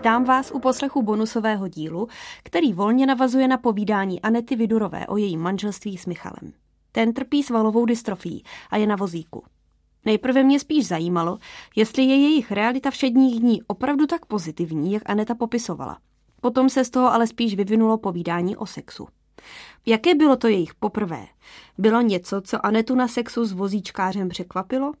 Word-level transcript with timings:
Vítám 0.00 0.24
vás 0.24 0.50
u 0.50 0.58
poslechu 0.58 1.02
bonusového 1.02 1.68
dílu, 1.68 2.08
který 2.42 2.72
volně 2.72 3.06
navazuje 3.06 3.48
na 3.48 3.58
povídání 3.58 4.22
Anety 4.22 4.56
Vidurové 4.56 5.06
o 5.06 5.16
jejím 5.16 5.40
manželství 5.40 5.98
s 5.98 6.06
Michalem. 6.06 6.52
Ten 6.92 7.12
trpí 7.12 7.42
svalovou 7.42 7.84
dystrofií 7.84 8.44
a 8.70 8.76
je 8.76 8.86
na 8.86 8.96
vozíku. 8.96 9.44
Nejprve 10.04 10.42
mě 10.42 10.60
spíš 10.60 10.86
zajímalo, 10.86 11.38
jestli 11.76 12.02
je 12.02 12.16
jejich 12.16 12.52
realita 12.52 12.90
všedních 12.90 13.40
dní 13.40 13.62
opravdu 13.62 14.06
tak 14.06 14.26
pozitivní, 14.26 14.92
jak 14.92 15.02
Aneta 15.06 15.34
popisovala. 15.34 15.98
Potom 16.40 16.68
se 16.68 16.84
z 16.84 16.90
toho 16.90 17.12
ale 17.12 17.26
spíš 17.26 17.54
vyvinulo 17.54 17.98
povídání 17.98 18.56
o 18.56 18.66
sexu. 18.66 19.08
Jaké 19.86 20.14
bylo 20.14 20.36
to 20.36 20.48
jejich 20.48 20.74
poprvé? 20.74 21.26
Bylo 21.78 22.00
něco, 22.00 22.40
co 22.40 22.66
Anetu 22.66 22.94
na 22.94 23.08
sexu 23.08 23.44
s 23.44 23.52
vozíčkářem 23.52 24.28
překvapilo? 24.28 24.92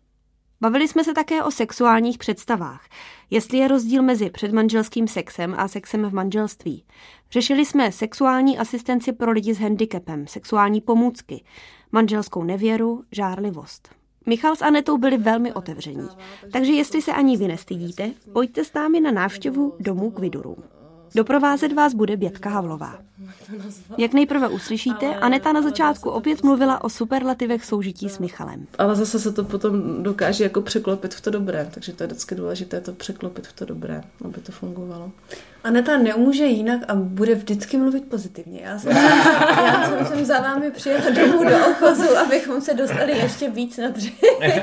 Bavili 0.62 0.88
jsme 0.88 1.04
se 1.04 1.14
také 1.14 1.42
o 1.42 1.50
sexuálních 1.50 2.18
představách, 2.18 2.88
jestli 3.30 3.58
je 3.58 3.68
rozdíl 3.68 4.02
mezi 4.02 4.30
předmanželským 4.30 5.08
sexem 5.08 5.54
a 5.58 5.68
sexem 5.68 6.04
v 6.04 6.14
manželství. 6.14 6.84
Řešili 7.30 7.66
jsme 7.66 7.92
sexuální 7.92 8.58
asistenci 8.58 9.12
pro 9.12 9.30
lidi 9.30 9.54
s 9.54 9.58
handicapem, 9.58 10.26
sexuální 10.26 10.80
pomůcky, 10.80 11.44
manželskou 11.92 12.44
nevěru, 12.44 13.04
žárlivost. 13.12 13.88
Michal 14.26 14.56
s 14.56 14.62
Anetou 14.62 14.98
byli 14.98 15.16
velmi 15.16 15.52
otevření, 15.52 16.08
takže 16.52 16.72
jestli 16.72 17.02
se 17.02 17.12
ani 17.12 17.36
vy 17.36 17.48
nestydíte, 17.48 18.10
pojďte 18.32 18.64
s 18.64 18.72
námi 18.72 19.00
na 19.00 19.10
návštěvu 19.10 19.74
domů 19.80 20.10
k 20.10 20.18
vidurům. 20.18 20.79
Doprovázet 21.14 21.72
vás 21.72 21.94
bude 21.94 22.16
Bětka 22.16 22.50
Havlová. 22.50 22.98
Jak 23.98 24.12
nejprve 24.12 24.48
uslyšíte, 24.48 25.06
Aneta 25.06 25.52
na 25.52 25.62
začátku 25.62 26.10
opět 26.10 26.42
mluvila 26.42 26.84
o 26.84 26.88
superlativech 26.88 27.64
soužití 27.64 28.08
s 28.08 28.18
Michalem. 28.18 28.66
Ale 28.78 28.94
zase 28.94 29.20
se 29.20 29.32
to 29.32 29.44
potom 29.44 30.02
dokáže 30.02 30.44
jako 30.44 30.60
překlopit 30.60 31.14
v 31.14 31.20
to 31.20 31.30
dobré, 31.30 31.68
takže 31.74 31.92
to 31.92 32.02
je 32.02 32.06
vždycky 32.06 32.34
důležité 32.34 32.80
to 32.80 32.92
překlopit 32.92 33.46
v 33.46 33.52
to 33.52 33.64
dobré, 33.64 34.02
aby 34.24 34.40
to 34.40 34.52
fungovalo. 34.52 35.12
Aneta 35.64 35.96
neumůže 35.98 36.44
jinak 36.44 36.80
a 36.88 36.94
bude 36.94 37.34
vždycky 37.34 37.76
mluvit 37.76 38.04
pozitivně. 38.04 38.60
Já 38.64 38.78
jsem, 38.78 38.96
já 38.96 39.88
jsem, 39.88 40.06
jsem 40.06 40.24
za 40.24 40.40
vámi 40.40 40.70
přijela 40.70 41.10
domů 41.10 41.44
do 41.44 41.56
ochozu, 41.70 42.16
abychom 42.26 42.60
se 42.60 42.74
dostali 42.74 43.18
ještě 43.18 43.50
víc 43.50 43.76
na 43.76 43.88
dřeň. 43.88 44.12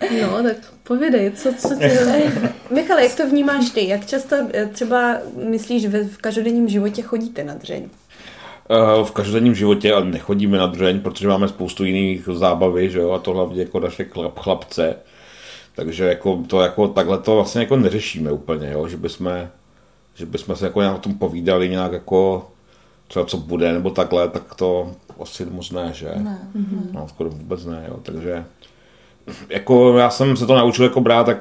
No, 0.00 0.42
tak 0.42 0.56
povědej, 0.82 1.30
co, 1.30 1.54
co 1.54 1.74
tě... 1.74 2.00
Michal, 2.70 2.98
jak 2.98 3.14
to 3.14 3.28
vnímáš 3.28 3.70
ty? 3.70 3.88
Jak 3.88 4.06
často 4.06 4.36
eh, 4.52 4.66
třeba 4.66 5.16
myslíš, 5.48 5.82
že 5.82 5.88
v 5.88 6.18
každodenním 6.18 6.68
životě 6.68 7.02
chodíte 7.02 7.44
na 7.44 7.54
dřeň? 7.54 7.88
Eh, 8.70 9.04
v 9.04 9.10
každodenním 9.10 9.54
životě 9.54 9.92
ale 9.94 10.04
nechodíme 10.04 10.58
na 10.58 10.66
dřeň, 10.66 11.00
protože 11.00 11.28
máme 11.28 11.48
spoustu 11.48 11.84
jiných 11.84 12.28
zábavy, 12.32 12.90
že 12.90 12.98
jo, 12.98 13.10
a 13.10 13.18
to 13.18 13.32
hlavně 13.32 13.62
jako 13.62 13.80
naše 13.80 14.04
chlap, 14.04 14.38
chlapce. 14.38 14.96
Takže 15.76 16.04
jako 16.04 16.44
to 16.46 16.60
jako 16.60 16.88
takhle 16.88 17.18
to 17.18 17.34
vlastně 17.34 17.60
jako 17.60 17.76
neřešíme 17.76 18.32
úplně, 18.32 18.70
jo, 18.72 18.88
že 18.88 18.96
bychom, 18.96 19.48
že 20.14 20.26
bychom 20.26 20.56
se 20.56 20.64
jako 20.66 20.80
nějak 20.80 20.96
o 20.96 20.98
tom 20.98 21.14
povídali 21.14 21.68
nějak 21.68 21.92
jako 21.92 22.50
třeba 23.08 23.24
co 23.24 23.36
bude 23.36 23.72
nebo 23.72 23.90
takhle, 23.90 24.28
tak 24.28 24.54
to 24.54 24.92
asi 25.20 25.44
moc 25.44 25.70
ne, 25.70 25.90
že? 25.92 26.12
Ne. 26.16 26.38
No, 26.92 27.08
skoro 27.08 27.30
vůbec 27.30 27.64
ne, 27.64 27.84
jo, 27.88 28.00
takže 28.02 28.44
jako 29.48 29.98
já 29.98 30.10
jsem 30.10 30.36
se 30.36 30.46
to 30.46 30.56
naučil 30.56 30.84
jako 30.84 31.00
brát 31.00 31.26
tak 31.26 31.38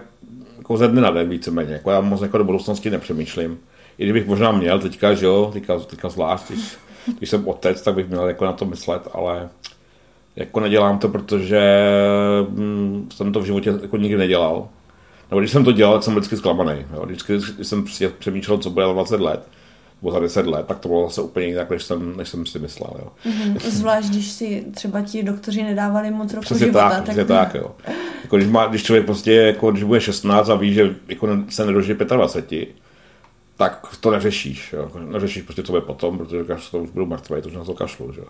jako 0.57 0.77
ze 0.77 0.87
dne 0.87 1.01
na 1.01 1.11
den 1.11 1.29
víceméně. 1.29 1.73
Jako 1.73 1.91
já 1.91 2.01
moc 2.01 2.21
jako 2.21 2.37
do 2.37 2.43
budoucnosti 2.43 2.89
nepřemýšlím. 2.89 3.59
I 3.97 4.03
kdybych 4.03 4.27
možná 4.27 4.51
měl 4.51 4.79
teďka, 4.79 5.13
že 5.13 5.25
jo, 5.25 5.49
teďka, 5.53 5.79
teďka 5.79 6.09
zvlášť, 6.09 6.51
když, 6.51 6.77
když 7.17 7.29
jsem 7.29 7.47
otec, 7.47 7.81
tak 7.81 7.95
bych 7.95 8.09
měl 8.09 8.27
jako 8.27 8.45
na 8.45 8.53
to 8.53 8.65
myslet, 8.65 9.07
ale 9.13 9.49
jako 10.35 10.59
nedělám 10.59 10.99
to, 10.99 11.09
protože 11.09 11.61
hm, 12.49 13.09
jsem 13.15 13.33
to 13.33 13.39
v 13.39 13.45
životě 13.45 13.73
jako 13.81 13.97
nikdy 13.97 14.17
nedělal. 14.17 14.67
Nebo 15.29 15.39
když 15.39 15.51
jsem 15.51 15.65
to 15.65 15.71
dělal, 15.71 15.93
tak 15.93 16.03
jsem 16.03 16.13
vždycky 16.13 16.37
zklamaný. 16.37 16.85
Jo. 16.93 17.05
Vždycky, 17.05 17.33
když 17.33 17.67
jsem 17.67 17.85
přemýšlel, 18.19 18.57
co 18.57 18.69
bude 18.69 18.85
20 18.85 19.19
let, 19.19 19.47
nebo 20.03 20.11
za 20.11 20.19
10 20.19 20.47
let, 20.47 20.65
tak 20.67 20.79
to 20.79 20.87
bylo 20.87 21.03
zase 21.03 21.21
úplně 21.21 21.45
jinak, 21.45 21.69
než 21.69 21.83
jsem, 21.83 22.17
než 22.17 22.29
jsem 22.29 22.45
si 22.45 22.59
myslel. 22.59 22.91
Jo. 22.99 23.07
Mm-hmm. 23.25 23.69
Zvlášť, 23.69 24.09
když 24.09 24.31
si 24.31 24.65
třeba 24.75 25.01
ti 25.01 25.23
doktoři 25.23 25.63
nedávali 25.63 26.11
moc 26.11 26.33
roku 26.33 26.41
přesně 26.41 26.65
života. 26.65 26.89
Tak, 26.89 27.15
tak... 27.15 27.27
tak, 27.27 27.55
jo. 27.55 27.71
Jako, 28.23 28.37
když, 28.37 28.49
má, 28.49 28.67
když 28.67 28.83
člověk 28.83 29.05
prostě, 29.05 29.33
jako, 29.33 29.71
když 29.71 29.83
bude 29.83 30.01
16 30.01 30.49
a 30.49 30.55
ví, 30.55 30.73
že 30.73 30.95
jako 31.07 31.27
se 31.49 31.65
nedožije 31.65 31.95
25, 31.95 32.69
tak 33.57 33.87
to 33.99 34.11
neřešíš. 34.11 34.73
Jo. 34.73 34.91
Neřešíš 34.99 35.43
prostě, 35.43 35.63
co 35.63 35.71
bude 35.71 35.81
potom, 35.81 36.17
protože 36.17 36.41
říkáš, 36.41 36.69
to 36.69 36.79
už 36.79 36.89
budu 36.89 37.05
mrtvý, 37.05 37.41
to 37.41 37.49
už 37.49 37.55
na 37.55 37.63
to 37.63 37.73
kašlu. 37.73 38.13
Že? 38.13 38.21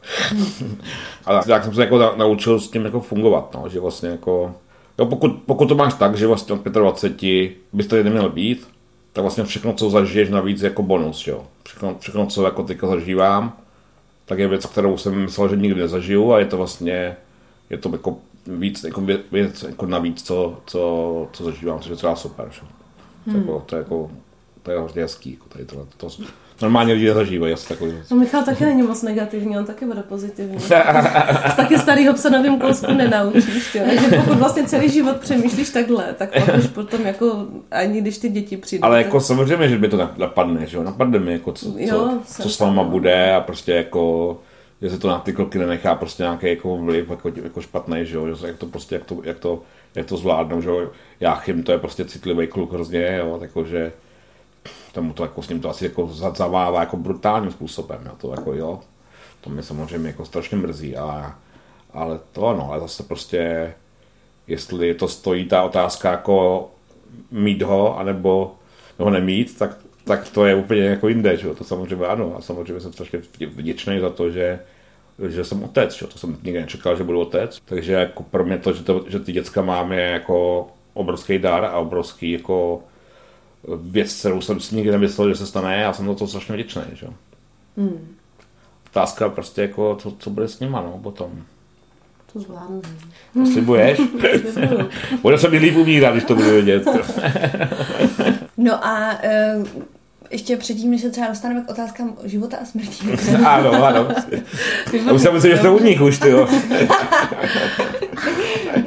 Ale 1.25 1.43
tak 1.47 1.63
jsem 1.63 1.73
se 1.73 1.81
jako 1.81 2.15
naučil 2.17 2.59
s 2.59 2.69
tím 2.69 2.85
jako 2.85 2.99
fungovat, 2.99 3.55
no, 3.55 3.69
že 3.69 3.79
vlastně 3.79 4.09
jako, 4.09 4.55
jo, 4.99 5.05
pokud, 5.05 5.31
pokud 5.45 5.65
to 5.65 5.75
máš 5.75 5.93
tak, 5.93 6.15
že 6.15 6.27
vlastně 6.27 6.55
od 6.55 6.63
25 6.63 7.51
bys 7.73 7.87
to 7.87 8.03
neměl 8.03 8.29
být, 8.29 8.72
tak 9.13 9.21
vlastně 9.21 9.43
všechno, 9.43 9.73
co 9.73 9.89
zažiješ 9.89 10.29
navíc 10.29 10.61
jako 10.61 10.83
bonus, 10.83 11.27
jo. 11.27 11.47
Všechno, 11.63 11.97
všechno, 11.99 12.27
co 12.27 12.45
jako 12.45 12.63
teďka 12.63 12.87
zažívám, 12.87 13.57
tak 14.25 14.39
je 14.39 14.47
věc, 14.47 14.65
kterou 14.65 14.97
jsem 14.97 15.21
myslel, 15.21 15.49
že 15.49 15.55
nikdy 15.55 15.81
nezažiju 15.81 16.33
a 16.33 16.39
je 16.39 16.45
to 16.45 16.57
vlastně, 16.57 17.15
je 17.69 17.77
to 17.77 17.89
jako 17.91 18.17
víc, 18.47 18.83
jako 18.83 19.01
věc 19.31 19.63
jako 19.63 19.85
navíc, 19.85 20.23
co, 20.23 20.57
co, 20.65 21.27
co 21.33 21.43
zažívám, 21.43 21.79
což 21.79 21.89
je 21.89 21.95
třeba 21.95 22.15
super, 22.15 22.49
že? 22.51 22.61
Hmm. 23.25 23.43
To, 23.43 23.51
jako, 23.51 23.63
to, 23.65 23.75
je 23.75 23.79
jako, 23.79 24.11
to 24.63 24.71
je 24.71 24.79
hrozně 24.79 25.01
hezký, 25.01 25.31
jako 25.31 25.49
tady 25.49 25.65
to, 25.65 25.75
to, 25.75 26.09
to, 26.09 26.23
normálně 26.61 26.93
lidi 26.93 27.13
zažívají 27.13 27.53
asi 27.53 27.67
takový 27.67 27.93
No 28.11 28.17
Michal 28.17 28.43
taky 28.43 28.65
není 28.65 28.81
moc 28.81 29.01
negativní, 29.01 29.57
on 29.57 29.65
taky 29.65 29.85
bude 29.85 30.03
pozitivní. 30.03 30.59
Z 30.59 30.69
taky 31.55 31.77
starýho 31.77 32.13
psa 32.13 32.29
novým 32.29 32.59
kousku 32.59 32.93
nenaučíš, 32.93 33.75
jo. 33.75 33.83
Takže 33.87 34.17
pokud 34.17 34.37
vlastně 34.37 34.63
celý 34.63 34.89
život 34.89 35.17
přemýšlíš 35.17 35.69
takhle, 35.69 36.13
tak 36.17 36.45
pak 36.45 36.57
už 36.57 36.67
potom 36.67 37.01
jako 37.01 37.45
ani 37.71 38.01
když 38.01 38.17
ty 38.17 38.29
děti 38.29 38.57
přijdou. 38.57 38.85
Ale 38.85 38.97
jako 38.97 39.17
tak... 39.17 39.25
samozřejmě, 39.25 39.69
že 39.69 39.77
by 39.77 39.87
to 39.87 40.09
napadne, 40.17 40.65
že 40.65 40.77
jo, 40.77 40.83
napadne 40.83 41.19
mi, 41.19 41.31
jako 41.31 41.51
co, 41.51 41.73
jo, 41.77 42.11
co, 42.25 42.43
co 42.43 42.49
s 42.49 42.59
váma 42.59 42.83
bude 42.83 43.35
a 43.35 43.41
prostě 43.41 43.71
jako 43.71 44.37
že 44.83 44.89
se 44.89 44.99
to 44.99 45.07
na 45.07 45.19
ty 45.19 45.33
kroky 45.33 45.59
nenechá 45.59 45.95
prostě 45.95 46.23
nějaký 46.23 46.47
jako 46.47 46.77
vliv 46.77 47.09
jako, 47.09 47.31
jako 47.43 47.61
špatný, 47.61 48.05
že 48.05 48.15
jo, 48.15 48.35
jak 48.45 48.57
to 48.57 48.65
prostě, 48.65 48.95
jak 48.95 49.03
to, 49.03 49.17
jak 49.23 49.39
to, 49.39 49.61
jak 49.95 50.05
to 50.05 50.17
zvládnou, 50.17 50.61
že 50.61 50.69
jo, 50.69 50.91
Jáchym 51.19 51.63
to 51.63 51.71
je 51.71 51.77
prostě 51.77 52.05
citlivý 52.05 52.47
kluk 52.47 52.73
hrozně, 52.73 53.17
jo, 53.19 53.37
takže 53.39 53.91
tomu 54.91 55.13
to 55.13 55.23
jako 55.23 55.41
s 55.41 55.49
ním 55.49 55.61
to 55.61 55.69
asi 55.69 55.85
jako 55.85 56.07
zavává 56.07 56.79
jako 56.79 56.97
brutálním 56.97 57.51
způsobem, 57.51 58.01
jo, 58.05 58.11
to 58.17 58.31
jako 58.31 58.53
jo, 58.53 58.79
to 59.41 59.49
mě 59.49 59.63
samozřejmě 59.63 60.07
jako 60.07 60.25
strašně 60.25 60.57
mrzí, 60.57 60.95
ale, 60.95 61.33
ale 61.93 62.19
to 62.31 62.47
ano, 62.47 62.69
ale 62.71 62.79
zase 62.79 63.03
prostě, 63.03 63.73
jestli 64.47 64.93
to 64.93 65.07
stojí 65.07 65.45
ta 65.45 65.63
otázka 65.63 66.11
jako 66.11 66.69
mít 67.31 67.61
ho, 67.61 67.99
anebo 67.99 68.55
ho 68.97 69.09
nemít, 69.09 69.57
tak, 69.57 69.77
tak 70.03 70.29
to 70.29 70.45
je 70.45 70.55
úplně 70.55 70.81
jako 70.81 71.07
jinde, 71.07 71.37
že 71.37 71.47
jo? 71.47 71.55
to 71.55 71.63
samozřejmě 71.63 72.05
ano 72.05 72.35
a 72.37 72.41
samozřejmě 72.41 72.79
jsem 72.79 72.93
strašně 72.93 73.19
vděčný 73.47 73.99
za 73.99 74.09
to, 74.09 74.31
že 74.31 74.59
že 75.29 75.43
jsem 75.43 75.63
otec, 75.63 75.93
že? 75.93 76.07
to 76.07 76.17
jsem 76.17 76.37
nikdy 76.43 76.61
nečekal, 76.61 76.95
že 76.95 77.03
budu 77.03 77.21
otec, 77.21 77.59
takže 77.65 77.93
jako 77.93 78.23
pro 78.23 78.45
mě 78.45 78.57
to, 78.57 78.73
že, 78.73 78.83
to, 78.83 79.05
že 79.07 79.19
ty 79.19 79.31
děcka 79.31 79.61
mám 79.61 79.91
je 79.91 80.01
jako 80.01 80.67
obrovský 80.93 81.39
dar 81.39 81.65
a 81.65 81.77
obrovský 81.77 82.31
jako 82.31 82.83
věc, 83.77 84.19
kterou 84.19 84.41
jsem 84.41 84.59
si 84.59 84.75
nikdy 84.75 84.91
nemyslel, 84.91 85.29
že 85.29 85.35
se 85.35 85.47
stane, 85.47 85.77
já 85.77 85.93
jsem 85.93 86.05
za 86.05 86.13
to 86.13 86.27
strašně 86.27 86.55
vděčný, 86.55 86.81
že? 86.93 87.07
Hmm. 87.77 88.15
Otázka 88.91 89.29
prostě 89.29 89.61
jako, 89.61 89.95
co, 89.95 90.15
co 90.19 90.29
bude 90.29 90.47
s 90.47 90.59
nima, 90.59 90.81
no, 90.81 90.99
potom. 91.03 91.43
To 92.33 92.39
zvládnu. 92.39 92.81
To 93.33 93.45
slibuješ? 93.45 93.99
Bude 95.21 95.37
se 95.37 95.49
mi 95.49 95.57
líp 95.57 95.75
umírat, 95.75 96.13
když 96.13 96.23
to 96.23 96.35
budu 96.35 96.49
vědět. 96.49 96.87
no 98.57 98.85
a 98.85 99.17
uh, 99.57 99.67
ještě 100.31 100.57
předtím, 100.57 100.91
než 100.91 101.01
se 101.01 101.09
třeba 101.09 101.27
dostaneme 101.27 101.61
k 101.61 101.69
otázkám 101.69 102.17
života 102.23 102.57
a 102.61 102.65
smrti. 102.65 103.07
ano, 103.45 103.85
ano. 103.85 104.07
Už 105.13 105.21
jsem 105.21 105.33
myslel, 105.33 105.51
že 105.51 105.57
jste 105.57 105.69
u 105.69 105.83
nich 105.83 106.01
už, 106.01 106.19
ty 106.19 106.29
jo. 106.29 106.47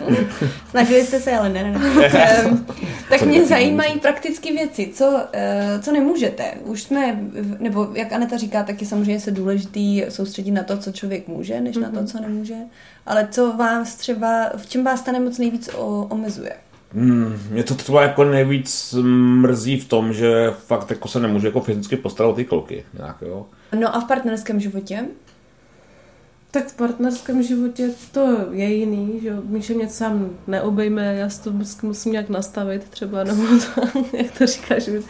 Snažili 0.70 1.04
jste 1.04 1.20
se, 1.20 1.36
ale 1.36 1.48
ne, 1.48 1.62
ne, 1.62 1.78
ne. 1.78 2.44
Um, 2.44 2.66
tak 3.08 3.22
mě 3.22 3.46
zajímají 3.46 4.00
praktické 4.00 4.52
věci. 4.52 4.90
Co, 4.94 5.08
uh, 5.08 5.82
co 5.82 5.92
nemůžete? 5.92 6.44
Už 6.64 6.82
jsme, 6.82 7.20
nebo 7.58 7.88
jak 7.94 8.12
Aneta 8.12 8.36
říká, 8.36 8.62
tak 8.62 8.80
je 8.80 8.86
samozřejmě 8.86 9.20
se 9.20 9.30
důležitý 9.30 10.04
soustředit 10.08 10.50
na 10.50 10.62
to, 10.62 10.76
co 10.76 10.92
člověk 10.92 11.28
může, 11.28 11.60
než 11.60 11.76
mm-hmm. 11.76 11.82
na 11.82 11.90
to, 11.90 11.96
mhm. 11.96 12.06
co 12.06 12.20
nemůže. 12.20 12.54
Ale 13.06 13.28
co 13.30 13.52
vás 13.52 13.94
třeba, 13.94 14.50
v 14.56 14.66
čem 14.66 14.84
vás 14.84 15.02
ta 15.02 15.12
nemoc 15.12 15.38
nejvíc 15.38 15.70
o, 15.74 16.06
omezuje? 16.10 16.52
Hmm, 16.92 17.38
mě 17.50 17.62
to 17.62 17.74
třeba 17.74 18.02
jako 18.02 18.24
nejvíc 18.24 18.94
mrzí 19.40 19.80
v 19.80 19.88
tom, 19.88 20.12
že 20.12 20.50
fakt 20.50 20.90
jako 20.90 21.08
se 21.08 21.20
nemůže 21.20 21.46
jako 21.46 21.60
fyzicky 21.60 21.96
postarat 21.96 22.30
o 22.30 22.34
ty 22.34 22.44
kluky. 22.44 22.84
Nějak, 22.98 23.16
jo. 23.22 23.46
No 23.80 23.96
a 23.96 24.00
v 24.00 24.04
partnerském 24.04 24.60
životě? 24.60 25.04
Tak 26.56 26.66
v 26.66 26.76
partnerském 26.76 27.42
životě 27.42 27.90
to 28.12 28.38
je 28.50 28.74
jiný, 28.74 29.20
že 29.22 29.36
Míše 29.44 29.74
mě 29.74 29.88
sám 29.88 30.30
neobejme, 30.46 31.14
já 31.14 31.28
si 31.28 31.42
to 31.42 31.52
musím 31.82 32.12
nějak 32.12 32.28
nastavit 32.28 32.84
třeba, 32.90 33.24
nebo 33.24 33.42
to, 33.74 33.82
jak 34.16 34.38
to 34.38 34.46
říkáš, 34.46 34.82
že 34.82 35.00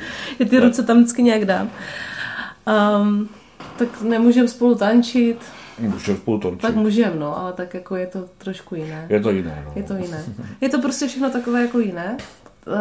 ty 0.51 0.61
ruce 0.61 0.83
tam 0.83 0.97
vždycky 0.97 1.23
nějak 1.23 1.45
dám. 1.45 1.71
Um, 3.01 3.29
tak 3.79 4.03
nemůžeme 4.03 4.49
spolu 4.49 4.75
tančit. 4.75 5.45
Můžeme 5.79 6.19
spolu 6.19 6.39
tančit. 6.39 6.63
Tak 6.63 6.75
můžeme, 6.75 7.17
no, 7.17 7.39
ale 7.39 7.53
tak 7.53 7.75
jako 7.75 7.97
je 7.97 8.07
to 8.07 8.25
trošku 8.39 8.75
jiné. 8.75 9.07
Je 9.09 9.21
to 9.21 9.31
jiné, 9.31 9.63
no. 9.67 9.73
Je 9.77 9.83
to 9.83 9.95
jiné. 9.95 10.25
Je 10.61 10.69
to 10.69 10.81
prostě 10.81 11.09
všechno 11.09 11.31
takové 11.31 11.63
jako 11.63 11.79
jiné. 11.79 12.17
Uh, 12.67 12.75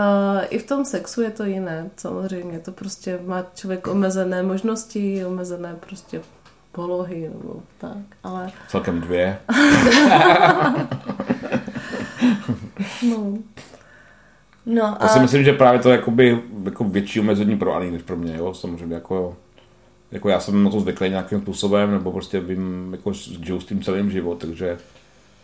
I 0.50 0.59
v 0.59 0.65
tom 0.65 0.85
sexu 0.85 1.21
je 1.21 1.29
to 1.29 1.44
jiné, 1.44 1.89
samozřejmě. 1.97 2.59
To 2.59 2.71
prostě 2.71 3.19
má 3.25 3.45
člověk 3.56 3.88
omezené 3.88 4.44
možnosti, 4.44 5.25
omezené 5.25 5.75
prostě 5.79 6.21
polohy 6.75 7.30
nebo 7.30 7.63
tak, 7.77 7.98
ale... 8.24 8.51
Celkem 8.68 9.01
dvě. 9.01 9.38
no. 13.10 13.38
No 14.66 14.83
a... 14.83 14.98
Já 15.01 15.07
si 15.07 15.19
myslím, 15.19 15.44
že 15.44 15.54
právě 15.54 15.80
to 15.80 15.89
je 15.89 15.95
jakoby, 15.95 16.39
jako 16.63 16.83
větší 16.83 17.19
omezení 17.19 17.57
pro 17.57 17.75
Ani 17.75 17.92
než 17.92 18.01
pro 18.01 18.18
mě, 18.18 18.38
jo, 18.38 18.54
samozřejmě, 18.54 18.95
jako, 18.95 19.38
jako 20.12 20.30
já 20.30 20.39
jsem 20.39 20.63
na 20.63 20.69
to 20.69 20.80
zvyklý 20.80 21.10
nějakým 21.10 21.42
způsobem, 21.42 21.92
nebo 21.92 22.12
prostě 22.12 22.39
vím, 22.39 22.89
jako 22.92 23.13
žiju 23.13 23.60
s 23.60 23.66
tím 23.66 23.83
celým 23.83 24.12
život, 24.12 24.38
takže, 24.38 24.78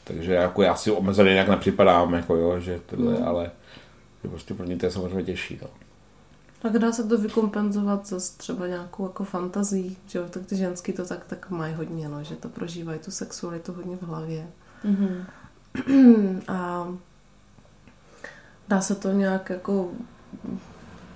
takže 0.03 0.33
jako 0.33 0.61
já 0.61 0.75
si 0.75 0.91
omezený 0.91 1.31
nějak 1.31 1.49
nepřipadám, 1.49 2.13
jako 2.13 2.35
jo, 2.35 2.59
že 2.59 2.79
tohle, 2.85 3.13
mm. 3.13 3.27
ale 3.27 3.51
že 4.23 4.29
prostě 4.29 4.53
pro 4.53 4.65
ně 4.65 4.77
to 4.77 4.85
je 4.85 4.91
samozřejmě 4.91 5.23
těžší, 5.23 5.59
no. 5.61 5.67
Tak 6.61 6.77
dá 6.77 6.91
se 6.91 7.03
to 7.03 7.17
vykompenzovat 7.17 8.07
zase 8.07 8.37
třeba 8.37 8.67
nějakou 8.67 9.03
jako 9.03 9.23
fantazí, 9.23 9.97
že 10.07 10.19
jo, 10.19 10.25
tak 10.29 10.45
ty 10.45 10.55
ženský 10.55 10.93
to 10.93 11.05
tak, 11.05 11.25
tak 11.25 11.49
mají 11.49 11.73
hodně, 11.73 12.09
no, 12.09 12.23
že 12.23 12.35
to 12.35 12.49
prožívají 12.49 12.99
tu 12.99 13.11
sexualitu 13.11 13.73
hodně 13.73 13.97
v 13.97 14.01
hlavě. 14.01 14.47
Mm-hmm. 14.85 15.25
A 16.47 16.87
dá 18.67 18.81
se 18.81 18.95
to 18.95 19.11
nějak 19.11 19.49
jako 19.49 19.91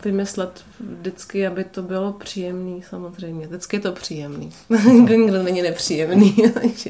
vymyslet 0.05 0.63
vždycky, 0.79 1.47
aby 1.47 1.63
to 1.63 1.81
bylo 1.81 2.13
příjemný, 2.13 2.83
samozřejmě. 2.89 3.47
Vždycky 3.47 3.75
je 3.75 3.79
to 3.79 3.91
příjemný. 3.91 4.51
Nikdo 4.91 5.43
není 5.43 5.61
nepříjemný. 5.61 6.35
takže... 6.53 6.89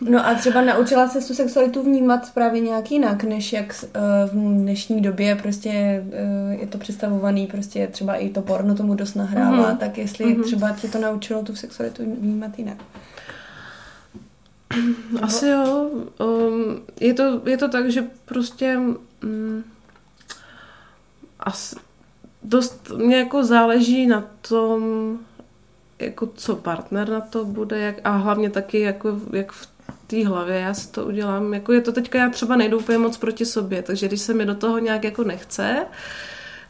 no 0.00 0.26
a 0.26 0.34
třeba 0.34 0.62
naučila 0.62 1.08
se 1.08 1.20
tu 1.20 1.34
sexualitu 1.34 1.82
vnímat 1.82 2.34
právě 2.34 2.60
nějak 2.60 2.90
jinak, 2.90 3.24
než 3.24 3.52
jak 3.52 3.84
eh, 3.84 4.00
v 4.26 4.32
dnešní 4.32 5.00
době 5.00 5.36
prostě 5.36 5.70
eh, 6.12 6.56
je 6.60 6.66
to 6.66 6.78
představovaný, 6.78 7.46
prostě 7.46 7.86
třeba 7.86 8.14
i 8.14 8.28
to 8.28 8.42
porno 8.42 8.74
tomu 8.74 8.94
dost 8.94 9.14
nahrává, 9.14 9.72
mm-hmm. 9.72 9.78
tak 9.78 9.98
jestli 9.98 10.24
mm-hmm. 10.24 10.44
třeba 10.44 10.70
tě 10.70 10.88
to 10.88 10.98
naučilo 10.98 11.42
tu 11.42 11.56
sexualitu 11.56 12.02
vnímat 12.20 12.58
jinak. 12.58 12.78
Asi 15.22 15.46
jo. 15.46 15.90
Um, 16.18 16.80
je, 17.00 17.14
to, 17.14 17.42
je 17.46 17.56
to 17.56 17.68
tak, 17.68 17.90
že 17.90 18.04
prostě 18.24 18.78
um, 19.22 19.64
as, 21.40 21.74
dost 22.48 22.90
mě 22.96 23.16
jako 23.16 23.44
záleží 23.44 24.06
na 24.06 24.24
tom, 24.48 24.82
jako 25.98 26.26
co 26.34 26.56
partner 26.56 27.08
na 27.08 27.20
to 27.20 27.44
bude, 27.44 27.78
jak, 27.78 27.96
a 28.04 28.10
hlavně 28.10 28.50
taky 28.50 28.80
jako, 28.80 29.20
jak 29.32 29.52
v 29.52 29.68
té 30.06 30.26
hlavě 30.26 30.56
já 30.60 30.74
si 30.74 30.92
to 30.92 31.04
udělám. 31.06 31.54
Jako 31.54 31.72
je 31.72 31.80
to 31.80 31.92
teďka, 31.92 32.18
já 32.18 32.30
třeba 32.30 32.56
nejdu 32.56 32.78
úplně 32.78 32.98
moc 32.98 33.16
proti 33.16 33.46
sobě, 33.46 33.82
takže 33.82 34.08
když 34.08 34.20
se 34.20 34.34
mi 34.34 34.46
do 34.46 34.54
toho 34.54 34.78
nějak 34.78 35.04
jako 35.04 35.24
nechce, 35.24 35.76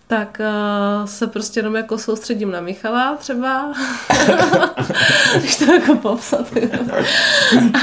tak 0.06 0.40
uh, 0.40 1.06
se 1.06 1.26
prostě 1.26 1.60
jenom 1.60 1.76
jako 1.76 1.98
soustředím 1.98 2.50
na 2.50 2.60
Michala 2.60 3.16
třeba, 3.16 3.74
když 5.38 5.56
to 5.56 5.72
jako 5.74 5.96
popsat. 5.96 6.52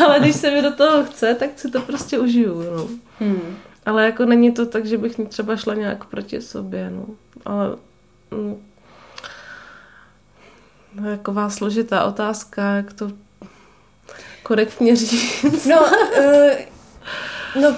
Ale 0.04 0.20
když 0.20 0.36
se 0.36 0.52
mi 0.52 0.62
do 0.62 0.72
toho 0.72 1.04
chce, 1.04 1.34
tak 1.34 1.50
si 1.56 1.72
to 1.72 1.82
prostě 1.82 2.20
užiju. 2.20 2.64
No. 2.64 2.88
Hmm. 3.20 3.58
Ale 3.86 4.06
jako 4.06 4.26
není 4.26 4.52
to 4.52 4.66
tak, 4.66 4.86
že 4.86 4.98
bych 4.98 5.20
třeba 5.28 5.56
šla 5.56 5.74
nějak 5.74 6.06
proti 6.06 6.42
sobě. 6.42 6.90
No. 6.90 7.06
Ale 7.46 7.76
mm, 8.32 8.56
no, 10.96 11.04
taková 11.04 11.50
složitá 11.50 12.06
otázka, 12.06 12.76
jak 12.76 12.94
to 12.94 13.12
korektně 14.44 14.96
říct. 14.96 15.66
No, 15.66 15.82
uh, 15.82 17.62
no 17.62 17.76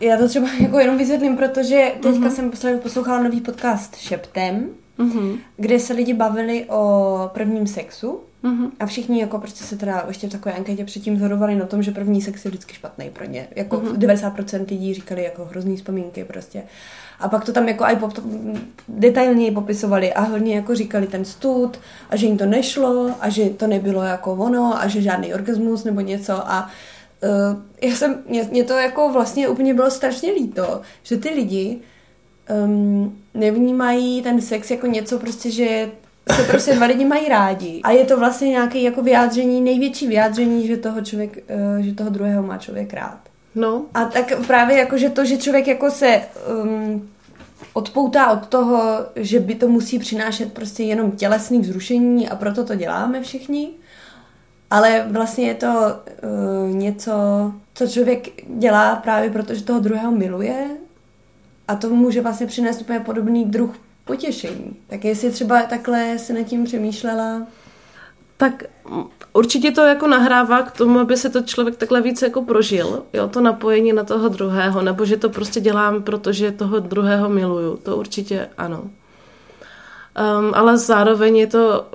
já 0.00 0.16
to 0.16 0.28
třeba 0.28 0.48
jako 0.60 0.78
jenom 0.78 0.98
vysvětlím, 0.98 1.36
protože 1.36 1.92
teďka 2.02 2.28
uh-huh. 2.28 2.50
jsem 2.52 2.80
poslouchala 2.80 3.22
nový 3.22 3.40
podcast 3.40 3.96
Šeptem, 3.96 4.68
uh-huh. 4.98 5.38
kde 5.56 5.80
se 5.80 5.92
lidi 5.92 6.14
bavili 6.14 6.64
o 6.68 7.30
prvním 7.34 7.66
sexu 7.66 8.20
uh-huh. 8.44 8.70
a 8.80 8.86
všichni 8.86 9.20
jako 9.20 9.38
prostě 9.38 9.64
se 9.64 9.76
teda 9.76 10.04
ještě 10.08 10.26
v 10.26 10.30
takové 10.30 10.54
anketě 10.54 10.84
předtím 10.84 11.18
zhodovali 11.18 11.54
na 11.54 11.66
tom, 11.66 11.82
že 11.82 11.90
první 11.90 12.22
sex 12.22 12.44
je 12.44 12.48
vždycky 12.50 12.74
špatný 12.74 13.10
pro 13.10 13.24
ně. 13.24 13.48
Jako 13.56 13.76
uh-huh. 13.76 13.96
90% 13.98 14.70
lidí 14.70 14.94
říkali 14.94 15.24
jako 15.24 15.44
hrozný 15.44 15.76
vzpomínky 15.76 16.24
prostě. 16.24 16.62
A 17.24 17.28
pak 17.28 17.44
to 17.44 17.52
tam 17.52 17.68
jako 17.68 17.84
aj 17.84 17.96
pop, 17.96 18.12
detailněji 18.88 19.50
popisovali 19.50 20.12
a 20.12 20.20
hodně 20.20 20.56
jako 20.56 20.74
říkali 20.74 21.06
ten 21.06 21.24
stud 21.24 21.80
a 22.10 22.16
že 22.16 22.26
jim 22.26 22.38
to 22.38 22.46
nešlo 22.46 23.10
a 23.20 23.28
že 23.28 23.50
to 23.50 23.66
nebylo 23.66 24.02
jako 24.02 24.32
ono 24.32 24.82
a 24.82 24.88
že 24.88 25.02
žádný 25.02 25.34
orgasmus 25.34 25.84
nebo 25.84 26.00
něco 26.00 26.32
a 26.32 26.68
uh, 27.22 27.88
já 27.90 27.96
jsem, 27.96 28.18
mě, 28.28 28.48
mě 28.50 28.64
to 28.64 28.72
jako 28.72 29.12
vlastně 29.12 29.48
úplně 29.48 29.74
bylo 29.74 29.90
strašně 29.90 30.32
líto, 30.32 30.80
že 31.02 31.16
ty 31.16 31.28
lidi 31.28 31.78
um, 32.64 33.18
nevnímají 33.34 34.22
ten 34.22 34.40
sex 34.40 34.70
jako 34.70 34.86
něco 34.86 35.18
prostě, 35.18 35.50
že 35.50 35.90
se 36.36 36.42
prostě 36.42 36.74
dva 36.74 36.86
lidi 36.86 37.04
mají 37.04 37.28
rádi. 37.28 37.80
A 37.84 37.90
je 37.90 38.04
to 38.04 38.18
vlastně 38.18 38.48
nějaké 38.48 38.78
jako 38.78 39.02
vyjádření, 39.02 39.60
největší 39.60 40.06
vyjádření, 40.06 40.66
že 40.66 40.76
toho 40.76 41.00
člověk, 41.00 41.38
uh, 41.76 41.84
že 41.84 41.94
toho 41.94 42.10
druhého 42.10 42.42
má 42.42 42.58
člověk 42.58 42.94
rád. 42.94 43.18
No. 43.54 43.82
A 43.94 44.04
tak 44.04 44.46
právě 44.46 44.76
jako, 44.78 44.98
že 44.98 45.10
to, 45.10 45.24
že 45.24 45.36
člověk 45.36 45.68
jako 45.68 45.90
se 45.90 46.22
um, 46.62 47.08
odpoutá 47.74 48.30
od 48.30 48.46
toho, 48.46 49.06
že 49.16 49.40
by 49.40 49.54
to 49.54 49.68
musí 49.68 49.98
přinášet 49.98 50.52
prostě 50.52 50.82
jenom 50.82 51.10
tělesný 51.10 51.60
vzrušení 51.60 52.28
a 52.28 52.36
proto 52.36 52.64
to 52.64 52.74
děláme 52.74 53.22
všichni, 53.22 53.70
ale 54.70 55.06
vlastně 55.10 55.46
je 55.46 55.54
to 55.54 55.66
uh, 55.68 56.76
něco, 56.76 57.12
co 57.74 57.86
člověk 57.86 58.28
dělá 58.58 58.96
právě 58.96 59.30
proto, 59.30 59.54
že 59.54 59.64
toho 59.64 59.80
druhého 59.80 60.12
miluje 60.12 60.70
a 61.68 61.74
to 61.74 61.90
může 61.90 62.20
vlastně 62.20 62.46
přinést 62.46 62.80
úplně 62.80 63.00
podobný 63.00 63.44
druh 63.44 63.76
potěšení. 64.04 64.76
Tak 64.86 65.04
jestli 65.04 65.30
třeba 65.30 65.62
takhle 65.62 66.18
se 66.18 66.32
nad 66.32 66.42
tím 66.42 66.64
přemýšlela? 66.64 67.46
Tak 68.44 68.64
určitě 69.32 69.70
to 69.70 69.80
jako 69.80 70.06
nahrává 70.06 70.62
k 70.62 70.70
tomu, 70.70 70.98
aby 70.98 71.16
se 71.16 71.30
to 71.30 71.42
člověk 71.42 71.76
takhle 71.76 72.02
víc 72.02 72.22
jako 72.22 72.42
prožil, 72.42 73.02
jo, 73.12 73.28
to 73.28 73.40
napojení 73.40 73.92
na 73.92 74.04
toho 74.04 74.28
druhého, 74.28 74.82
nebo 74.82 75.04
že 75.04 75.16
to 75.16 75.30
prostě 75.30 75.60
dělám, 75.60 76.02
protože 76.02 76.52
toho 76.52 76.80
druhého 76.80 77.28
miluju. 77.28 77.76
To 77.76 77.96
určitě 77.96 78.48
ano. 78.58 78.80
Um, 78.80 80.52
ale 80.54 80.78
zároveň 80.78 81.36
je 81.36 81.46
to, 81.46 81.86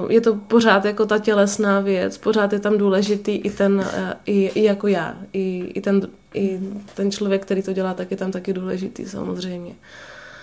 uh, 0.00 0.12
je 0.12 0.20
to 0.20 0.34
pořád 0.34 0.84
jako 0.84 1.06
ta 1.06 1.18
tělesná 1.18 1.80
věc, 1.80 2.18
pořád 2.18 2.52
je 2.52 2.60
tam 2.60 2.78
důležitý 2.78 3.36
i 3.36 3.50
ten, 3.50 3.74
uh, 3.74 3.84
i, 4.26 4.46
i 4.54 4.64
jako 4.64 4.86
já, 4.88 5.14
i, 5.32 5.72
i, 5.74 5.80
ten, 5.80 6.08
i 6.34 6.60
ten 6.94 7.10
člověk, 7.10 7.42
který 7.42 7.62
to 7.62 7.72
dělá, 7.72 7.94
tak 7.94 8.10
je 8.10 8.16
tam 8.16 8.32
taky 8.32 8.52
důležitý 8.52 9.04
samozřejmě. 9.04 9.74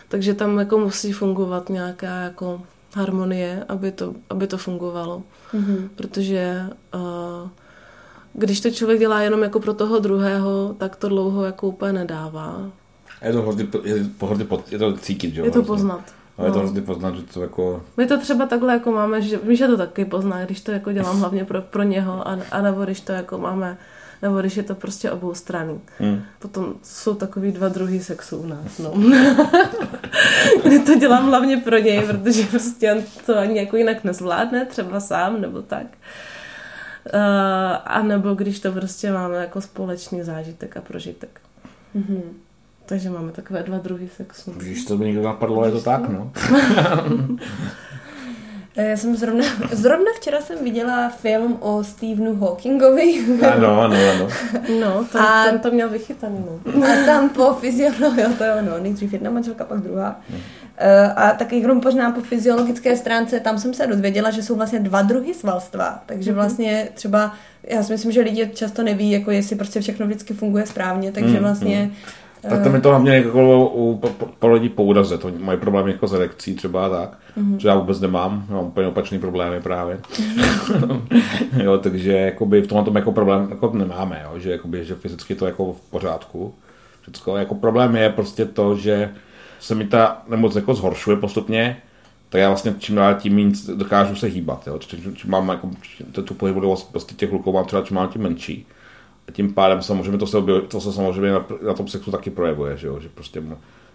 Takže 0.07 0.33
tam 0.33 0.59
jako 0.59 0.77
musí 0.77 1.11
fungovat 1.11 1.69
nějaká 1.69 2.21
jako 2.21 2.61
harmonie, 2.95 3.63
aby 3.67 3.91
to, 3.91 4.13
aby 4.29 4.47
to 4.47 4.57
fungovalo. 4.57 5.23
Mm-hmm. 5.53 5.89
Protože 5.95 6.63
uh, 6.95 7.49
když 8.33 8.61
to 8.61 8.71
člověk 8.71 8.99
dělá 8.99 9.21
jenom 9.21 9.43
jako 9.43 9.59
pro 9.59 9.73
toho 9.73 9.99
druhého, 9.99 10.75
tak 10.77 10.95
to 10.95 11.09
dlouho 11.09 11.43
jako 11.43 11.67
úplně 11.67 11.93
nedává. 11.93 12.71
Je 13.21 13.33
to 13.33 13.41
hrozně, 13.41 13.67
je, 13.83 13.95
je, 13.95 14.05
je 14.71 14.79
to 14.79 14.93
cítit, 14.97 15.33
že 15.33 15.41
jo? 15.41 15.45
Je 15.45 15.51
to 15.51 15.63
poznat. 15.63 16.03
Ale 16.37 16.47
no. 16.47 16.53
to 16.53 16.59
hrozně 16.59 16.81
poznat, 16.81 17.15
že 17.15 17.21
to 17.21 17.41
jako... 17.41 17.83
My 17.97 18.07
to 18.07 18.19
třeba 18.19 18.45
takhle 18.45 18.73
jako 18.73 18.91
máme, 18.91 19.21
že 19.21 19.39
že 19.49 19.67
to 19.67 19.77
taky 19.77 20.05
pozná, 20.05 20.45
když 20.45 20.61
to 20.61 20.71
jako 20.71 20.91
dělám 20.91 21.19
hlavně 21.23 21.45
pro, 21.45 21.61
pro 21.61 21.83
něho, 21.83 22.27
a, 22.27 22.37
a 22.51 22.61
nebo 22.61 22.83
když 22.83 23.01
to 23.01 23.11
jako 23.11 23.37
máme, 23.37 23.77
nebo 24.25 24.39
když 24.39 24.57
je 24.57 24.63
to 24.63 24.75
prostě 24.75 25.11
obou 25.11 25.33
strany. 25.33 25.79
Hmm. 25.99 26.21
Potom 26.39 26.73
jsou 26.83 27.15
takový 27.15 27.51
dva 27.51 27.69
druhy 27.69 27.99
sexu 27.99 28.37
u 28.37 28.47
nás, 28.47 28.79
no. 28.79 28.93
Kdy 30.63 30.79
to 30.79 30.95
dělám 30.95 31.25
hlavně 31.27 31.57
pro 31.57 31.77
něj, 31.77 32.01
protože 32.01 32.43
prostě 32.43 32.93
on 32.93 33.03
to 33.25 33.37
ani 33.37 33.59
jako 33.59 33.77
jinak 33.77 34.03
nezvládne, 34.03 34.65
třeba 34.65 34.99
sám, 34.99 35.41
nebo 35.41 35.61
tak. 35.61 35.85
Uh, 37.13 37.19
a 37.85 38.01
nebo 38.01 38.33
když 38.33 38.59
to 38.59 38.71
prostě 38.71 39.11
máme 39.11 39.37
jako 39.37 39.61
společný 39.61 40.23
zážitek 40.23 40.77
a 40.77 40.81
prožitek. 40.81 41.41
Mm-hmm. 41.95 42.21
Takže 42.85 43.09
máme 43.09 43.31
takové 43.31 43.63
dva 43.63 43.77
druhy 43.77 44.09
sexu. 44.15 44.53
Když 44.57 44.85
to 44.85 44.97
by 44.97 45.05
někdo 45.05 45.21
napadlo, 45.21 45.65
je 45.65 45.71
to 45.71 45.81
tak, 45.81 46.09
no. 46.09 46.31
Já 48.75 48.97
jsem 48.97 49.15
zrovna, 49.15 49.45
zrovna 49.71 50.11
včera 50.15 50.41
jsem 50.41 50.63
viděla 50.63 51.09
film 51.09 51.57
o 51.59 51.83
Stephenu 51.83 52.35
Hawkingovi. 52.35 53.25
Ano, 53.53 53.81
ano, 53.81 53.95
ano. 54.13 54.27
No, 54.81 55.05
ten, 55.11 55.21
a, 55.21 55.45
ten 55.45 55.59
to 55.59 55.71
měl 55.71 55.89
vychytaný. 55.89 56.45
No. 56.75 56.87
A 56.87 57.05
tam 57.05 57.29
po 57.29 57.53
fyziologii, 57.53 58.21
jo, 58.23 58.29
to 58.37 58.43
je 58.43 58.53
ono, 58.53 58.79
nejdřív 58.79 59.13
jedna 59.13 59.31
manželka, 59.31 59.63
pak 59.63 59.81
druhá. 59.81 60.21
Hmm. 60.29 60.39
A 61.15 61.31
taky 61.31 61.55
jenom 61.55 61.81
poznám 61.81 62.13
po 62.13 62.21
fyziologické 62.21 62.97
stránce, 62.97 63.39
tam 63.39 63.59
jsem 63.59 63.73
se 63.73 63.87
dozvěděla, 63.87 64.31
že 64.31 64.43
jsou 64.43 64.55
vlastně 64.55 64.79
dva 64.79 65.01
druhy 65.01 65.33
svalstva. 65.33 66.03
Takže 66.05 66.31
mhm. 66.31 66.35
vlastně 66.35 66.89
třeba, 66.93 67.33
já 67.63 67.83
si 67.83 67.91
myslím, 67.91 68.11
že 68.11 68.21
lidi 68.21 68.49
často 68.53 68.83
neví, 68.83 69.11
jako 69.11 69.31
jestli 69.31 69.55
prostě 69.55 69.81
všechno 69.81 70.05
vždycky 70.05 70.33
funguje 70.33 70.65
správně, 70.65 71.11
takže 71.11 71.33
hmm, 71.33 71.43
vlastně 71.43 71.77
hmm. 71.77 71.93
Tak 72.49 72.63
to 72.63 72.69
mi 72.69 72.81
to 72.81 72.89
hlavně 72.89 73.15
jako 73.15 73.69
u 73.69 73.97
po, 73.97 74.09
po, 74.39 74.47
lidí 74.47 74.69
po 74.69 74.83
úraze, 74.83 75.17
to 75.17 75.31
mají 75.39 75.59
problémy 75.59 75.91
jako 75.91 76.07
s 76.07 76.13
erekcí 76.13 76.55
třeba 76.55 76.89
tak, 76.89 77.17
mm-hmm. 77.37 77.57
že 77.57 77.67
já 77.67 77.75
vůbec 77.75 77.99
nemám, 77.99 78.45
mám 78.49 78.65
úplně 78.65 78.87
opačný 78.87 79.19
problémy 79.19 79.61
právě. 79.61 79.99
jo, 81.63 81.77
takže 81.77 82.11
jakoby 82.11 82.61
v 82.61 82.67
tomhle 82.67 82.85
tom 82.85 82.95
jako 82.95 83.11
problém 83.11 83.47
jako 83.49 83.71
nemáme, 83.73 84.25
jo, 84.25 84.39
že, 84.39 84.51
jakoby, 84.51 84.85
že 84.85 84.95
fyzicky 84.95 85.35
to 85.35 85.45
jako 85.45 85.73
v 85.73 85.81
pořádku. 85.81 86.53
Všecko. 87.01 87.37
Jako 87.37 87.55
problém 87.55 87.95
je 87.95 88.09
prostě 88.09 88.45
to, 88.45 88.75
že 88.75 89.09
se 89.59 89.75
mi 89.75 89.85
ta 89.85 90.21
nemoc 90.27 90.55
jako 90.55 90.73
zhoršuje 90.73 91.17
postupně, 91.17 91.77
tak 92.29 92.41
já 92.41 92.47
vlastně 92.47 92.75
čím 92.79 92.95
dál 92.95 93.15
tím 93.15 93.35
méně 93.35 93.51
dokážu 93.75 94.15
se 94.15 94.27
hýbat. 94.27 94.67
Jo. 94.67 94.77
Čím, 94.77 95.15
čím 95.15 95.31
mám 95.31 95.49
jako, 95.49 95.69
tu 96.11 96.33
pohyblivost 96.33 96.91
prostě 96.91 97.15
těch 97.15 97.29
hluků 97.29 97.51
mám 97.51 97.65
třeba 97.65 97.81
čím 97.81 97.95
mám 97.95 98.09
tím 98.09 98.21
menší. 98.21 98.67
Tím 99.31 99.53
pádem 99.53 99.81
samozřejmě 99.81 100.17
to 100.17 100.27
se, 100.27 100.37
to 100.67 100.81
se 100.81 100.93
samozřejmě 100.93 101.31
na, 101.31 101.45
na 101.67 101.73
tom 101.73 101.87
sexu 101.87 102.11
taky 102.11 102.29
projevuje, 102.29 102.77
že, 102.77 102.87
jo? 102.87 102.99
že 102.99 103.09
prostě 103.09 103.43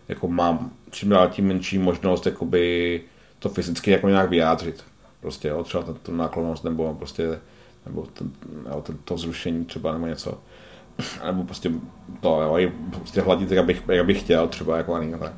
jako 0.09 0.29
mám 0.29 0.71
čím 0.91 1.09
dál 1.09 1.29
tím 1.29 1.47
menší 1.47 1.79
možnost 1.79 2.27
jakoby 2.27 3.03
to 3.39 3.49
fyzicky 3.49 3.91
jako 3.91 4.09
nějak 4.09 4.31
vyjádřit. 4.31 4.85
Prostě 5.21 5.49
jo, 5.49 5.65
třeba 5.65 5.85
tu 6.03 6.17
náklonost 6.17 6.65
nebo 6.65 6.95
prostě 6.95 7.41
nebo 7.87 8.07
ten, 8.15 8.31
jo, 8.69 8.83
ten, 8.87 8.97
to 9.05 9.19
zrušení 9.19 9.65
třeba 9.65 9.93
nebo 9.93 10.07
něco. 10.07 10.39
Nebo 11.27 11.45
prostě 11.45 11.73
to, 12.21 12.59
jo, 12.59 12.71
prostě 12.91 13.21
hladit, 13.21 13.51
jak 13.51 13.65
bych, 13.65 13.83
jak 13.89 14.07
bych 14.07 14.21
chtěl 14.21 14.49
třeba 14.49 14.77
jako 14.77 14.95
ani 14.95 15.19
tak. 15.19 15.33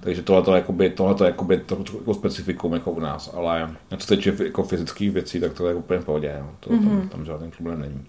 Takže 0.00 0.22
tohle 0.22 0.42
to 0.42 0.54
jakoby, 0.54 0.90
tohle 0.90 1.16
je 1.20 1.26
jakoby, 1.26 1.58
to, 1.58 1.84
jako 1.98 2.14
specifikum 2.14 2.72
jako 2.72 2.90
u 2.90 3.00
nás, 3.00 3.34
ale 3.34 3.76
na 3.90 3.96
co 3.98 4.06
se 4.06 4.16
týče 4.16 4.36
jako 4.44 4.62
fyzických 4.62 5.10
věcí, 5.10 5.40
tak 5.40 5.52
to 5.52 5.68
je 5.68 5.74
úplně 5.74 6.00
v 6.00 6.04
pohodě, 6.04 6.36
jo. 6.38 6.50
To, 6.60 6.70
mm-hmm. 6.70 6.98
tam, 6.98 7.08
tam 7.08 7.24
žádný 7.24 7.50
problém 7.50 7.80
není. 7.80 8.04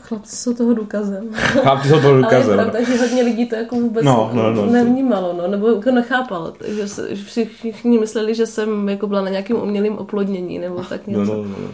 Chlapci 0.00 0.36
jsou 0.36 0.54
toho 0.54 0.74
důkazem. 0.74 1.28
Chlapci 1.34 1.88
jsou 1.88 2.00
toho 2.00 2.16
důkazem. 2.16 2.52
Ale 2.60 2.66
je 2.66 2.70
pravda, 2.70 2.92
že 2.92 2.98
hodně 2.98 3.22
lidí 3.22 3.46
to 3.46 3.54
jako 3.54 3.74
vůbec 3.74 4.04
no, 4.04 4.30
no, 4.34 4.52
no, 4.52 4.66
nevnímalo, 4.66 5.32
no, 5.32 5.48
nebo 5.48 5.68
jako 5.70 5.90
nechápalo. 5.90 6.52
Že, 6.66 6.88
se, 6.88 7.16
že 7.16 7.24
všichni 7.24 7.98
mysleli, 7.98 8.34
že 8.34 8.46
jsem 8.46 8.88
jako 8.88 9.06
byla 9.06 9.22
na 9.22 9.28
nějakém 9.28 9.56
umělém 9.56 9.98
oplodnění, 9.98 10.58
nebo 10.58 10.84
tak 10.84 11.06
něco. 11.06 11.34
No, 11.34 11.36
no, 11.36 11.44
no. 11.44 11.68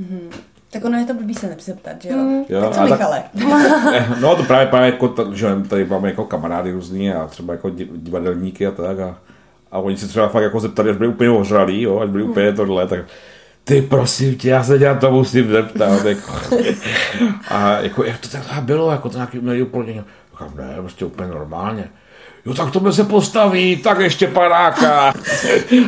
Mm-hmm. 0.00 0.28
Tak 0.70 0.84
ono 0.84 0.98
je 0.98 1.04
to 1.04 1.14
blbý 1.14 1.34
se 1.34 1.48
nepřeptat, 1.48 2.02
že 2.02 2.08
jo? 2.08 2.16
Mm. 2.16 2.44
jo 2.48 2.60
tak 2.60 2.74
co 2.74 2.82
Michale? 2.82 3.22
Tak, 3.92 4.18
no 4.20 4.36
to 4.36 4.42
právě, 4.42 4.66
právě 4.66 4.90
jako, 4.90 5.14
že 5.32 5.48
tady 5.68 5.84
máme 5.84 6.08
jako 6.08 6.24
kamarády 6.24 6.72
různý 6.72 7.12
a 7.12 7.26
třeba 7.26 7.52
jako 7.52 7.70
divadelníky 7.96 8.66
a 8.66 8.70
tak 8.70 8.98
a, 9.00 9.18
a 9.72 9.78
oni 9.78 9.96
se 9.96 10.08
třeba 10.08 10.28
fakt 10.28 10.42
jako 10.42 10.60
zeptali, 10.60 10.90
až 10.90 10.96
byli 10.96 11.08
úplně 11.08 11.30
ožralí, 11.30 11.82
jo, 11.82 11.98
až 11.98 12.10
byli 12.10 12.24
mm. 12.24 12.30
úplně 12.30 12.52
tohle, 12.52 12.86
tak 12.86 13.00
ty 13.68 13.82
prosím 13.82 14.34
tě, 14.34 14.48
já 14.48 14.64
se 14.64 14.78
dělám 14.78 14.98
to 14.98 15.10
musím 15.10 15.50
zeptat. 15.50 16.04
Jako. 16.04 16.32
A 17.48 17.78
jako, 17.78 18.04
jak 18.04 18.20
to 18.20 18.28
tak 18.28 18.62
bylo, 18.62 18.90
jako 18.90 19.08
to 19.08 19.16
nějaký 19.16 19.38
umělý 19.38 19.62
uplonění. 19.62 20.04
Říkám, 20.30 20.56
ne, 20.56 20.74
prostě 20.78 21.04
úplně 21.04 21.28
normálně. 21.28 21.88
Jo, 22.46 22.54
tak 22.54 22.70
to 22.70 22.92
se 22.92 23.04
postaví, 23.04 23.76
tak 23.76 24.00
ještě 24.00 24.26
panáka. 24.26 25.12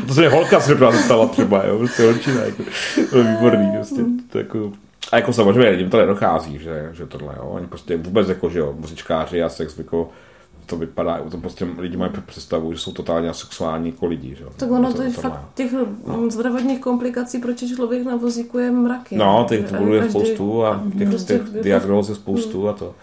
to 0.07 0.15
se 0.15 0.21
mě 0.21 0.29
holka 0.29 0.61
se 0.61 0.77
stala 1.05 1.27
třeba, 1.27 1.65
jo, 1.67 1.79
prostě 1.79 2.03
holčina, 2.03 2.41
jako, 2.41 2.63
to 3.11 3.25
výborný, 3.25 3.71
prostě, 3.77 4.03
to 4.33 4.39
jako, 4.39 4.73
a 5.13 5.17
jako 5.17 5.33
samozřejmě 5.33 5.71
jim 5.71 5.91
to 5.91 5.99
nedochází, 5.99 6.59
že, 6.59 6.89
že 6.93 7.07
tohle, 7.07 7.35
jo, 7.37 7.43
oni 7.43 7.67
prostě 7.67 7.97
vůbec 7.97 8.29
jako, 8.29 8.51
že 8.51 8.59
jo, 8.59 8.75
muzičkáři 8.79 9.43
a 9.43 9.49
sex, 9.49 9.79
jako, 9.79 10.11
to 10.69 10.77
vypadá, 10.77 11.21
to 11.31 11.39
prostě 11.39 11.67
lidi 11.79 11.97
mají 11.97 12.13
představu, 12.27 12.73
že 12.73 12.79
jsou 12.79 12.93
totálně 12.93 13.29
asexuální 13.29 13.91
jako 13.91 14.07
lidi. 14.07 14.35
Že? 14.35 14.45
Tak 14.57 14.71
ono 14.71 14.93
to 14.93 15.03
je 15.03 15.11
fakt 15.11 15.41
těch 15.55 15.73
no. 16.07 16.31
zdravotních 16.31 16.81
komplikací, 16.81 17.39
proč 17.39 17.65
člověk 17.77 18.05
na 18.05 18.17
vozíku 18.17 18.59
je 18.59 18.71
mraky. 18.71 19.17
No, 19.17 19.47
těch 19.49 19.73
důvodů 19.73 19.95
je 19.95 20.11
spoustu 20.11 20.65
a 20.65 20.83
těch, 20.99 21.09
prostě 21.09 21.39
těch 21.39 21.63
diagnóz 21.63 22.09
je 22.09 22.15
spoustu 22.15 22.61
hmm. 22.61 22.69
a 22.69 22.73
to. 22.73 22.95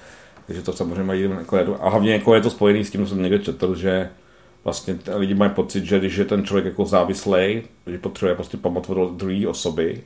Takže 0.48 0.62
to 0.62 0.74
samozřejmě 0.74 1.03
mají 1.03 1.22
jako, 1.22 1.77
a 1.81 1.89
hlavně 1.89 2.13
jako 2.13 2.36
je 2.36 2.41
to 2.41 2.50
spojený 2.50 2.84
s 2.86 2.91
tím, 2.91 3.03
co 3.03 3.10
jsem 3.10 3.22
někde 3.22 3.39
četl, 3.39 3.75
že 3.75 4.10
vlastně 4.63 4.98
lidi 5.15 5.34
mají 5.34 5.51
pocit, 5.51 5.86
že 5.86 6.00
když 6.00 6.17
je 6.17 6.25
ten 6.25 6.43
člověk 6.43 6.65
jako 6.65 6.86
závislý, 6.86 7.62
že 7.88 7.98
potřebuje 7.98 8.36
prostě 8.36 8.57
pomoc 8.57 8.89
od 8.89 9.13
druhé 9.13 9.48
osoby, 9.48 10.03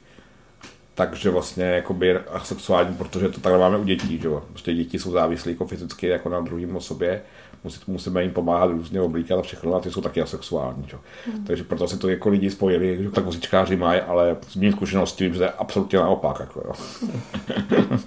takže 0.99 1.29
vlastně 1.29 1.63
jakoby 1.63 2.07
je 2.07 2.19
asexuální, 2.19 2.95
protože 2.95 3.29
to 3.29 3.41
takhle 3.41 3.59
máme 3.59 3.77
u 3.77 3.83
dětí, 3.83 4.19
že 4.21 4.27
jo. 4.27 4.43
Prostě 4.49 4.73
děti 4.73 4.99
jsou 4.99 5.11
závislí 5.11 5.51
jako 5.51 5.67
fyzicky 5.67 6.07
jako 6.07 6.29
na 6.29 6.41
druhém 6.41 6.75
osobě 6.75 7.21
musí, 7.63 7.79
musíme 7.87 8.23
jim 8.23 8.31
pomáhat 8.31 8.71
různě 8.71 9.01
oblíkat 9.01 9.39
a 9.39 9.41
všechno, 9.41 9.75
a 9.75 9.79
ty 9.79 9.91
jsou 9.91 10.01
taky 10.01 10.21
asexuální. 10.21 10.83
Čo? 10.87 10.99
Mm. 11.33 11.45
Takže 11.45 11.63
proto 11.63 11.87
si 11.87 11.97
to 11.97 12.09
jako 12.09 12.29
lidi 12.29 12.51
spojili, 12.51 13.03
že 13.03 13.09
tak 13.09 13.25
vozičkáři 13.25 13.75
mají, 13.75 14.01
ale 14.01 14.37
z 14.47 14.55
mým 14.55 14.71
zkušeností 14.71 15.23
vím, 15.23 15.33
že 15.33 15.39
to 15.39 15.43
je 15.43 15.51
absolutně 15.51 15.99
naopak. 15.99 16.39
Jako, 16.39 16.63
jo. 16.65 16.73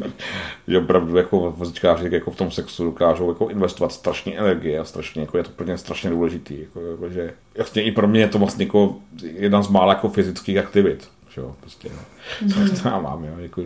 že 0.69 0.79
opravdu 0.79 1.17
jako 1.17 1.55
vozičkáři 1.57 2.09
jako 2.13 2.31
v 2.31 2.37
tom 2.37 2.51
sexu 2.51 2.85
dokážou 2.85 3.29
jako 3.29 3.49
investovat 3.49 3.93
strašně 3.93 4.39
energie 4.39 4.79
a 4.79 4.85
strašně, 4.85 5.21
jako 5.21 5.39
je 5.39 5.45
to 5.45 5.51
pro 5.51 5.67
ně 5.67 5.79
strašně 5.79 6.11
důležitý. 6.11 6.61
Jako, 6.61 6.81
jako, 6.81 7.09
že 7.09 7.33
jasně 7.55 7.83
i 7.83 7.93
pro 7.93 8.09
mě 8.09 8.21
je 8.21 8.29
to 8.29 8.39
vlastně 8.39 8.65
jako 8.65 8.97
jedna 9.23 9.63
z 9.63 9.69
mála 9.69 9.93
jako 9.93 10.09
fyzických 10.09 10.59
aktivit. 10.59 11.09
Že 11.35 11.41
jo, 11.41 11.57
prostě, 11.61 11.89
no. 11.89 11.99
mm. 12.43 12.69
to, 12.69 12.89
já 12.89 13.01
mám, 13.01 13.25
jo, 13.25 13.33
jako, 13.39 13.63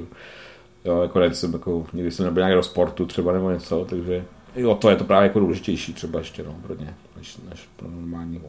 jo, 0.84 1.02
jako, 1.02 1.20
jsem, 1.34 1.52
jako, 1.52 1.86
nikdy 1.92 2.10
jsem 2.10 2.24
nebyl 2.24 2.42
nějak 2.42 2.54
do 2.54 2.62
sportu 2.62 3.06
třeba 3.06 3.32
nebo 3.32 3.50
něco, 3.50 3.86
takže 3.88 4.24
jo, 4.56 4.74
to 4.74 4.90
je 4.90 4.96
to 4.96 5.04
právě 5.04 5.26
jako 5.26 5.40
důležitější 5.40 5.92
třeba 5.92 6.18
ještě, 6.18 6.42
no, 6.42 6.56
pro 6.62 6.74
ně, 6.74 6.94
než, 7.16 7.36
než 7.50 7.68
pro 7.76 7.90
normální 7.90 8.40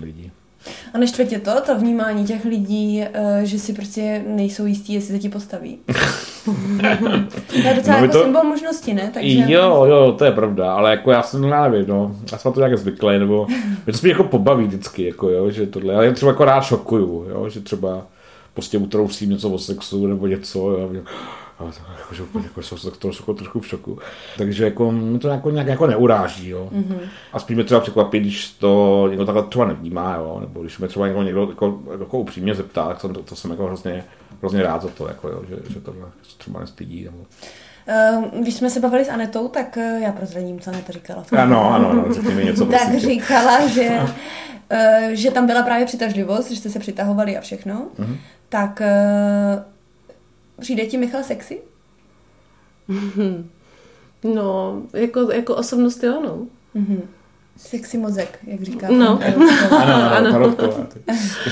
lidi. 0.00 0.30
A 0.94 0.98
než 0.98 1.10
tě 1.10 1.38
to, 1.38 1.60
to 1.66 1.78
vnímání 1.78 2.24
těch 2.24 2.44
lidí, 2.44 3.02
uh, 3.18 3.42
že 3.42 3.58
si 3.58 3.72
prostě 3.72 4.22
nejsou 4.26 4.66
jistí, 4.66 4.94
jestli 4.94 5.14
se 5.14 5.18
ti 5.18 5.28
postaví. 5.28 5.78
to 7.46 7.58
je 7.58 7.74
docela 7.76 7.96
no, 7.96 8.02
jako 8.02 8.12
to... 8.12 8.22
symbol 8.22 8.44
možnosti, 8.44 8.94
ne? 8.94 9.10
Takže... 9.14 9.44
Jo, 9.46 9.84
jo, 9.84 10.14
to 10.18 10.24
je 10.24 10.32
pravda, 10.32 10.74
ale 10.74 10.90
jako 10.90 11.10
já 11.10 11.22
jsem 11.22 11.50
nevím, 11.50 11.88
no, 11.88 12.16
já 12.32 12.38
jsem 12.38 12.52
to 12.52 12.60
nějak 12.60 12.78
zvyklý, 12.78 13.18
nebo 13.18 13.46
mě 13.86 13.92
to 13.92 13.98
spíš 13.98 14.10
jako 14.10 14.24
pobaví 14.24 14.66
vždycky, 14.66 15.06
jako 15.06 15.28
jo, 15.28 15.50
že 15.50 15.66
tohle, 15.66 15.94
ale 15.94 16.06
já 16.06 16.12
třeba 16.12 16.32
jako 16.32 16.44
rád 16.44 16.64
šokuju, 16.64 17.26
jo, 17.28 17.48
že 17.48 17.60
třeba 17.60 18.06
prostě 18.54 18.78
utrousím 18.78 19.30
něco 19.30 19.50
o 19.50 19.58
sexu 19.58 20.06
nebo 20.06 20.26
něco, 20.26 20.70
jo, 20.70 20.90
ale 21.58 21.72
to, 21.72 21.78
jako, 21.98 22.14
že 22.14 22.22
úplně 22.22 22.44
jako, 22.44 22.62
jsou 22.62 22.90
to, 22.90 23.12
jsou 23.12 23.34
trošku 23.34 23.60
v 23.60 23.66
šoku. 23.66 23.98
Takže 24.38 24.64
jako, 24.64 24.92
mě 24.92 25.18
to 25.18 25.28
jako, 25.28 25.50
nějak 25.50 25.66
jako 25.66 25.86
neuráží, 25.86 26.48
jo. 26.48 26.68
Mm-hmm. 26.72 26.98
A 27.32 27.38
spíš 27.38 27.54
mě 27.54 27.64
třeba 27.64 27.80
překvapí, 27.80 28.20
když 28.20 28.50
to 28.50 29.06
někdo 29.08 29.26
takhle 29.26 29.42
třeba 29.42 29.64
nevnímá, 29.64 30.16
jo. 30.16 30.38
Nebo 30.40 30.62
když 30.62 30.78
mě 30.78 30.88
třeba 30.88 31.06
někdo, 31.06 31.22
někdo 31.22 31.48
jako, 31.48 31.80
jako 32.00 32.18
upřímně 32.18 32.54
zeptá, 32.54 32.88
tak 32.88 33.00
to, 33.00 33.08
to 33.08 33.36
jsem 33.36 33.50
jako 33.50 33.64
hrozně, 33.64 34.04
hrozně 34.40 34.62
rád 34.62 34.82
za 34.82 34.88
to, 34.88 35.08
jako, 35.08 35.28
jo, 35.28 35.42
že, 35.48 35.56
že 35.74 35.80
to 35.80 35.94
třeba 36.38 36.60
nestydí. 36.60 37.04
Nebo... 37.04 37.18
Ehm, 37.86 38.30
když 38.42 38.54
jsme 38.54 38.70
se 38.70 38.80
bavili 38.80 39.04
s 39.04 39.08
Anetou, 39.08 39.48
tak 39.48 39.76
eh, 39.76 40.00
já 40.02 40.12
prozradím, 40.12 40.60
co 40.60 40.70
Aneta 40.70 40.92
říkala. 40.92 41.24
Ano, 41.38 41.74
ano, 41.74 41.90
ano, 41.90 42.14
řekni 42.14 42.34
mi 42.34 42.44
něco. 42.44 42.66
tak 42.70 42.98
říkala, 42.98 43.66
že, 43.68 44.00
že 45.12 45.30
tam 45.30 45.46
byla 45.46 45.62
právě 45.62 45.86
přitažlivost, 45.86 46.50
že 46.50 46.56
jste 46.56 46.70
se 46.70 46.78
přitahovali 46.78 47.36
a 47.36 47.40
všechno. 47.40 47.88
Mm-hmm. 47.98 48.16
Tak 48.48 48.80
eh, 48.80 49.64
Přijde 50.60 50.86
ti 50.86 50.98
Michal 50.98 51.22
sexy? 51.22 51.60
No, 54.34 54.82
jako, 54.92 55.32
jako 55.32 55.56
osobnost 55.56 56.04
jo, 56.04 56.20
no. 56.24 56.46
Mm-hmm. 56.80 57.00
Sexy 57.56 57.98
mozek, 57.98 58.38
jak 58.46 58.62
říká. 58.62 58.86
No. 58.90 59.20
ano, 59.70 60.12
ano. 60.12 60.56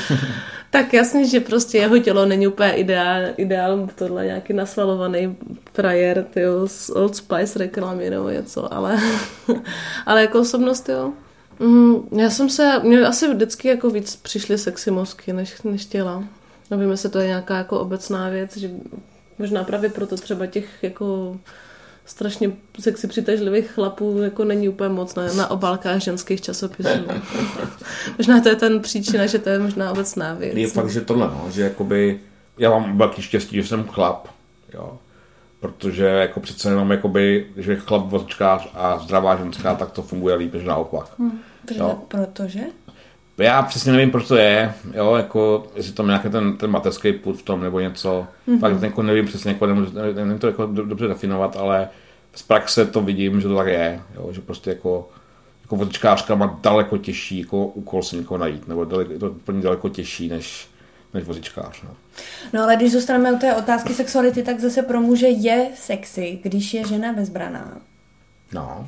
tak 0.70 0.94
jasně, 0.94 1.28
že 1.28 1.40
prostě 1.40 1.78
jeho 1.78 1.98
tělo 1.98 2.26
není 2.26 2.46
úplně 2.46 2.72
ideál, 2.72 3.22
ideál 3.36 3.88
tohle 3.94 4.26
nějaký 4.26 4.52
nasvalovaný 4.52 5.36
frajer, 5.72 6.24
tyjo, 6.24 6.68
z 6.68 6.90
Old 6.90 7.16
Spice 7.16 7.58
reklamy 7.58 8.10
nebo 8.10 8.28
něco, 8.28 8.74
ale, 8.74 8.98
ale 10.06 10.20
jako 10.20 10.40
osobnost, 10.40 10.88
jo. 10.88 11.12
Mm, 11.62 12.20
já 12.20 12.30
jsem 12.30 12.50
se, 12.50 12.80
mě 12.82 13.06
asi 13.06 13.34
vždycky 13.34 13.68
jako 13.68 13.90
víc 13.90 14.16
přišly 14.16 14.58
sexy 14.58 14.90
mozky, 14.90 15.32
než, 15.32 15.62
než 15.62 15.86
těla. 15.86 16.24
Nevím, 16.70 16.90
jestli 16.90 17.08
to 17.08 17.18
je 17.18 17.26
nějaká 17.26 17.58
jako 17.58 17.80
obecná 17.80 18.28
věc, 18.28 18.56
že 18.56 18.70
možná 19.38 19.64
právě 19.64 19.90
proto 19.90 20.16
třeba 20.16 20.46
těch 20.46 20.68
jako 20.82 21.36
strašně 22.06 22.52
sexy 22.80 23.06
přitažlivých 23.06 23.70
chlapů 23.70 24.18
jako 24.22 24.44
není 24.44 24.68
úplně 24.68 24.88
moc 24.88 25.14
na, 25.14 25.32
na 25.32 25.50
obálkách 25.50 26.02
ženských 26.02 26.40
časopisů. 26.40 26.98
možná 28.18 28.40
to 28.40 28.48
je 28.48 28.56
ten 28.56 28.80
příčina, 28.80 29.26
že 29.26 29.38
to 29.38 29.48
je 29.48 29.58
možná 29.58 29.90
obecná 29.90 30.34
věc. 30.34 30.56
Je 30.56 30.68
fakt, 30.68 30.90
že 30.90 31.00
tohle, 31.00 31.26
no, 31.26 31.46
že 31.50 31.62
jakoby 31.62 32.20
já 32.58 32.70
mám 32.70 32.98
velký 32.98 33.22
štěstí, 33.22 33.56
že 33.56 33.68
jsem 33.68 33.84
chlap, 33.84 34.28
jo. 34.74 34.98
Protože 35.60 36.04
jako 36.04 36.40
přece 36.40 36.68
jenom 36.68 36.90
jakoby, 36.90 37.46
že 37.56 37.76
chlap 37.76 38.06
vočkář 38.06 38.70
a 38.74 38.98
zdravá 38.98 39.36
ženská, 39.36 39.74
tak 39.74 39.90
to 39.90 40.02
funguje 40.02 40.34
líp 40.34 40.54
než 40.54 40.64
naopak. 40.64 41.06
Hmm, 41.18 41.40
protože? 42.08 42.60
Já 43.38 43.62
přesně 43.62 43.92
nevím, 43.92 44.10
proč 44.10 44.28
to 44.28 44.36
je, 44.36 44.74
jo, 44.94 45.14
jako, 45.14 45.66
jestli 45.76 45.92
tam 45.92 46.06
nějaký 46.06 46.28
ten, 46.28 46.56
ten 46.56 46.70
mateřský 46.70 47.12
put 47.12 47.32
v 47.38 47.42
tom 47.42 47.60
nebo 47.60 47.80
něco, 47.80 48.26
mm-hmm. 48.48 48.60
pak 48.60 48.82
jako 48.82 49.02
nevím 49.02 49.26
přesně, 49.26 49.52
jako, 49.52 49.66
nevím, 49.66 49.88
nevím 50.14 50.38
to 50.38 50.46
jako 50.46 50.66
dobře 50.66 51.08
definovat, 51.08 51.56
ale 51.56 51.88
z 52.34 52.42
praxe 52.42 52.86
to 52.86 53.00
vidím, 53.00 53.40
že 53.40 53.48
to 53.48 53.56
tak 53.56 53.66
je, 53.66 54.00
jo, 54.14 54.32
že 54.32 54.40
prostě 54.40 54.70
jako, 54.70 55.08
jako 55.62 55.76
vozečkářka 55.76 56.34
má 56.34 56.58
daleko 56.62 56.98
těžší 56.98 57.40
jako 57.40 57.66
úkol 57.66 58.02
si 58.02 58.16
někoho 58.16 58.38
najít, 58.38 58.68
nebo 58.68 58.84
daleko, 58.84 59.18
to 59.18 59.30
úplně 59.30 59.62
daleko 59.62 59.88
těžší 59.88 60.28
než, 60.28 60.68
než 61.14 61.24
vozičkář. 61.24 61.82
No. 61.82 61.90
no 62.52 62.62
ale 62.62 62.76
když 62.76 62.92
zůstaneme 62.92 63.32
u 63.32 63.38
té 63.38 63.56
otázky 63.56 63.94
sexuality, 63.94 64.42
tak 64.42 64.60
zase 64.60 64.82
pro 64.82 65.00
muže 65.00 65.28
je 65.28 65.68
sexy, 65.74 66.38
když 66.42 66.74
je 66.74 66.86
žena 66.86 67.12
bezbraná. 67.12 67.78
No. 68.52 68.86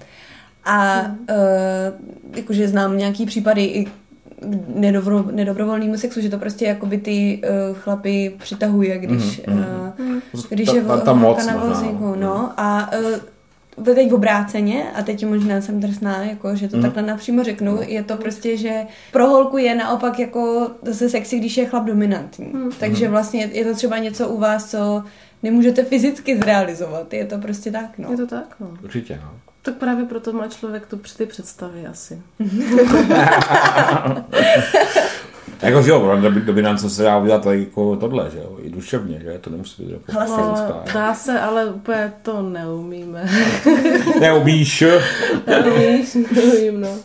A 0.65 1.07
uh, 1.31 2.37
jakože 2.37 2.69
znám 2.69 2.99
nějaký 2.99 3.27
případy, 3.27 3.65
i 3.65 3.87
nedobro, 4.75 5.25
nedobrovolnému 5.33 5.97
sexu, 5.97 6.21
že 6.21 6.29
to 6.29 6.39
prostě 6.39 6.65
jakoby 6.65 6.99
ty 6.99 7.43
uh, 7.43 7.77
chlapy 7.79 8.35
přitahuje, 8.39 8.99
když, 8.99 9.41
mm-hmm. 9.41 9.93
uh, 10.33 10.43
když 10.49 10.69
ta, 10.69 10.77
je 10.77 10.83
ta, 10.83 11.01
ta 11.01 11.13
moc, 11.13 11.47
na 11.47 11.57
vozíku. 11.57 12.07
No. 12.07 12.17
no. 12.17 12.53
A 12.57 12.91
uh, 12.99 13.95
teď 13.95 14.11
v 14.11 14.15
obráceně, 14.15 14.91
a 14.95 15.03
teď 15.03 15.27
možná 15.27 15.61
jsem 15.61 15.81
drsná, 15.81 16.25
jako, 16.25 16.57
že 16.57 16.69
to 16.69 16.77
mm. 16.77 16.83
takhle 16.83 17.03
napřímo 17.03 17.45
řeknu, 17.45 17.79
je 17.87 18.03
to 18.03 18.17
prostě, 18.17 18.57
že 18.57 18.83
pro 19.13 19.27
holku 19.27 19.59
je 19.59 19.75
naopak 19.75 20.19
jako 20.19 20.71
zase 20.83 21.09
sexy, 21.09 21.39
když 21.39 21.57
je 21.57 21.67
chlap 21.67 21.85
dominantní. 21.85 22.47
Mm. 22.53 22.71
Takže 22.81 23.09
vlastně 23.09 23.49
je 23.53 23.65
to 23.65 23.75
třeba 23.75 23.99
něco 23.99 24.29
u 24.29 24.39
vás, 24.39 24.71
co 24.71 25.05
nemůžete 25.43 25.85
fyzicky 25.85 26.39
zrealizovat. 26.39 27.13
Je 27.13 27.27
to 27.27 27.39
prostě 27.39 27.71
tak, 27.71 27.99
no. 27.99 28.11
Je 28.11 28.17
to 28.17 28.27
tak, 28.27 28.55
no. 28.61 28.71
Určitě, 28.83 29.21
no. 29.23 29.31
Tak 29.65 29.75
právě 29.75 30.05
proto 30.05 30.33
má 30.33 30.49
člověk 30.49 30.87
tu 30.87 31.01
ty 31.17 31.27
představy 31.27 31.87
asi. 31.87 32.23
jako, 35.63 35.83
že 35.83 35.91
jo, 35.91 36.21
dominance 36.45 36.91
se 36.91 37.03
dá 37.03 37.19
udělat 37.19 37.47
jako 37.47 37.97
tohle, 37.97 38.31
že 38.31 38.39
jo, 38.39 38.59
i 38.63 38.71
duševně, 38.71 39.21
že 39.21 39.39
to 39.39 39.51
nemusí 39.51 39.83
být 39.83 39.93
jako 39.93 40.13
no, 40.13 40.83
Dá 40.95 41.15
se, 41.15 41.41
ale 41.41 41.67
úplně 41.67 42.13
to 42.23 42.43
neumíme. 42.43 43.31
Neumíš? 44.21 44.85
Neumíš, 45.47 46.15
neumím, 46.15 46.81
no. 46.81 46.99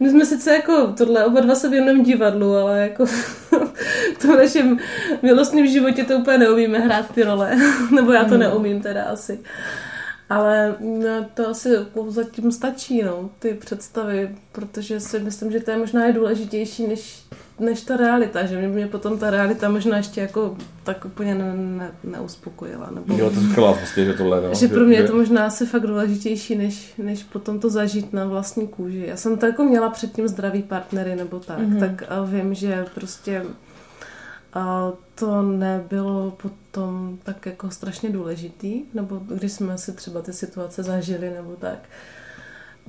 My 0.00 0.10
jsme 0.10 0.26
sice 0.26 0.54
jako 0.54 0.86
tohle, 0.96 1.24
oba 1.24 1.40
dva 1.40 1.54
se 1.54 1.68
věnujeme 1.68 2.04
divadlu, 2.04 2.56
ale 2.56 2.80
jako 2.80 3.06
v 4.14 4.18
tom 4.22 4.36
našem 4.36 4.78
milostném 5.22 5.66
životě 5.66 6.04
to 6.04 6.16
úplně 6.16 6.38
neumíme 6.38 6.78
hrát 6.78 7.10
ty 7.14 7.22
role. 7.22 7.56
Nebo 7.94 8.12
já 8.12 8.24
to 8.24 8.30
hmm. 8.30 8.40
neumím 8.40 8.80
teda 8.80 9.04
asi. 9.04 9.40
Ale 10.34 10.74
no, 10.80 11.26
to 11.34 11.48
asi 11.48 11.68
zatím 12.08 12.52
stačí, 12.52 13.02
no, 13.02 13.30
ty 13.38 13.54
představy, 13.54 14.30
protože 14.52 15.00
si 15.00 15.18
myslím, 15.18 15.52
že 15.52 15.60
to 15.60 15.70
je 15.70 15.76
možná 15.76 16.04
je 16.04 16.12
důležitější 16.12 16.86
než, 16.86 17.22
než 17.58 17.80
ta 17.80 17.96
realita, 17.96 18.46
že 18.46 18.68
mě 18.68 18.86
potom 18.86 19.18
ta 19.18 19.30
realita 19.30 19.68
možná 19.68 19.96
ještě 19.96 20.20
jako 20.20 20.56
tak 20.84 21.04
úplně 21.04 21.34
ne, 21.34 21.54
ne, 21.56 21.90
neuspokojila. 22.04 22.90
Nebo, 22.94 23.14
jo, 23.14 23.30
to 23.30 23.40
říkala 23.40 23.72
vlastně, 23.72 24.04
že 24.04 24.12
tohle, 24.12 24.40
no, 24.40 24.54
Že 24.54 24.68
pro 24.68 24.84
mě 24.84 24.96
je 24.96 25.08
to 25.08 25.16
možná 25.16 25.46
asi 25.46 25.66
fakt 25.66 25.86
důležitější, 25.86 26.56
než, 26.56 26.94
než 26.98 27.22
potom 27.24 27.60
to 27.60 27.70
zažít 27.70 28.12
na 28.12 28.24
vlastní 28.24 28.68
kůži. 28.68 29.04
Já 29.08 29.16
jsem 29.16 29.38
to 29.38 29.46
jako 29.46 29.64
měla 29.64 29.90
předtím 29.90 30.28
zdravý 30.28 30.62
partnery 30.62 31.16
nebo 31.16 31.40
tak, 31.40 31.58
mm-hmm. 31.58 31.80
tak 31.80 32.04
a 32.08 32.22
vím, 32.22 32.54
že 32.54 32.86
prostě 32.94 33.44
a 34.54 34.92
to 35.14 35.42
nebylo 35.42 36.30
potom 36.30 37.18
tak 37.22 37.46
jako 37.46 37.70
strašně 37.70 38.10
důležitý, 38.10 38.82
nebo 38.94 39.16
když 39.16 39.52
jsme 39.52 39.78
si 39.78 39.92
třeba 39.92 40.22
ty 40.22 40.32
situace 40.32 40.82
zažili 40.82 41.30
nebo 41.30 41.56
tak, 41.56 41.78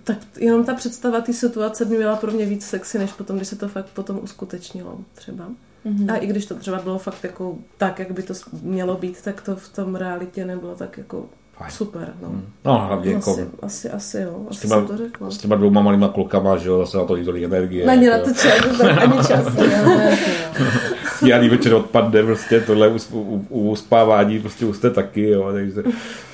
tak 0.03 0.17
jenom 0.39 0.63
ta 0.65 0.73
představa 0.73 1.21
té 1.21 1.33
situace 1.33 1.85
by 1.85 1.97
byla 1.97 2.15
pro 2.15 2.31
mě 2.31 2.45
víc 2.45 2.65
sexy, 2.65 2.99
než 2.99 3.11
potom, 3.11 3.35
když 3.35 3.47
se 3.47 3.55
to 3.55 3.67
fakt 3.67 3.89
potom 3.93 4.19
uskutečnilo 4.23 4.99
třeba. 5.13 5.47
Mm-hmm. 5.85 6.13
A 6.13 6.15
i 6.15 6.27
když 6.27 6.45
to 6.45 6.55
třeba 6.55 6.79
bylo 6.79 6.99
fakt 6.99 7.23
jako 7.23 7.57
tak, 7.77 7.99
jak 7.99 8.11
by 8.11 8.23
to 8.23 8.33
mělo 8.61 8.95
být, 8.97 9.21
tak 9.21 9.41
to 9.41 9.55
v 9.55 9.69
tom 9.69 9.95
realitě 9.95 10.45
nebylo 10.45 10.75
tak 10.75 10.97
jako 10.97 11.25
Fajn. 11.57 11.71
Super, 11.71 12.13
no. 12.21 12.27
Hmm. 12.27 12.45
No, 12.65 12.79
hlavně 12.87 13.13
jako... 13.13 13.31
Asi, 13.31 13.49
asi, 13.61 13.89
asi 13.89 14.17
jo, 14.17 14.45
asi 14.49 14.59
s 14.59 14.61
těma, 14.61 14.81
to 14.81 14.97
řekla. 14.97 15.31
S 15.31 15.37
těma 15.37 15.55
dvouma 15.55 15.81
malýma 15.81 16.07
klukama, 16.07 16.57
že 16.57 16.69
jo, 16.69 16.79
zase 16.79 16.97
na 16.97 17.03
to 17.03 17.23
tolik 17.23 17.43
energie. 17.43 17.85
Není 17.85 18.05
jako... 18.05 18.27
na 18.27 18.33
to 18.33 18.39
čas, 18.39 18.79
ani 18.79 19.17
čas, 19.27 19.45
Pijany 21.19 21.49
večer 21.49 21.73
odpadne, 21.73 22.23
prostě 22.23 22.61
tohle 22.61 22.87
u, 22.87 22.97
u, 23.11 23.45
u 23.49 23.69
uspávání, 23.69 24.39
prostě 24.39 24.73
jste 24.73 24.89
taky, 24.89 25.29
jo, 25.29 25.49
takže, 25.53 25.83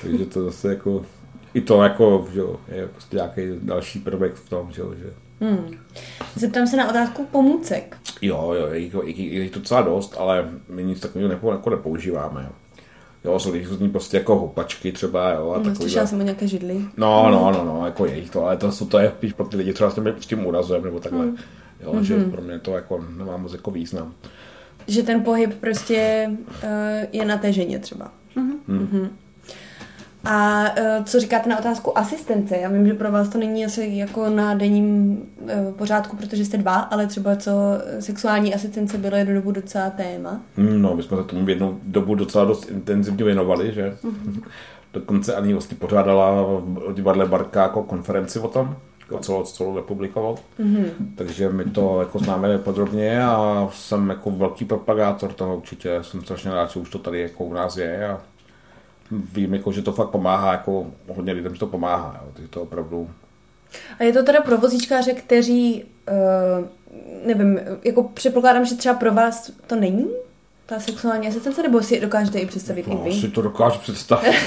takže 0.02 0.26
to 0.26 0.44
zase 0.44 0.68
jako, 0.68 1.04
i 1.54 1.60
to 1.60 1.82
jako, 1.82 2.28
že 2.32 2.40
jo, 2.40 2.56
je 2.68 2.86
prostě 2.86 3.16
nějaký 3.16 3.42
další 3.62 3.98
prvek 3.98 4.34
v 4.34 4.48
tom, 4.48 4.72
že 4.72 4.80
jo, 4.80 4.94
že 4.98 5.12
Hmm. 5.42 5.78
Zeptám 6.36 6.66
se 6.66 6.76
na 6.76 6.90
otázku 6.90 7.26
pomůcek. 7.30 7.96
Jo, 8.22 8.54
jo, 8.58 8.66
je 8.66 8.80
je, 9.04 9.44
je 9.44 9.50
to 9.50 9.58
docela 9.58 9.82
dost, 9.82 10.14
ale 10.18 10.48
my 10.68 10.84
nic 10.84 11.00
takového 11.00 11.28
nepo, 11.28 11.52
jako 11.52 11.70
nepoužíváme. 11.70 12.42
Jo. 12.42 12.50
Jo, 13.24 13.38
jsou 13.38 13.52
různý 13.68 13.88
prostě 13.90 14.16
jako 14.16 14.38
houpačky 14.38 14.92
třeba, 14.92 15.30
jo. 15.30 15.50
A 15.50 15.68
no, 15.68 15.74
slyšela 15.74 16.06
jsem 16.06 16.20
o 16.20 16.22
nějaké 16.22 16.48
židli. 16.48 16.84
No, 16.96 17.30
no, 17.30 17.52
no, 17.52 17.64
no, 17.64 17.86
jako 17.86 18.06
je 18.06 18.22
to, 18.22 18.44
ale 18.44 18.56
to, 18.56 18.86
to 18.86 18.98
je 18.98 19.12
spíš 19.16 19.32
pro 19.32 19.46
ty 19.46 19.56
lidi 19.56 19.72
třeba 19.72 19.90
s 19.90 19.94
tím, 19.94 20.14
s 20.20 20.26
tím 20.26 20.46
úrazem 20.46 20.84
nebo 20.84 21.00
takhle. 21.00 21.24
Hmm. 21.24 21.36
Jo, 21.80 21.92
mm-hmm. 21.92 22.00
že 22.00 22.16
hmm. 22.16 22.30
pro 22.30 22.42
mě 22.42 22.58
to 22.58 22.72
jako 22.72 23.04
nemá 23.16 23.36
moc 23.36 23.52
jako 23.52 23.70
význam. 23.70 24.14
Že 24.86 25.02
ten 25.02 25.22
pohyb 25.22 25.54
prostě 25.54 26.30
uh, 26.30 26.68
je 27.12 27.24
na 27.24 27.38
té 27.38 27.52
ženě 27.52 27.78
třeba. 27.78 28.12
Mm-hmm. 28.36 28.56
Mm-hmm. 28.68 29.08
A 30.24 30.64
uh, 30.70 31.04
co 31.04 31.20
říkáte 31.20 31.50
na 31.50 31.58
otázku 31.58 31.98
asistence? 31.98 32.56
Já 32.56 32.68
vím, 32.68 32.86
že 32.86 32.94
pro 32.94 33.12
vás 33.12 33.28
to 33.28 33.38
není 33.38 33.64
asi 33.64 33.90
jako 33.92 34.30
na 34.30 34.54
denním 34.54 35.18
uh, 35.40 35.72
pořádku, 35.72 36.16
protože 36.16 36.44
jste 36.44 36.56
dva, 36.56 36.74
ale 36.74 37.06
třeba 37.06 37.36
co 37.36 37.50
sexuální 38.00 38.54
asistence 38.54 38.98
bylo 38.98 39.16
jednu 39.16 39.34
dobu 39.34 39.52
docela 39.52 39.90
téma. 39.90 40.40
No, 40.56 40.96
my 40.96 41.02
jsme 41.02 41.16
se 41.16 41.24
tomu 41.24 41.48
jednu 41.48 41.80
dobu 41.82 42.14
docela 42.14 42.44
dost 42.44 42.70
intenzivně 42.70 43.24
věnovali, 43.24 43.74
že? 43.74 43.96
Mm-hmm. 44.04 44.42
Dokonce 44.92 45.34
ani 45.34 45.52
vlastně 45.52 45.76
pořádala 45.76 46.42
v 46.58 46.92
divadle 46.94 47.26
Barka 47.26 47.62
jako 47.62 47.82
konferenci 47.82 48.38
o 48.38 48.48
tom, 48.48 48.76
jako 49.02 49.18
celou, 49.18 49.42
celou 49.42 49.76
republikovou. 49.76 50.36
Mm-hmm. 50.60 50.90
Takže 51.14 51.48
my 51.48 51.64
to 51.64 52.00
jako 52.00 52.18
známe 52.18 52.58
podrobně 52.58 53.24
a 53.24 53.68
jsem 53.72 54.10
jako 54.10 54.30
velký 54.30 54.64
propagátor 54.64 55.32
toho 55.32 55.56
určitě. 55.56 55.98
Jsem 56.02 56.22
strašně 56.22 56.50
rád, 56.50 56.70
že 56.70 56.80
už 56.80 56.90
to 56.90 56.98
tady 56.98 57.20
jako 57.20 57.44
u 57.44 57.52
nás 57.54 57.76
je 57.76 58.08
a 58.08 58.20
vím, 59.32 59.54
jako, 59.54 59.72
že 59.72 59.82
to 59.82 59.92
fakt 59.92 60.10
pomáhá, 60.10 60.52
jako 60.52 60.86
hodně 61.14 61.32
lidem, 61.32 61.54
že 61.54 61.60
to 61.60 61.66
pomáhá. 61.66 62.20
Jo. 62.22 62.30
Takže 62.34 62.48
to 62.48 62.62
opravdu... 62.62 63.10
A 63.98 64.04
je 64.04 64.12
to 64.12 64.22
teda 64.22 64.40
pro 64.40 64.58
vozíčkáře, 64.58 65.12
kteří, 65.12 65.84
uh, 66.08 66.66
nevím, 67.26 67.60
jako 67.84 68.02
předpokládám, 68.02 68.64
že 68.64 68.74
třeba 68.74 68.94
pro 68.94 69.14
vás 69.14 69.50
to 69.66 69.76
není? 69.76 70.06
Ta 70.72 70.80
sexuální 70.80 71.28
asistence, 71.28 71.62
nebo 71.62 71.82
si 71.82 72.00
dokážete 72.00 72.38
i 72.38 72.46
představit 72.46 72.86
no, 72.86 73.00
i 73.06 73.10
vy? 73.10 73.20
si 73.20 73.28
to 73.28 73.42
dokážu 73.42 73.78
představit. 73.78 74.34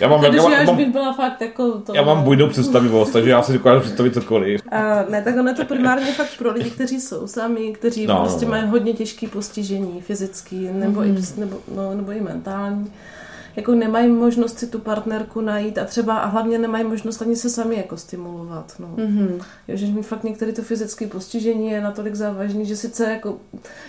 já 0.00 0.08
mám, 0.08 0.24
já, 0.24 0.34
já, 0.34 0.64
mám, 0.64 0.92
byla 0.92 1.12
fakt 1.12 1.40
jako 1.40 1.72
to... 1.72 1.94
Já 1.94 2.02
mám 2.02 2.22
bujnou 2.22 2.48
představivost, 2.48 3.12
takže 3.12 3.30
já 3.30 3.42
si 3.42 3.52
dokážu 3.52 3.80
představit 3.80 4.14
cokoliv. 4.14 4.60
Uh, 4.72 5.10
ne, 5.10 5.22
tak 5.22 5.36
ono 5.36 5.48
je 5.48 5.54
to 5.54 5.64
primárně 5.64 6.12
fakt 6.12 6.38
pro 6.38 6.52
lidi, 6.52 6.70
kteří 6.70 7.00
jsou 7.00 7.26
sami, 7.26 7.72
kteří 7.72 8.06
no, 8.06 8.20
prostě 8.20 8.44
no, 8.44 8.50
no. 8.50 8.58
mají 8.58 8.70
hodně 8.70 8.92
těžké 8.92 9.28
postižení 9.28 10.00
fyzický 10.00 10.68
nebo, 10.72 11.00
mm-hmm. 11.00 11.36
i, 11.36 11.40
nebo, 11.40 11.56
no, 11.74 11.94
nebo 11.94 12.12
i 12.12 12.20
mentální 12.20 12.92
jako 13.56 13.74
nemají 13.74 14.08
možnost 14.08 14.58
si 14.58 14.66
tu 14.66 14.78
partnerku 14.78 15.40
najít 15.40 15.78
a 15.78 15.84
třeba 15.84 16.18
a 16.18 16.26
hlavně 16.26 16.58
nemají 16.58 16.84
možnost 16.84 17.22
ani 17.22 17.36
se 17.36 17.50
sami 17.50 17.76
jako 17.76 17.96
stimulovat. 17.96 18.74
No. 18.78 18.88
Mm-hmm. 18.96 19.42
Jo, 19.68 19.76
že 19.76 19.86
mi 19.86 20.02
fakt 20.02 20.24
některé 20.24 20.52
to 20.52 20.62
fyzické 20.62 21.06
postižení 21.06 21.70
je 21.70 21.80
natolik 21.80 22.14
závažný, 22.14 22.66
že 22.66 22.76
sice 22.76 23.12
jako 23.12 23.38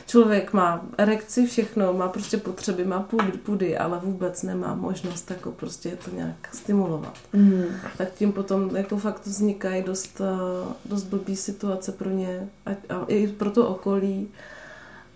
člověk 0.05 0.53
má 0.53 0.85
erekci, 0.97 1.45
všechno, 1.45 1.93
má 1.93 2.07
prostě 2.07 2.37
potřeby, 2.37 2.85
má 2.85 2.99
pudy, 2.99 3.31
pudy 3.31 3.77
ale 3.77 3.99
vůbec 4.03 4.43
nemá 4.43 4.75
možnost 4.75 5.31
jako 5.31 5.51
prostě 5.51 5.97
to 6.05 6.15
nějak 6.15 6.49
stimulovat. 6.53 7.13
Mm-hmm. 7.33 7.65
Tak 7.97 8.13
tím 8.13 8.33
potom 8.33 8.75
jako 8.75 8.97
fakt 8.97 9.25
vznikají 9.25 9.83
dost, 9.83 10.21
eh, 10.21 10.73
dost 10.85 11.03
blbý 11.03 11.35
situace 11.35 11.91
pro 11.91 12.09
ně 12.09 12.49
a, 12.65 12.69
a 12.69 13.05
i 13.07 13.27
pro 13.27 13.51
to 13.51 13.67
okolí. 13.67 14.27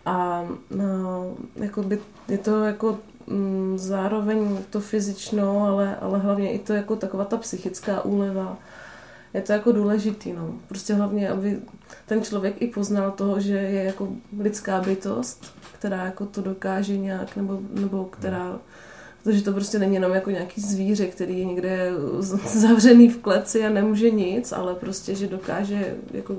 A 0.05 0.45
no, 0.69 1.35
jako 1.55 1.83
by, 1.83 1.99
je 2.27 2.37
to 2.37 2.63
jako 2.63 2.99
Mm, 3.31 3.77
zároveň 3.77 4.57
to 4.69 4.79
fyzično, 4.79 5.67
ale, 5.67 5.95
ale 5.95 6.19
hlavně 6.19 6.51
i 6.51 6.59
to 6.59 6.73
jako 6.73 6.95
taková 6.95 7.25
ta 7.25 7.37
psychická 7.37 8.05
úleva. 8.05 8.57
Je 9.33 9.41
to 9.41 9.53
jako 9.53 9.71
důležitý, 9.71 10.33
no. 10.33 10.53
Prostě 10.67 10.93
hlavně, 10.93 11.29
aby 11.29 11.59
ten 12.05 12.21
člověk 12.21 12.61
i 12.61 12.67
poznal 12.67 13.11
toho, 13.11 13.39
že 13.39 13.53
je 13.53 13.83
jako 13.83 14.07
lidská 14.39 14.81
bytost, 14.81 15.55
která 15.79 16.05
jako 16.05 16.25
to 16.25 16.41
dokáže 16.41 16.97
nějak, 16.97 17.35
nebo, 17.35 17.59
nebo 17.73 18.05
která 18.05 18.59
Protože 19.23 19.43
to 19.43 19.53
prostě 19.53 19.79
není 19.79 19.93
jenom 19.93 20.11
jako 20.11 20.31
nějaký 20.31 20.61
zvíře, 20.61 21.07
který 21.07 21.39
je 21.39 21.45
někde 21.45 21.91
zavřený 22.45 23.09
v 23.09 23.17
kleci 23.17 23.65
a 23.65 23.69
nemůže 23.69 24.09
nic, 24.09 24.51
ale 24.51 24.75
prostě, 24.75 25.15
že 25.15 25.27
dokáže, 25.27 25.95
jako 26.13 26.35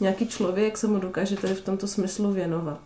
nějaký 0.00 0.26
člověk 0.26 0.78
se 0.78 0.86
mu 0.86 0.98
dokáže 0.98 1.36
tady 1.36 1.54
v 1.54 1.60
tomto 1.60 1.86
smyslu 1.86 2.32
věnovat. 2.32 2.80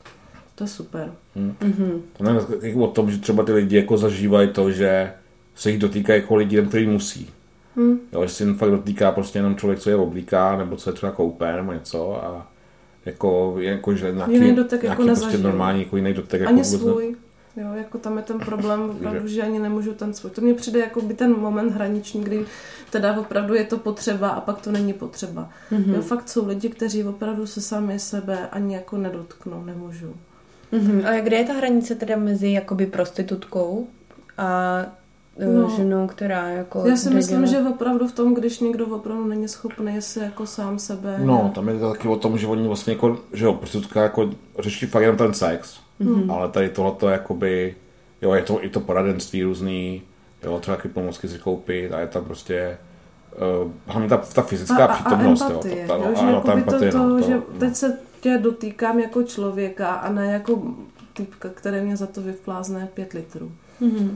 To 0.61 0.65
je 0.65 0.69
super. 0.69 1.13
Hmm. 1.37 1.55
Mm-hmm. 1.61 2.01
To 2.17 2.25
ne, 2.25 2.41
jako 2.63 2.81
o 2.81 2.91
tom, 2.91 3.11
že 3.11 3.19
třeba 3.19 3.45
ty 3.45 3.53
lidi 3.53 3.77
jako 3.77 3.97
zažívají 3.97 4.49
to, 4.49 4.71
že 4.71 5.13
se 5.55 5.71
jich 5.71 5.79
dotýká 5.79 6.15
jako 6.15 6.37
lidi, 6.37 6.63
který 6.63 6.87
musí. 6.87 7.31
Hmm. 7.77 8.01
Jo, 8.13 8.27
že 8.27 8.33
se 8.33 8.45
jim 8.45 8.55
fakt 8.55 8.71
dotýká 8.71 9.13
prostě 9.13 9.39
jenom 9.39 9.57
člověk, 9.57 9.81
co 9.81 9.91
je 9.91 9.97
oblíká, 9.97 10.57
nebo 10.57 10.77
co 10.77 10.91
je 10.91 10.95
třeba 10.95 11.13
koupé, 11.13 11.57
nebo 11.57 11.73
něco 11.73 12.25
a 12.25 12.47
jako, 13.07 13.55
jako 13.59 13.95
že 13.95 14.13
nějaký, 14.13 14.33
jiný 14.33 14.55
dotek 14.55 14.83
nějaký 14.83 15.07
jako 15.07 15.21
prostě 15.21 15.39
normální, 15.39 15.83
jako 15.83 15.97
jiný 15.97 16.15
dotek. 16.15 16.43
Ani 16.43 16.59
jako 16.59 16.79
svůj. 16.79 17.17
Jo, 17.57 17.67
jako 17.75 17.99
tam 17.99 18.17
je 18.17 18.23
ten 18.23 18.39
problém 18.39 18.91
opravdu, 18.91 19.29
že 19.29 19.43
ani 19.43 19.59
nemůžu 19.59 19.95
ten 19.95 20.15
svůj. 20.15 20.31
To 20.31 20.41
mně 20.41 20.55
přijde 20.55 20.81
jako 20.81 21.01
by 21.01 21.15
ten 21.15 21.37
moment 21.39 21.73
hraniční, 21.73 22.25
kdy 22.25 22.47
teda 22.91 23.21
opravdu 23.21 23.55
je 23.55 23.65
to 23.65 23.79
potřeba 23.79 24.29
a 24.29 24.41
pak 24.41 24.61
to 24.61 24.73
není 24.73 24.93
potřeba. 24.93 25.51
Mm-hmm. 25.73 25.95
Jo, 25.95 26.03
fakt 26.03 26.29
jsou 26.29 26.49
lidi, 26.49 26.69
kteří 26.69 27.05
opravdu 27.05 27.47
se 27.47 27.61
sami 27.61 27.99
sebe 27.99 28.49
ani 28.49 28.75
jako 28.75 28.97
nedotknou, 28.97 29.65
nemůžu. 29.65 30.15
Mm-hmm. 30.73 31.09
A 31.09 31.21
kde 31.21 31.37
je 31.37 31.45
ta 31.45 31.53
hranice 31.53 31.95
teda 31.95 32.17
mezi 32.17 32.53
jakoby 32.53 32.87
prostitutkou 32.87 33.87
a 34.39 34.79
e, 35.39 35.47
no, 35.47 35.71
ženou, 35.77 36.07
která 36.07 36.49
jako... 36.49 36.87
Já 36.87 36.97
si 36.97 37.11
myslím, 37.11 37.45
dělat... 37.45 37.51
že 37.65 37.69
opravdu 37.69 38.09
v 38.09 38.13
tom, 38.13 38.35
když 38.35 38.61
někdo 38.61 38.87
opravdu 38.87 39.27
není 39.27 39.49
schopný 39.49 40.03
se 40.03 40.25
jako 40.25 40.47
sám 40.47 40.79
sebe... 40.79 41.19
No, 41.25 41.53
tam 41.55 41.69
je 41.69 41.79
to 41.79 41.91
taky 41.91 42.09
o 42.09 42.17
tom, 42.17 42.39
že 42.39 42.47
oni 42.47 42.67
vlastně 42.67 42.93
jako, 42.93 43.19
že 43.33 43.45
jo, 43.45 43.55
prostitutka 43.55 44.03
jako 44.03 44.31
řeší 44.59 44.87
fakt 44.87 45.03
jenom 45.03 45.17
ten 45.17 45.35
sex, 45.35 45.81
mm-hmm. 46.01 46.33
ale 46.33 46.49
tady 46.49 46.69
tohleto 46.69 47.09
jakoby, 47.09 47.75
jo, 48.23 48.35
je 48.35 48.43
to 48.43 48.65
i 48.65 48.69
to 48.69 48.81
poradenství 48.81 49.43
různý, 49.43 50.03
Jo, 50.43 50.59
třeba 50.61 50.77
taky 50.77 50.89
pomůcky 50.89 51.29
si 51.29 51.39
koupit 51.39 51.93
a 51.93 52.01
je 52.01 52.07
tam 52.07 52.25
prostě 52.25 52.79
uh, 53.63 53.71
hlavně 53.87 54.09
ta, 54.09 54.17
ta 54.17 54.43
fyzická 54.43 54.87
a, 54.87 54.95
přítomnost. 54.95 55.43
A 55.43 55.47
empatie, 55.47 55.83
jo, 55.83 55.89
ta, 55.89 55.95
jo, 55.95 56.15
že 56.21 56.27
ano, 56.27 56.41
ta 56.41 56.53
empatie, 56.53 56.93
to, 56.93 56.99
to, 56.99 57.09
no, 57.09 57.21
to, 57.21 57.27
že 57.27 57.35
no. 57.35 57.43
teď 57.59 57.75
se 57.75 57.99
tě 58.21 58.39
dotýkám 58.39 58.99
jako 58.99 59.23
člověka 59.23 59.89
a 59.89 60.13
ne 60.13 60.33
jako 60.33 60.75
typka, 61.13 61.49
který 61.49 61.81
mě 61.81 61.97
za 61.97 62.07
to 62.07 62.21
vyplázne 62.23 62.89
pět 62.95 63.13
litrů. 63.13 63.53
Mm-hmm. 63.81 64.11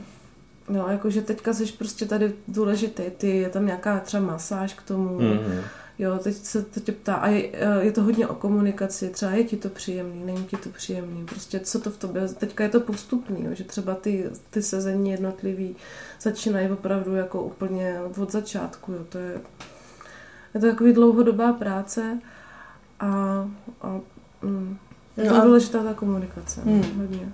No, 0.68 0.88
jakože 0.88 1.22
teďka 1.22 1.52
jsi 1.52 1.66
prostě 1.66 2.06
tady 2.06 2.32
důležitý, 2.48 3.02
ty, 3.16 3.36
je 3.36 3.48
tam 3.48 3.66
nějaká 3.66 4.00
třeba 4.00 4.22
masáž 4.22 4.74
k 4.74 4.82
tomu, 4.82 5.18
mm-hmm. 5.18 5.60
jo, 5.98 6.18
teď 6.18 6.34
se 6.34 6.62
to 6.62 6.80
tě 6.80 6.92
ptá, 6.92 7.14
a 7.14 7.28
je, 7.28 7.50
je 7.80 7.92
to 7.92 8.02
hodně 8.02 8.26
o 8.26 8.34
komunikaci, 8.34 9.08
třeba 9.08 9.32
je 9.32 9.44
ti 9.44 9.56
to 9.56 9.68
příjemný, 9.68 10.24
není 10.24 10.44
ti 10.44 10.56
to 10.56 10.68
příjemný, 10.68 11.24
prostě 11.24 11.60
co 11.60 11.80
to 11.80 11.90
v 11.90 11.96
tobě, 11.96 12.28
teďka 12.28 12.64
je 12.64 12.70
to 12.70 12.80
postupný, 12.80 13.44
jo, 13.44 13.50
že 13.54 13.64
třeba 13.64 13.94
ty, 13.94 14.30
ty 14.50 14.62
sezení 14.62 15.10
jednotlivý 15.10 15.76
začínají 16.20 16.70
opravdu 16.70 17.14
jako 17.14 17.42
úplně 17.42 18.00
od 18.20 18.30
začátku, 18.30 18.92
jo, 18.92 19.04
to 19.08 19.18
je, 19.18 19.40
je 20.54 20.60
to 20.60 20.66
takový 20.66 20.92
dlouhodobá 20.92 21.52
práce 21.52 22.18
a, 23.04 23.48
a 23.82 24.00
mm, 24.42 24.76
je 25.16 25.28
to 25.28 25.38
no 25.38 25.44
důležitá 25.44 25.82
ta 25.82 25.94
komunikace, 25.94 26.60
mm. 26.64 26.82
hodně. 26.96 27.28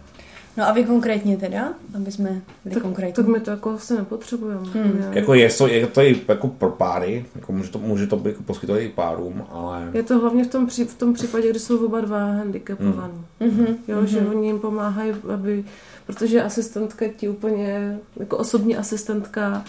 No 0.57 0.69
a 0.69 0.73
vy 0.73 0.85
konkrétně 0.85 1.37
teda, 1.37 1.75
aby 1.97 2.13
jsme 2.13 2.43
byli 2.65 2.75
tak, 2.75 2.83
konkrétní. 2.83 3.13
Tak 3.13 3.27
my 3.27 3.41
to 3.41 3.51
jako 3.51 3.71
asi 3.71 3.95
nepotřebujeme. 3.95 4.61
Hmm. 4.73 5.05
Jako 5.13 5.35
je 5.35 5.51
to, 5.51 5.67
je 5.67 5.87
to 5.87 6.01
i 6.01 6.21
jako 6.29 6.49
pro 6.49 6.71
páry, 6.71 7.25
jako 7.35 7.53
může 7.53 7.71
to, 7.71 7.79
může 7.79 8.07
to 8.07 8.17
být 8.17 8.31
jako 8.31 8.43
poskytovat 8.43 8.83
i 8.83 8.89
párům, 8.89 9.45
ale... 9.51 9.91
Je 9.95 10.03
to 10.03 10.19
hlavně 10.19 10.45
v 10.45 10.49
tom, 10.49 10.67
pří, 10.67 10.85
v 10.85 10.95
tom 10.95 11.15
případě, 11.15 11.51
kdy 11.51 11.59
jsou 11.59 11.87
oba 11.87 12.01
dva 12.01 12.19
handicapovaní. 12.19 13.25
Hmm. 13.41 13.67
Jo, 13.89 13.97
hmm. 13.97 14.07
že 14.07 14.21
oni 14.21 14.47
jim 14.47 14.59
pomáhají, 14.59 15.13
aby, 15.35 15.65
protože 16.07 16.43
asistentka 16.43 17.07
ti 17.17 17.29
úplně, 17.29 17.99
jako 18.17 18.37
osobní 18.37 18.77
asistentka, 18.77 19.65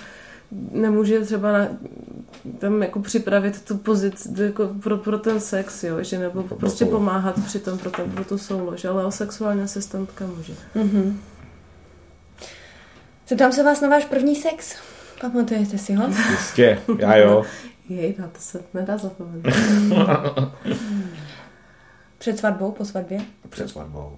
nemůže 0.72 1.20
třeba 1.20 1.52
na, 1.52 1.68
tam 2.60 2.84
jako 2.84 3.00
připravit 3.00 3.66
tu 3.66 3.78
pozici 3.78 4.44
jako 4.44 4.68
pro, 4.68 4.98
pro 4.98 5.20
ten 5.20 5.40
sex, 5.40 5.84
jo, 5.84 6.04
že 6.04 6.20
nebo 6.20 6.44
pro 6.44 6.58
prostě 6.58 6.86
pomáhat 6.86 7.46
při 7.46 7.60
tom 7.60 7.78
pro, 7.78 7.92
ten, 7.92 8.12
pro 8.12 8.24
tu 8.24 8.38
soulož, 8.38 8.86
ale 8.86 9.06
o 9.06 9.12
sexuální 9.12 9.62
asistentka 9.62 10.26
může. 10.38 10.54
Mm-hmm. 10.76 11.14
Zeptám 13.28 13.52
se 13.52 13.64
vás 13.64 13.82
na 13.82 13.90
váš 13.90 14.06
první 14.06 14.36
sex. 14.36 14.76
Pamatujete 15.22 15.78
si 15.78 15.94
ho? 15.94 16.08
Jistě, 16.32 16.80
já 16.98 17.16
jo. 17.16 17.46
Jej, 17.90 18.16
na 18.20 18.28
to 18.28 18.40
se 18.40 18.62
nedá 18.74 18.98
zapomenout. 18.98 19.48
Před 22.18 22.40
svatbou, 22.40 22.72
po 22.72 22.86
svatbě? 22.86 23.22
Před 23.50 23.70
svatbou. 23.70 24.18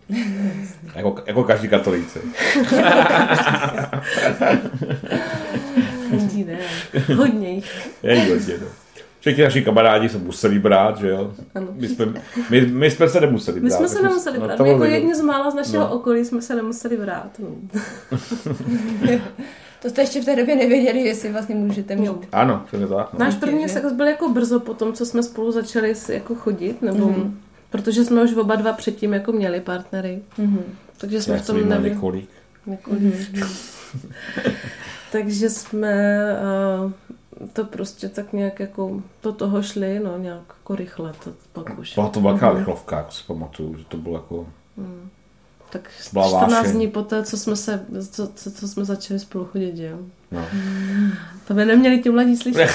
jako, 0.96 1.24
jako 1.26 1.44
každý 1.44 1.68
katolíci. 1.68 2.20
Hodně 7.16 7.54
jich. 7.54 7.90
Je 8.04 8.20
hodně, 8.20 8.54
no. 8.62 8.68
Všichni 9.24 9.44
naši 9.44 9.62
kamarádi 9.62 10.10
se 10.10 10.18
museli 10.18 10.60
brát, 10.60 10.98
že 10.98 11.10
jo? 11.10 11.34
Ano. 11.56 11.68
My 11.72 11.88
jsme, 11.88 12.14
my, 12.50 12.62
my 12.62 12.92
jsme 12.92 13.10
se 13.10 13.22
nemuseli 13.22 13.60
brát. 13.60 13.70
My 13.70 13.72
jsme 13.72 13.90
se 13.90 14.02
nemuseli 14.02 14.40
brát. 14.40 14.60
My 14.60 14.70
jako 14.70 14.84
jedni 14.84 15.16
z 15.16 15.22
mála 15.22 15.52
z 15.52 15.56
našeho 15.56 15.84
no. 15.84 15.94
okolí 15.94 16.26
jsme 16.26 16.42
se 16.42 16.56
nemuseli 16.56 16.98
brát. 16.98 17.40
No. 17.40 17.48
to 19.82 19.90
jste 19.90 20.02
ještě 20.02 20.22
v 20.22 20.26
té 20.26 20.36
době 20.36 20.56
nevěděli, 20.56 21.00
jestli 21.00 21.32
vlastně 21.32 21.56
můžete 21.56 21.96
mít. 21.96 22.28
Ano, 22.32 22.64
přesně 22.68 22.88
tak. 22.88 23.14
No. 23.14 23.20
Náš 23.20 23.36
první 23.36 23.70
sex 23.70 23.92
byl 23.94 24.08
jako 24.08 24.30
brzo 24.30 24.60
po 24.60 24.74
tom, 24.74 24.94
co 24.94 25.06
jsme 25.06 25.24
spolu 25.24 25.52
začali 25.52 25.94
jako 26.10 26.36
chodit, 26.36 26.82
nebo 26.82 27.08
mm-hmm. 27.08 27.32
protože 27.70 28.06
jsme 28.06 28.24
už 28.24 28.34
oba 28.34 28.56
dva 28.56 28.74
předtím 28.74 29.14
jako 29.14 29.32
měli 29.32 29.60
partnery. 29.60 30.22
Mm-hmm. 30.40 30.64
Takže 30.98 31.22
jsme 31.22 31.38
v 31.38 31.48
tom 31.48 31.70
nebyli. 31.70 31.90
Několik. 31.90 32.30
Několik. 32.66 33.02
Mm-hmm. 33.02 33.58
Takže 35.14 35.50
jsme 35.50 36.26
uh, 36.86 36.92
to 37.54 37.66
prostě 37.66 38.10
tak 38.10 38.34
nějak 38.34 38.60
jako 38.60 39.02
do 39.24 39.32
toho 39.32 39.64
šli, 39.64 40.00
no 40.00 40.18
nějak 40.18 40.42
jako 40.48 40.76
rychle, 40.76 41.14
to 41.24 41.34
pak 41.54 41.80
už. 41.80 41.94
Byla 41.94 42.10
to 42.10 42.22
velká 42.22 42.52
mm. 42.52 42.58
rychlovka, 42.58 42.98
jako 42.98 43.12
si 43.12 43.24
pamatuju, 43.28 43.78
že 43.78 43.86
to 43.86 43.98
bylo 43.98 44.16
jako... 44.16 44.48
Mm. 44.78 45.10
Tak 45.70 45.90
14 46.04 46.72
dní 46.72 46.88
poté, 46.88 47.24
co 47.24 47.38
jsme, 47.38 47.56
se, 47.56 47.86
co, 48.12 48.28
co, 48.28 48.52
co 48.52 48.68
jsme 48.68 48.86
začali 48.86 49.20
spolu 49.20 49.46
chodit, 49.46 49.74
jo. 49.78 49.98
No. 50.32 50.46
To 51.48 51.54
by 51.54 51.66
neměli 51.66 52.00
ti 52.00 52.10
mladí 52.10 52.38
slyšet. 52.38 52.70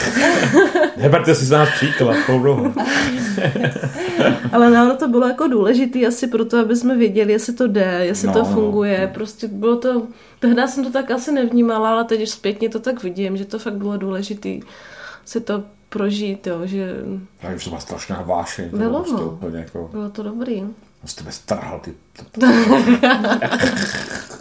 Neberte 0.96 1.34
si 1.34 1.44
z 1.44 1.50
nás 1.50 1.68
příklad. 1.70 2.16
Ale 4.52 4.70
no, 4.70 4.96
to 4.96 5.08
bylo 5.08 5.26
jako 5.26 5.48
důležité 5.48 6.06
asi 6.06 6.26
proto, 6.26 6.58
aby 6.58 6.76
jsme 6.76 6.96
věděli, 6.96 7.32
jestli 7.32 7.52
to 7.52 7.66
jde, 7.66 7.98
jestli 8.02 8.28
no, 8.28 8.34
to 8.34 8.44
funguje. 8.44 9.00
No. 9.06 9.14
Prostě 9.14 9.48
bylo 9.48 9.76
to, 9.76 10.06
tehdy 10.40 10.68
jsem 10.68 10.84
to 10.84 10.90
tak 10.90 11.10
asi 11.10 11.32
nevnímala, 11.32 11.90
ale 11.90 12.04
teď 12.04 12.28
zpětně 12.28 12.68
to 12.68 12.80
tak 12.80 13.02
vidím, 13.02 13.36
že 13.36 13.44
to 13.44 13.58
fakt 13.58 13.76
bylo 13.76 13.96
důležité 13.96 14.48
si 15.28 15.40
to 15.40 15.62
prožít, 15.88 16.46
jo, 16.46 16.60
že... 16.64 16.94
Já 17.42 17.54
už 17.54 17.64
to 17.64 17.70
byla 17.70 17.80
strašná 17.80 18.22
vášeň. 18.22 18.68
Bylo, 18.68 18.90
bylo, 18.90 19.02
prostě 19.02 19.24
úplně 19.24 19.58
jako... 19.58 19.88
bylo 19.92 20.10
to 20.10 20.22
dobrý. 20.22 20.64
Z 21.04 21.14
tebe 21.14 21.32
strhal 21.32 21.80
ty... 21.80 21.94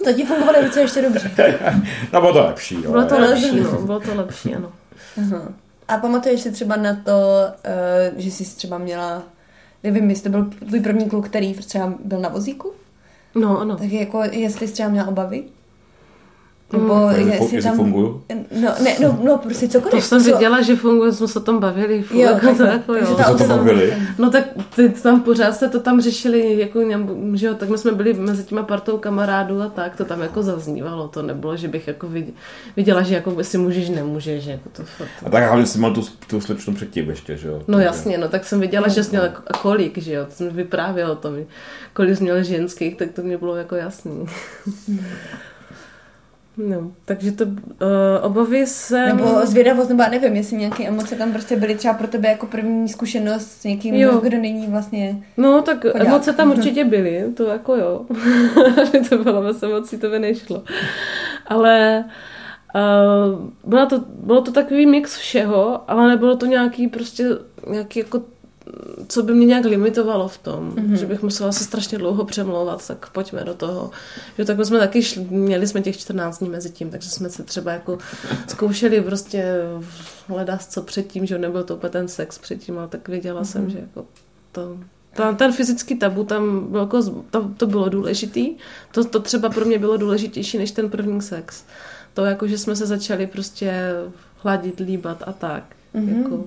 to 0.04 0.14
ti 0.16 0.26
fungovalo 0.26 0.58
ještě 0.80 1.02
dobře. 1.02 1.32
no 2.14 2.22
bylo 2.22 2.34
to 2.34 2.44
lepší. 2.44 2.76
Jo. 2.84 2.92
Bylo 2.92 3.06
to 3.06 3.20
lepší, 3.20 3.60
no. 3.60 3.82
Bylo 3.82 4.00
to 4.00 4.16
lepší, 4.16 4.56
ano. 4.56 4.72
Uh-huh. 5.18 5.54
A 5.88 5.98
pamatuješ 5.98 6.42
si 6.42 6.52
třeba 6.52 6.76
na 6.76 6.96
to, 6.96 7.12
uh, 7.12 8.20
že 8.20 8.32
jsi 8.32 8.56
třeba 8.56 8.78
měla, 8.78 9.24
nevím, 9.84 10.10
jestli 10.10 10.24
to 10.24 10.30
byl 10.30 10.46
tvůj 10.46 10.80
první 10.80 11.10
kluk, 11.10 11.30
který 11.30 11.54
třeba 11.54 11.94
byl 12.04 12.20
na 12.20 12.30
vozíku? 12.30 12.74
No, 13.36 13.60
ano. 13.60 13.78
Tak 13.78 13.92
jako, 13.92 14.24
jestli 14.32 14.68
jsi 14.68 14.74
třeba 14.74 14.90
měla 14.90 15.08
obavy? 15.08 15.44
Nebo 16.74 16.96
mm. 16.96 17.30
jestli 17.30 17.62
tam... 17.62 17.76
funguju? 17.76 18.24
No, 18.62 18.70
ne, 18.84 18.96
no, 19.02 19.20
no, 19.24 19.38
prostě 19.38 19.68
cokoliv. 19.68 19.94
To 19.94 20.02
jsem 20.02 20.24
co... 20.24 20.32
viděla, 20.32 20.62
že 20.62 20.76
funguje, 20.76 21.12
jsme 21.12 21.28
se 21.28 21.40
tam 21.40 21.60
bavili. 21.60 22.06
jo, 22.12 22.20
jako 22.20 22.56
tak, 22.56 22.74
jako, 22.74 22.94
jo. 22.94 23.06
Jsme 23.06 23.26
se 23.26 23.48
tam 23.48 23.58
bavili? 23.58 23.94
No 24.18 24.30
tak 24.30 24.44
ty 24.76 24.90
tam 24.90 25.22
pořád 25.22 25.56
jste 25.56 25.70
to 25.70 25.80
tam 25.80 26.02
řešili, 26.02 26.60
jako, 26.60 26.80
že 27.34 27.48
jo, 27.48 27.54
tak 27.54 27.70
my 27.70 27.78
jsme 27.78 27.92
byli 27.92 28.14
mezi 28.14 28.44
těma 28.44 28.64
partou 28.64 28.98
kamarádů 28.98 29.62
a 29.62 29.70
tak, 29.70 29.96
to 29.96 30.06
tam 30.06 30.22
jako 30.22 30.44
zaznívalo, 30.44 31.08
to 31.08 31.22
nebylo, 31.22 31.58
že 31.58 31.68
bych 31.68 31.88
jako 31.88 32.10
viděla, 32.76 33.02
že 33.02 33.16
jako 33.16 33.44
si 33.44 33.58
můžeš, 33.58 33.90
nemůžeš, 33.90 34.46
jako 34.46 34.70
to 34.70 34.84
fakt. 34.84 35.10
A 35.26 35.30
tak 35.30 35.44
hlavně 35.44 35.66
jsi 35.66 35.80
mal 35.80 35.94
tu, 35.94 36.02
tu 36.28 36.42
slečnu 36.42 36.76
předtím 36.76 37.10
ještě, 37.10 37.38
že 37.38 37.48
jo? 37.48 37.62
No 37.68 37.80
jasně, 37.80 38.18
no 38.18 38.28
tak 38.28 38.46
jsem 38.46 38.60
viděla, 38.60 38.88
že 38.88 39.04
jsi 39.04 39.10
měla 39.10 39.28
a 39.48 39.58
kolik, 39.58 39.98
že 39.98 40.14
jo, 40.14 40.26
to 40.26 40.32
jsem 40.32 40.50
vyprávěla 40.50 41.12
o 41.12 41.16
tom, 41.16 41.34
kolik 41.94 42.18
jsi 42.18 42.24
měla 42.24 42.42
ženských, 42.42 42.96
tak 42.96 43.12
to 43.12 43.22
mě 43.22 43.38
bylo 43.38 43.56
jako 43.56 43.76
jasný. 43.76 44.26
No, 46.58 46.92
takže 47.06 47.32
to 47.32 47.46
uh, 47.46 47.52
obavy 48.22 48.68
se... 48.68 49.06
Nebo 49.06 49.46
zvědavost, 49.46 49.90
nebo 49.90 50.04
já 50.04 50.10
nevím, 50.10 50.36
jestli 50.36 50.58
nějaké 50.58 50.88
emoce 50.88 51.16
tam 51.16 51.32
prostě 51.32 51.56
byly 51.56 51.76
třeba 51.76 51.94
pro 51.94 52.08
tebe 52.08 52.30
jako 52.30 52.46
první 52.48 52.90
zkušenost 52.90 53.48
s 53.48 53.64
někým, 53.64 53.96
jo. 53.96 54.20
kdo 54.24 54.38
není 54.38 54.68
vlastně... 54.68 55.24
No, 55.38 55.62
tak 55.62 55.82
chodák. 55.82 56.08
emoce 56.08 56.34
tam 56.34 56.52
určitě 56.58 56.86
byly, 56.86 57.24
to 57.34 57.44
jako 57.44 57.76
jo. 57.76 58.06
to 59.10 59.18
bylo 59.18 59.42
bez 59.42 59.64
emocí, 59.64 59.98
to 59.98 60.10
by 60.10 60.20
nešlo. 60.20 60.64
Ale 61.48 62.06
uh, 62.76 63.50
bylo, 63.64 63.86
to, 63.86 64.04
bylo 64.08 64.42
to 64.42 64.52
takový 64.52 64.86
mix 64.86 65.18
všeho, 65.18 65.82
ale 65.88 66.08
nebylo 66.08 66.38
to 66.38 66.46
nějaký 66.46 66.88
prostě 66.88 67.24
nějaký 67.70 68.00
jako 68.00 68.22
co 69.08 69.24
by 69.24 69.34
mě 69.34 69.46
nějak 69.46 69.66
limitovalo 69.66 70.28
v 70.28 70.38
tom, 70.38 70.72
mm-hmm. 70.72 70.94
že 70.94 71.06
bych 71.06 71.24
musela 71.24 71.52
se 71.52 71.64
strašně 71.64 71.98
dlouho 71.98 72.26
přemlouvat, 72.26 72.88
tak 72.88 73.10
pojďme 73.10 73.44
do 73.44 73.54
toho. 73.54 73.92
Že 74.38 74.46
tak 74.46 74.66
jsme 74.66 74.80
taky 74.80 75.04
šli, 75.04 75.28
měli 75.30 75.68
jsme 75.68 75.82
těch 75.82 75.98
14 75.98 76.40
dní 76.40 76.50
mezi 76.50 76.70
tím, 76.70 76.90
takže 76.90 77.10
jsme 77.10 77.30
se 77.30 77.44
třeba 77.44 77.72
jako 77.72 77.98
zkoušeli 78.48 79.02
prostě 79.02 79.56
hledat 80.28 80.64
co 80.64 80.82
předtím, 80.82 81.26
že 81.26 81.38
nebyl 81.38 81.64
to 81.64 81.76
úplně 81.76 81.90
ten 81.90 82.08
sex 82.08 82.38
předtím, 82.38 82.78
ale 82.78 82.88
tak 82.88 83.08
věděla 83.08 83.42
mm-hmm. 83.42 83.52
jsem, 83.52 83.62
mhm. 83.62 83.72
že 83.72 83.80
jako 83.80 84.06
to, 84.52 84.78
ta, 85.14 85.34
ten 85.34 85.52
fyzický 85.52 85.96
tabu 85.96 86.24
tam 86.24 86.68
bylo, 86.72 86.84
jako, 86.84 87.04
to, 87.30 87.52
to 87.58 87.68
bylo 87.68 87.90
důležitý. 87.90 88.56
To, 88.92 89.04
to 89.04 89.20
třeba 89.20 89.50
pro 89.50 89.66
mě 89.66 89.80
bylo 89.80 89.98
důležitější 89.98 90.58
než 90.58 90.72
ten 90.72 90.90
první 90.90 91.22
sex. 91.22 91.66
To 92.14 92.26
jako, 92.26 92.48
že 92.48 92.58
jsme 92.58 92.76
se 92.76 92.86
začali 92.86 93.28
prostě 93.28 93.92
hladit, 94.44 94.80
líbat 94.80 95.24
a 95.26 95.34
tak. 95.34 95.64
Mm-hmm. 95.96 96.18
Jako, 96.18 96.46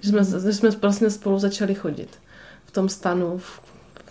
že 0.00 0.08
jsme, 0.08 0.24
že 0.24 0.52
jsme 0.52 0.70
vlastně 0.70 1.10
spolu 1.10 1.38
začali 1.38 1.74
chodit 1.74 2.18
v 2.64 2.70
tom 2.70 2.88
stanu, 2.88 3.38
v, 3.38 3.60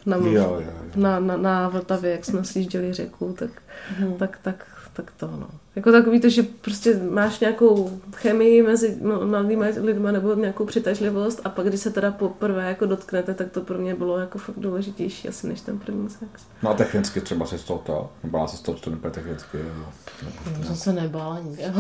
na, 0.05 0.17
jo, 0.17 0.25
jo, 0.25 0.61
jo. 0.61 0.71
Na, 0.95 1.19
na, 1.19 1.37
na 1.37 1.69
Vltavě, 1.69 2.11
jak 2.11 2.25
jsme 2.25 2.43
sjížděli 2.43 2.93
řeku, 2.93 3.35
tak, 3.39 3.49
hmm. 3.97 4.13
tak, 4.13 4.39
tak, 4.41 4.89
tak 4.93 5.11
to 5.17 5.27
no. 5.27 5.49
Jako 5.77 5.91
takový 5.91 6.19
to, 6.19 6.29
že 6.29 6.43
prostě 6.43 6.99
máš 7.09 7.39
nějakou 7.39 7.99
chemii 8.15 8.61
mezi 8.61 8.97
mladými 9.23 9.69
lidmi 9.81 10.11
nebo 10.11 10.35
nějakou 10.35 10.65
přitažlivost 10.65 11.41
a 11.43 11.49
pak, 11.49 11.67
když 11.67 11.79
se 11.79 11.91
teda 11.91 12.11
poprvé 12.11 12.67
jako 12.67 12.85
dotknete, 12.85 13.33
tak 13.33 13.51
to 13.51 13.61
pro 13.61 13.77
mě 13.77 13.95
bylo 13.95 14.19
jako 14.19 14.37
fakt 14.37 14.59
důležitější 14.59 15.29
asi 15.29 15.47
než 15.47 15.61
ten 15.61 15.79
první 15.79 16.09
sex. 16.09 16.45
No 16.63 16.69
a 16.69 16.73
technicky 16.73 17.21
třeba 17.21 17.45
se 17.45 17.57
z 17.57 17.63
toho 17.63 17.79
to, 17.85 18.09
nebála 18.23 18.47
se 18.47 18.57
z 18.57 18.59
toho, 18.61 18.77
to 18.77 18.89
nebude 18.89 19.11
technicky. 19.11 19.57
Nebo, 19.57 19.85
nebo 20.23 20.59
no, 20.61 20.67
to 20.67 20.75
se 20.75 20.93
nebála 20.93 21.39
nikde. 21.39 21.73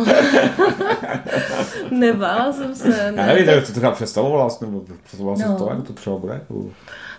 nebála 1.91 2.53
jsem 2.53 2.75
se. 2.75 3.11
Ne. 3.11 3.21
Já 3.21 3.25
nevím, 3.25 3.45
tak 3.45 3.65
co 3.65 3.73
to 3.73 3.79
třeba 3.79 3.91
představovala, 3.91 4.57
nebo 4.61 4.83
představovala 5.03 5.51
no. 5.51 5.57
to, 5.57 5.69
jak 5.69 5.87
to 5.87 5.93
třeba 5.93 6.17
bude? 6.17 6.41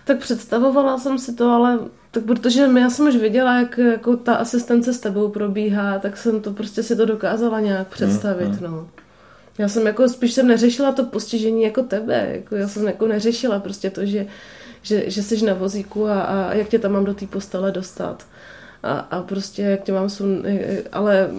Tak 0.09 0.17
představovala 0.17 0.97
jsem 0.97 1.19
si 1.19 1.33
to, 1.35 1.51
ale 1.51 1.79
tak 2.11 2.23
protože 2.23 2.61
já 2.79 2.89
jsem 2.89 3.07
už 3.07 3.15
viděla, 3.15 3.59
jak 3.59 3.77
jako 3.77 4.17
ta 4.17 4.35
asistence 4.35 4.93
s 4.93 4.99
tebou 4.99 5.29
probíhá, 5.29 5.99
tak 5.99 6.17
jsem 6.17 6.41
to 6.41 6.53
prostě 6.53 6.83
si 6.83 6.95
to 6.95 7.05
dokázala 7.05 7.59
nějak 7.59 7.87
představit, 7.87 8.47
mm, 8.47 8.55
mm. 8.55 8.63
no. 8.63 8.87
Já 9.57 9.67
jsem 9.67 9.87
jako, 9.87 10.09
spíš 10.09 10.33
jsem 10.33 10.47
neřešila 10.47 10.91
to 10.91 11.03
postižení 11.03 11.63
jako 11.63 11.83
tebe, 11.83 12.27
jako 12.31 12.55
já 12.55 12.67
jsem 12.67 12.87
jako 12.87 13.07
neřešila 13.07 13.59
prostě 13.59 13.89
to, 13.89 14.05
že, 14.05 14.25
že, 14.81 15.09
že 15.09 15.23
jsi 15.23 15.45
na 15.45 15.53
vozíku 15.53 16.07
a, 16.07 16.21
a 16.21 16.53
jak 16.53 16.67
tě 16.67 16.79
tam 16.79 16.91
mám 16.91 17.05
do 17.05 17.13
té 17.13 17.27
postele 17.27 17.71
dostat. 17.71 18.25
A, 18.83 18.91
a 18.91 19.21
prostě 19.21 19.61
jak 19.61 19.83
tě 19.83 19.91
mám 19.91 20.09
sun, 20.09 20.43
ale 20.91 21.29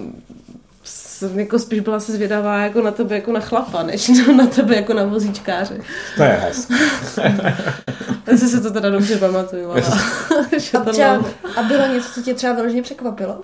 jsem 0.85 1.39
jako 1.39 1.59
spíš 1.59 1.81
byla 1.81 2.01
se 2.01 2.13
zvědavá 2.13 2.63
jako 2.63 2.83
na 2.83 2.91
tebe 2.91 3.15
jako 3.15 3.33
na 3.33 3.41
chlapa, 3.41 3.83
než 3.83 4.09
na 4.37 4.47
tebe 4.47 4.77
jako 4.77 4.95
na 4.95 5.05
vozíčkáře. 5.05 5.81
To 6.17 6.23
je 6.23 6.29
hezky. 6.29 6.75
Já 8.27 8.37
si 8.37 8.61
to 8.63 8.71
teda 8.71 8.91
dobře 8.91 9.17
pamatuju. 9.17 9.71
Ale... 9.71 9.83
a, 9.83 10.85
třeba, 10.91 11.25
a 11.57 11.63
bylo 11.63 11.87
něco, 11.87 12.13
co 12.13 12.23
tě 12.23 12.35
třeba 12.35 12.53
vyloženě 12.53 12.83
překvapilo? 12.83 13.41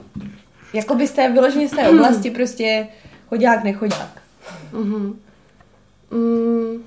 Jako 0.73 0.95
byste 0.95 1.33
vyloženě 1.33 1.69
z 1.69 1.71
té 1.71 1.89
oblasti 1.89 2.31
prostě 2.31 2.89
chodák, 3.29 3.65
nechodák. 3.65 4.23
Mm-hmm. 4.73 5.15
Mm, 6.11 6.85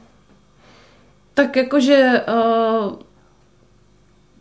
tak 1.34 1.56
jakože 1.56 2.22
uh, 2.28 2.94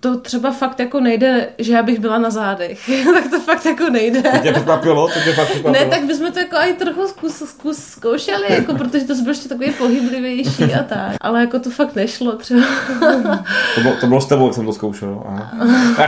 to 0.00 0.20
třeba 0.20 0.50
fakt 0.52 0.80
jako 0.80 1.00
nejde, 1.00 1.48
že 1.58 1.72
já 1.72 1.82
bych 1.82 1.98
byla 1.98 2.18
na 2.18 2.30
zádech. 2.30 2.90
tak 3.14 3.30
to 3.30 3.40
fakt 3.40 3.64
jako 3.64 3.90
nejde. 3.90 4.22
To 4.22 4.38
tě 4.38 4.52
překvapilo? 4.52 5.08
To 5.08 5.20
tě 5.24 5.32
fakt 5.32 5.48
překvapilo? 5.48 5.84
Ne, 5.84 5.90
tak 5.90 6.06
bychom 6.06 6.32
to 6.32 6.38
jako 6.38 6.56
i 6.56 6.72
trochu 6.72 7.08
zkus, 7.08 7.36
zkus, 7.36 7.78
zkoušeli, 7.78 8.44
jako, 8.48 8.74
protože 8.74 9.04
to 9.04 9.14
bylo 9.14 9.28
ještě 9.28 9.48
takový 9.48 9.70
pohyblivější 9.70 10.74
a 10.74 10.82
tak. 10.82 11.16
Ale 11.20 11.40
jako 11.40 11.58
to 11.58 11.70
fakt 11.70 11.94
nešlo 11.94 12.36
třeba. 12.36 12.66
to, 13.74 13.80
bylo, 13.80 13.96
to 14.00 14.06
bylo 14.06 14.20
s 14.20 14.26
tebou, 14.26 14.46
jak 14.46 14.54
jsem 14.54 14.66
to 14.66 14.72
zkoušel. 14.72 15.22
Aha. 15.26 15.52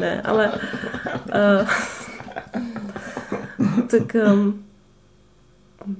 ne, 0.00 0.22
ale... 0.24 0.50
Uh, 1.34 1.68
tak... 3.86 4.16
Um, 4.32 4.62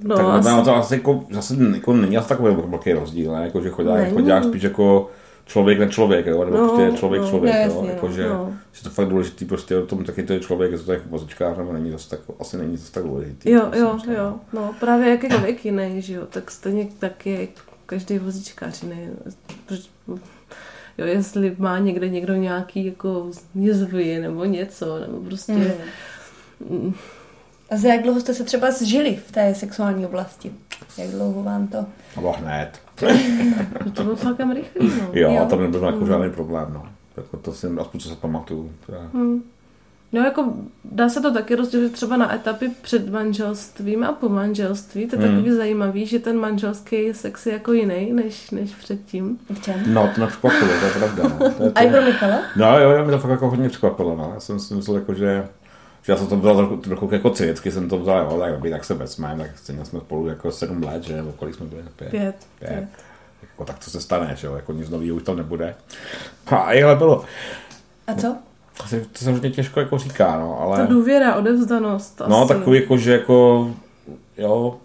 No, 0.03 0.15
tak 0.15 0.25
asi... 0.25 0.65
to 0.65 0.75
asi 0.75 0.93
jako, 0.93 1.23
zase 1.31 1.55
jako 1.75 1.93
není 1.93 2.17
asi 2.17 2.29
takový 2.29 2.55
velký 2.67 2.93
rozdíl, 2.93 3.31
ne? 3.31 3.43
Jako, 3.43 3.61
že 3.61 3.69
chodák, 3.69 4.13
chodák 4.13 4.43
spíš 4.43 4.63
jako 4.63 5.09
člověk 5.47 5.79
na 5.79 5.87
člověk, 5.87 6.25
jo? 6.25 6.45
nebo 6.45 6.57
no, 6.57 6.67
prostě 6.67 6.97
člověk 6.97 7.21
no, 7.21 7.29
člověk, 7.29 7.55
jasně, 7.55 7.79
jo? 7.79 7.85
Jako, 7.85 8.11
že, 8.11 8.29
no. 8.29 8.53
že 8.71 8.83
to 8.83 8.89
fakt 8.89 9.07
důležitý 9.07 9.45
prostě 9.45 9.77
o 9.77 9.85
tom 9.85 10.03
taky 10.03 10.23
to 10.23 10.33
je 10.33 10.39
člověk, 10.39 10.71
je 10.71 10.77
to 10.77 10.83
tak 10.83 11.07
vozičkář, 11.07 11.57
nebo 11.57 11.73
není 11.73 11.91
zase 11.91 12.09
tak, 12.09 12.19
asi 12.39 12.57
není 12.57 12.77
zase 12.77 12.91
tak 12.91 13.03
důležitý. 13.03 13.51
Jo, 13.51 13.71
jo, 13.75 13.99
jo, 14.17 14.35
no 14.53 14.75
právě 14.79 15.09
jakýkoliv 15.09 15.65
jiný, 15.65 16.01
že 16.01 16.13
jo, 16.13 16.25
tak 16.29 16.51
stejně 16.51 16.87
tak 16.99 17.25
je 17.25 17.47
každý 17.85 18.19
vozičkář 18.19 18.83
jiný. 18.83 19.09
Jo, 20.97 21.05
jestli 21.05 21.55
má 21.57 21.79
někde 21.79 22.09
někdo 22.09 22.35
nějaký 22.35 22.85
jako 22.85 23.31
jizvy 23.55 24.19
nebo 24.19 24.45
něco, 24.45 24.99
nebo 24.99 25.19
prostě... 25.19 25.53
Mm. 26.69 26.93
A 27.69 27.77
za 27.77 27.87
jak 27.87 28.03
dlouho 28.03 28.19
jste 28.19 28.33
se 28.33 28.43
třeba 28.43 28.71
zžili 28.71 29.15
v 29.27 29.31
té 29.31 29.55
sexuální 29.55 30.05
oblasti? 30.05 30.51
Jak 30.97 31.09
dlouho 31.09 31.43
vám 31.43 31.67
to? 31.67 31.85
No 32.21 32.31
hned. 32.31 32.86
To 33.93 34.03
bylo 34.03 34.15
celkem 34.15 34.51
rychlý, 34.51 34.91
no. 35.01 35.09
Jo, 35.13 35.31
jo. 35.31 35.45
tam 35.49 35.61
nebyl 35.61 35.83
jako 35.83 36.05
žádný 36.05 36.29
problém, 36.29 36.67
no. 36.73 36.83
Jako 37.17 37.37
to 37.37 37.53
si, 37.53 37.67
aspoň 37.79 37.99
co 37.99 38.09
se 38.09 38.15
pamatuju. 38.15 38.71
Hmm. 39.13 39.43
No 40.13 40.21
jako 40.21 40.53
dá 40.85 41.09
se 41.09 41.21
to 41.21 41.33
taky 41.33 41.55
rozdělit 41.55 41.91
třeba 41.91 42.17
na 42.17 42.35
etapy 42.35 42.71
před 42.81 43.09
manželstvím 43.09 44.03
a 44.03 44.11
po 44.11 44.29
manželství. 44.29 45.07
To 45.07 45.15
je 45.15 45.21
hmm. 45.21 45.35
takový 45.35 45.55
zajímavý, 45.55 46.05
že 46.05 46.19
ten 46.19 46.39
manželský 46.39 47.13
sex 47.13 47.45
je 47.45 47.53
jako 47.53 47.73
jiný 47.73 48.13
než, 48.13 48.51
než 48.51 48.75
předtím. 48.75 49.39
V 49.53 49.61
čem? 49.61 49.75
No, 49.87 50.09
to 50.15 50.21
mě 50.21 50.27
překvapilo, 50.27 50.71
to 50.79 50.85
je 50.85 50.91
pravda. 50.91 51.23
No. 51.23 51.37
To 51.37 51.63
je 51.63 51.71
to... 51.71 51.77
A 51.77 51.81
i 51.81 51.91
pro 51.91 52.01
Michala? 52.01 52.39
No 52.55 52.79
jo, 52.79 52.89
jo, 52.89 53.03
mě 53.03 53.11
to 53.11 53.19
fakt 53.19 53.31
jako 53.31 53.49
hodně 53.49 53.69
překvapilo, 53.69 54.15
no. 54.15 54.31
Já 54.33 54.39
jsem 54.39 54.59
si 54.59 54.73
myslel, 54.73 54.97
jako, 54.97 55.13
že 55.13 55.47
že 56.07 56.13
já 56.13 56.17
jsem 56.17 56.27
to 56.27 56.37
vzal 56.37 56.55
trochu, 56.55 56.77
trochu 56.77 57.09
jako 57.11 57.29
cvěcky, 57.29 57.71
jsem 57.71 57.89
to 57.89 57.99
vzal, 57.99 58.19
jo, 58.31 58.39
tak, 58.39 58.53
dobrý, 58.53 58.71
tak 58.71 58.85
se 58.85 58.93
vezmeme, 58.93 59.43
tak 59.43 59.57
stejně 59.57 59.85
jsme 59.85 59.99
spolu 59.99 60.27
jako 60.27 60.51
sedm 60.51 60.83
let, 60.83 61.03
že, 61.03 61.15
nebo 61.15 61.31
kolik 61.31 61.55
jsme 61.55 61.65
byli? 61.65 61.81
Pět. 61.95 62.09
Pět. 62.09 62.35
Pět. 62.59 62.69
Pět. 62.69 62.87
Jako, 63.41 63.65
tak 63.65 63.79
co 63.79 63.91
se 63.91 64.01
stane, 64.01 64.35
že 64.35 64.47
jo, 64.47 64.55
jako 64.55 64.73
nic 64.73 64.89
nového 64.89 65.15
už 65.15 65.23
tam 65.23 65.37
nebude. 65.37 65.75
A 66.47 66.55
ale 66.55 66.95
bylo. 66.95 67.23
A 68.07 68.13
co? 68.13 68.35
Asi, 68.79 69.05
to 69.11 69.19
se 69.19 69.31
hodně 69.31 69.49
těžko 69.49 69.79
jako 69.79 69.97
říká, 69.97 70.39
no, 70.39 70.61
ale... 70.61 70.77
Ta 70.77 70.85
důvěra, 70.85 71.35
odevzdanost. 71.35 72.21
No, 72.27 72.41
asi. 72.41 72.53
takový 72.53 72.79
jako, 72.79 72.97
že 72.97 73.11
jako, 73.11 73.69
jo, 74.37 74.77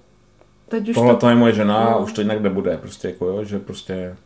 Teď 0.69 0.89
už 0.89 0.95
tohle 0.95 1.17
to... 1.17 1.29
je 1.29 1.35
moje 1.35 1.53
žena, 1.53 1.91
no. 1.91 1.99
už 1.99 2.13
to 2.13 2.21
jinak 2.21 2.41
nebude, 2.41 2.77
prostě 2.77 3.09
jako 3.09 3.27
jo, 3.27 3.45
že 3.45 3.59
prostě 3.59 4.17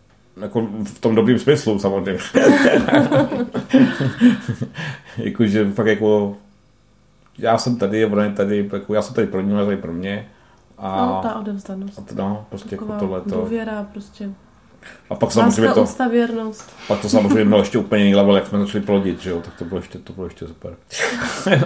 jako 0.40 0.68
v 0.85 0.98
tom 0.98 1.14
dobrým 1.14 1.38
smyslu 1.38 1.78
samozřejmě. 1.78 2.18
Jakože 5.18 5.70
fakt 5.72 5.87
jako 5.87 6.37
já 7.38 7.59
jsem 7.59 7.77
tady, 7.77 8.07
ona 8.07 8.25
je 8.25 8.33
tady, 8.33 8.70
jako 8.72 8.94
já 8.94 9.03
jsem 9.03 9.14
tady 9.14 9.27
pro 9.27 9.40
ní, 9.40 9.53
ona 9.53 9.64
tady 9.64 9.77
pro 9.77 9.92
mě. 9.92 10.29
A, 10.79 11.07
no, 11.07 11.20
ta 11.22 11.35
odevzdanost. 11.35 11.99
A 11.99 12.03
to, 12.03 12.14
no, 12.14 12.46
prostě 12.49 12.75
jako 12.75 12.85
jako 12.85 12.99
tohleto. 12.99 13.40
důvěra 13.40 13.87
prostě. 13.92 14.31
A 15.11 15.14
pak 15.14 15.33
samozřejmě 15.33 15.75
to, 15.75 15.83
úcta, 15.83 16.09
věrnost. 16.09 16.72
pak 16.88 17.01
to 17.01 17.09
samozřejmě 17.09 17.44
bylo 17.49 17.59
ještě 17.59 17.79
úplně 17.79 18.05
jiný 18.05 18.14
level, 18.14 18.37
jak 18.37 18.46
jsme 18.46 18.59
začali 18.59 18.85
plodit, 18.85 19.20
že 19.20 19.31
jo, 19.31 19.40
tak 19.40 19.55
to 19.55 19.64
bylo 19.64 19.81
ještě, 19.81 19.99
to 19.99 20.12
bylo 20.12 20.27
ještě 20.27 20.46
super. 20.46 20.77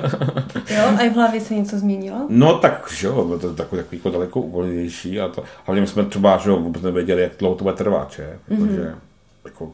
jo, 0.70 0.82
a 0.98 1.00
i 1.00 1.10
v 1.10 1.14
hlavě 1.14 1.40
se 1.40 1.54
něco 1.54 1.78
změnilo? 1.78 2.26
No 2.28 2.58
tak, 2.58 2.92
že 2.92 3.06
jo, 3.06 3.24
bylo 3.24 3.38
to 3.38 3.54
takový, 3.54 3.82
takový 3.82 3.98
jako 3.98 4.10
daleko 4.10 4.40
uvolnější 4.40 5.20
a 5.20 5.28
to, 5.28 5.44
hlavně 5.64 5.86
jsme 5.86 6.04
třeba, 6.04 6.36
že 6.36 6.50
jo, 6.50 6.56
vůbec 6.56 6.82
nevěděli, 6.82 7.22
jak 7.22 7.32
dlouho 7.38 7.54
to 7.54 7.64
bude 7.64 7.76
trvat, 7.76 8.12
že, 8.12 8.38
protože 8.44 8.62
mm-hmm. 8.62 8.94
jako 9.44 9.72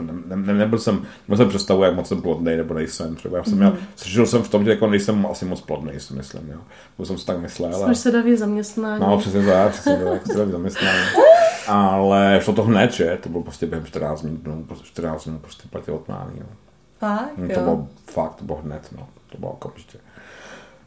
ne, 0.00 0.36
ne, 0.36 0.54
nebyl 0.54 0.78
jsem, 0.78 1.02
nebyl 1.28 1.36
jsem 1.36 1.48
představu, 1.48 1.82
jak 1.82 1.94
moc 1.94 2.08
jsem 2.08 2.22
plodný, 2.22 2.56
nebo 2.56 2.74
nejsem. 2.74 3.16
Třeba 3.16 3.38
já 3.38 3.44
jsem 3.44 3.58
měl, 3.58 3.76
mm. 4.18 4.26
jsem 4.26 4.42
v 4.42 4.48
tom, 4.48 4.64
že 4.64 4.70
jako 4.70 4.86
nejsem 4.86 5.26
asi 5.30 5.44
moc 5.44 5.60
plodný, 5.60 6.00
si 6.00 6.14
myslím, 6.14 6.48
jo. 6.48 6.58
Bo 6.98 7.06
jsem 7.06 7.18
si 7.18 7.26
tak 7.26 7.40
myslel. 7.40 7.84
Jsme 7.84 7.94
sedavě 7.94 8.36
zaměstnání. 8.36 9.00
No, 9.00 9.18
přesně 9.18 9.46
tak, 9.46 9.72
přesně 9.72 10.04
tak, 10.04 10.26
sedavě 10.26 10.52
zaměstnání. 10.52 11.04
Ale 11.66 12.40
šlo 12.42 12.54
to 12.54 12.62
hned, 12.62 12.92
že? 12.92 13.18
To 13.22 13.28
bylo 13.28 13.42
prostě 13.42 13.66
během 13.66 13.86
14 13.86 14.22
dní, 14.22 14.40
no, 14.46 14.76
14 14.82 15.24
dní 15.24 15.38
prostě 15.38 15.68
platil 15.70 15.94
odmání, 15.94 16.38
jo. 16.40 16.46
Fakt, 16.98 17.36
no, 17.36 17.54
to 17.54 17.60
bylo 17.60 17.88
fakt, 18.06 18.34
to 18.34 18.44
bylo 18.44 18.58
hned, 18.58 18.88
no. 18.96 19.08
To 19.32 19.38
bylo 19.38 19.52
okamžitě. 19.52 19.98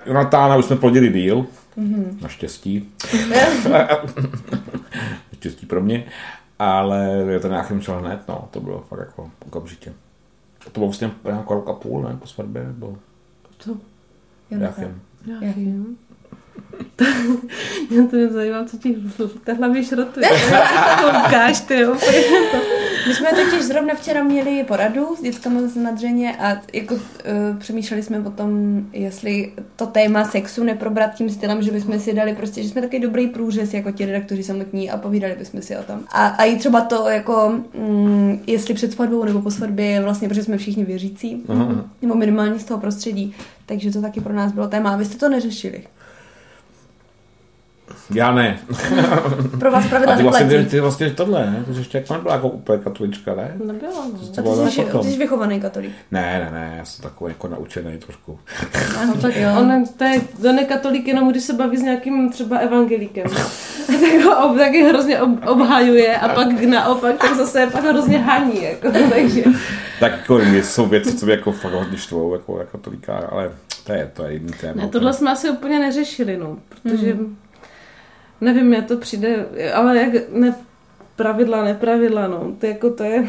Jonatána 0.05 0.55
už 0.55 0.65
jsme 0.65 0.75
plodili 0.75 1.09
díl, 1.09 1.45
mm-hmm. 1.77 2.21
naštěstí. 2.21 2.89
naštěstí 5.31 5.65
pro 5.65 5.81
mě 5.81 6.05
ale 6.59 7.07
je 7.07 7.39
to 7.39 7.47
nějakým 7.47 7.81
šel 7.81 7.99
hned, 7.99 8.27
no, 8.27 8.47
to 8.51 8.59
bylo 8.59 8.79
fakt 8.81 8.99
jako 8.99 9.31
okamžitě. 9.45 9.93
To 10.63 10.71
bylo 10.79 10.85
vlastně 10.85 11.11
nějakou 11.25 11.53
rok 11.53 11.69
a 11.69 11.73
půl, 11.73 12.01
ne, 12.03 12.17
po 12.17 12.27
svatbě, 12.27 12.63
nebo... 12.63 12.97
Co? 13.57 13.77
Jáchym. 14.49 15.01
Jáchym. 15.41 15.97
Mě 17.89 18.07
to 18.07 18.15
mě 18.15 18.27
zajímá, 18.27 18.65
co 18.65 18.77
ti 18.77 18.95
té 19.43 19.53
hlavě 19.53 19.83
šrotuje. 19.83 20.29
Koukáš, 21.01 21.59
ty 21.59 21.79
jo. 21.79 21.95
My 23.07 23.13
jsme 23.13 23.29
totiž 23.29 23.63
zrovna 23.63 23.93
včera 23.95 24.23
měli 24.23 24.63
poradu 24.63 25.15
s 25.17 25.21
dětskami 25.21 25.67
z 25.67 25.75
Nadřeně 25.75 26.37
a 26.37 26.61
jako 26.73 26.95
uh, 26.95 27.01
přemýšleli 27.57 28.03
jsme 28.03 28.19
o 28.19 28.29
tom, 28.29 28.81
jestli 28.93 29.53
to 29.75 29.85
téma 29.85 30.25
sexu 30.25 30.63
neprobrat 30.63 31.13
tím 31.13 31.29
stylem, 31.29 31.61
že 31.61 31.71
bychom 31.71 31.99
si 31.99 32.13
dali 32.13 32.35
prostě, 32.35 32.63
že 32.63 32.69
jsme 32.69 32.81
takový 32.81 33.01
dobrý 33.01 33.27
průřez 33.27 33.73
jako 33.73 33.91
ti 33.91 34.05
redaktoři 34.05 34.43
samotní 34.43 34.91
a 34.91 34.97
povídali 34.97 35.35
bychom 35.39 35.61
si 35.61 35.77
o 35.77 35.83
tom. 35.83 35.99
A, 36.11 36.27
a 36.27 36.43
i 36.43 36.57
třeba 36.57 36.81
to 36.81 37.09
jako, 37.09 37.53
mm, 37.73 38.39
jestli 38.47 38.73
před 38.73 38.91
svatbou 38.91 39.25
nebo 39.25 39.41
po 39.41 39.51
svatbě, 39.51 40.01
vlastně, 40.01 40.27
protože 40.27 40.43
jsme 40.43 40.57
všichni 40.57 40.85
věřící, 40.85 41.43
uh-huh. 41.47 41.83
nebo 42.01 42.15
minimálně 42.15 42.59
z 42.59 42.63
toho 42.63 42.79
prostředí, 42.79 43.35
takže 43.65 43.91
to 43.91 44.01
taky 44.01 44.21
pro 44.21 44.33
nás 44.33 44.51
bylo 44.51 44.67
téma. 44.67 44.89
A 44.89 44.97
vy 44.97 45.05
jste 45.05 45.17
to 45.17 45.29
neřešili? 45.29 45.83
Já 48.13 48.31
ne. 48.31 48.59
Pro 49.59 49.71
vás 49.71 49.87
pravidla 49.87 50.13
A 50.13 50.17
ty 50.17 50.23
vlastně, 50.23 50.47
ty, 50.47 50.65
ty 50.65 50.79
vlastně 50.79 51.09
tohle, 51.09 51.45
ne? 51.45 51.63
Ty 51.67 51.73
jsi 51.73 51.79
ještě 51.79 51.97
jako 51.97 52.13
nebyla 52.13 52.33
jako 52.35 52.49
úplně 52.49 52.83
katolička, 52.83 53.35
ne? 53.35 53.53
Nebyla, 53.65 53.91
no. 53.93 54.19
A 54.37 54.41
ty 54.41 54.71
jsi, 54.71 54.81
ty 55.01 55.11
jsi 55.11 55.17
vychovaný 55.17 55.61
katolík. 55.61 55.91
Ne, 56.11 56.21
ne, 56.21 56.59
ne, 56.59 56.75
já 56.77 56.85
jsem 56.85 57.03
takový 57.03 57.31
jako 57.31 57.47
naučený 57.47 57.97
trošku. 57.97 58.39
No 59.07 59.13
tak 59.21 59.35
jo. 59.35 59.49
On, 59.59 59.85
to 59.97 60.03
je, 60.03 60.21
to 60.41 60.47
je 60.47 60.63
katolík 60.65 61.07
jenom, 61.07 61.31
když 61.31 61.43
se 61.43 61.53
baví 61.53 61.77
s 61.77 61.81
nějakým 61.81 62.31
třeba 62.31 62.57
evangelíkem. 62.57 63.25
tak 63.87 64.23
ho 64.23 64.49
ob, 64.49 64.57
taky 64.57 64.83
hrozně 64.83 65.21
ob, 65.21 65.29
obhajuje 65.47 66.17
a 66.17 66.29
pak 66.29 66.51
naopak 66.61 67.17
tak 67.17 67.35
zase 67.35 67.67
pak 67.71 67.83
hrozně 67.83 68.17
haní, 68.17 68.63
jako, 68.63 68.91
takže. 69.09 69.43
tak 69.99 70.11
jako 70.11 70.39
jsou 70.39 70.85
věci, 70.85 71.17
co 71.17 71.25
mě 71.25 71.35
jako 71.35 71.51
fakt 71.51 71.73
hodně 71.73 71.97
štvou, 71.97 72.33
jako, 72.33 72.59
jako 72.59 72.77
katolíka, 72.77 73.17
ale 73.31 73.51
to 73.83 73.93
je, 73.93 74.11
to 74.13 74.23
je 74.23 74.33
jiný 74.33 74.51
téma. 74.61 74.81
Ne, 74.81 74.87
tohle 74.87 75.13
jsme 75.13 75.31
asi 75.31 75.49
úplně 75.49 75.79
neřešili, 75.79 76.37
no, 76.37 76.57
protože 76.69 77.13
hmm 77.13 77.35
nevím, 78.41 78.65
mě 78.65 78.81
to 78.81 78.97
přijde, 78.97 79.45
ale 79.73 79.97
jak 79.97 80.29
ne, 80.29 80.55
pravidla, 81.15 81.63
nepravidla, 81.63 82.27
no, 82.27 82.55
to 82.59 82.65
jako 82.65 82.89
to 82.89 83.03
je... 83.03 83.27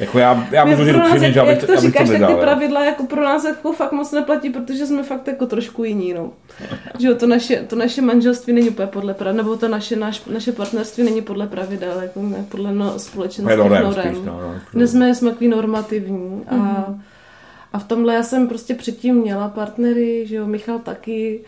Jako 0.00 0.18
já, 0.18 0.48
já 0.50 0.64
můžu 0.64 0.84
říct 0.84 0.96
upřímně, 0.96 1.32
že 1.32 1.40
abych, 1.40 1.58
to 1.58 1.72
abych 1.72 1.80
říkáš, 1.80 2.08
to 2.08 2.18
tak 2.18 2.28
ty 2.28 2.34
pravidla 2.34 2.84
jako 2.84 3.06
pro 3.06 3.24
nás 3.24 3.44
jako 3.44 3.72
fakt 3.72 3.92
moc 3.92 4.12
neplatí, 4.12 4.50
protože 4.50 4.86
jsme 4.86 5.02
fakt 5.02 5.26
jako 5.26 5.46
trošku 5.46 5.84
jiní, 5.84 6.14
no. 6.14 6.30
že 6.98 7.08
jo, 7.08 7.14
to 7.14 7.26
naše, 7.26 7.56
to 7.56 7.76
naše 7.76 8.02
manželství 8.02 8.52
není 8.52 8.68
úplně 8.68 8.86
podle 8.86 9.14
pravidel, 9.14 9.44
nebo 9.44 9.56
to 9.56 9.68
naše, 9.68 9.96
naš, 9.96 10.24
naše 10.24 10.52
partnerství 10.52 11.04
není 11.04 11.22
podle 11.22 11.46
pravidel, 11.46 12.00
jako 12.02 12.22
ne, 12.22 12.44
podle 12.48 12.74
no, 12.74 12.98
společenských 12.98 13.56
norem. 13.56 13.92
Spíš, 13.92 14.26
no, 14.26 14.40
no, 14.40 14.54
no, 14.74 14.86
jsme, 14.86 15.14
jsme 15.14 15.30
takový 15.30 15.48
normativní 15.48 16.42
a, 16.48 16.54
mm-hmm 16.54 17.00
A 17.72 17.78
v 17.78 17.84
tomhle 17.84 18.14
já 18.14 18.22
jsem 18.22 18.48
prostě 18.48 18.74
předtím 18.74 19.14
měla 19.14 19.48
partnery, 19.48 20.26
že 20.26 20.36
jo, 20.36 20.46
Michal 20.46 20.78
taky, 20.78 21.40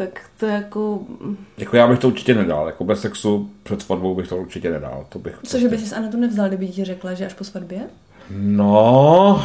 tak 0.00 0.20
to 0.38 0.46
jako... 0.46 1.00
Jako 1.58 1.76
já 1.76 1.86
bych 1.86 1.98
to 1.98 2.08
určitě 2.08 2.34
nedal, 2.34 2.66
jako 2.66 2.84
bez 2.84 3.00
sexu 3.00 3.50
před 3.62 3.82
svatbou 3.82 4.14
bych 4.14 4.28
to 4.28 4.36
určitě 4.36 4.70
nedal. 4.70 5.06
To 5.08 5.18
bych 5.18 5.34
Cože 5.42 5.68
prostě... 5.68 5.84
by 5.84 5.88
si 5.88 5.94
Anetu 5.94 6.16
nevzal, 6.16 6.48
kdyby 6.48 6.68
ti 6.68 6.84
řekla, 6.84 7.14
že 7.14 7.26
až 7.26 7.34
po 7.34 7.44
svatbě? 7.44 7.80
No, 8.30 9.44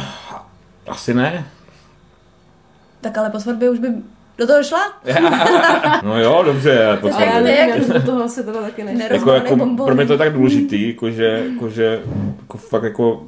asi 0.86 1.14
ne. 1.14 1.46
Tak 3.00 3.18
ale 3.18 3.30
po 3.30 3.40
svatbě 3.40 3.70
už 3.70 3.78
by 3.78 3.88
do 4.38 4.46
toho 4.46 4.62
šla? 4.64 5.02
no 6.02 6.20
jo, 6.20 6.42
dobře. 6.46 6.98
To 7.00 7.08
já 7.08 7.40
nevím, 7.40 7.92
do 7.92 8.02
toho 8.06 8.28
se 8.28 8.42
teda 8.42 8.60
taky 8.62 8.84
nešla. 8.84 9.16
Jako, 9.16 9.30
jako, 9.30 9.56
pro 9.84 9.94
mě 9.94 10.06
to 10.06 10.12
je 10.12 10.18
tak 10.18 10.32
důležitý, 10.32 10.88
jako, 10.88 11.10
že, 11.10 11.44
jako, 11.52 11.70
že 11.70 12.00
jako 12.40 12.58
fakt 12.58 12.82
jako, 12.82 13.26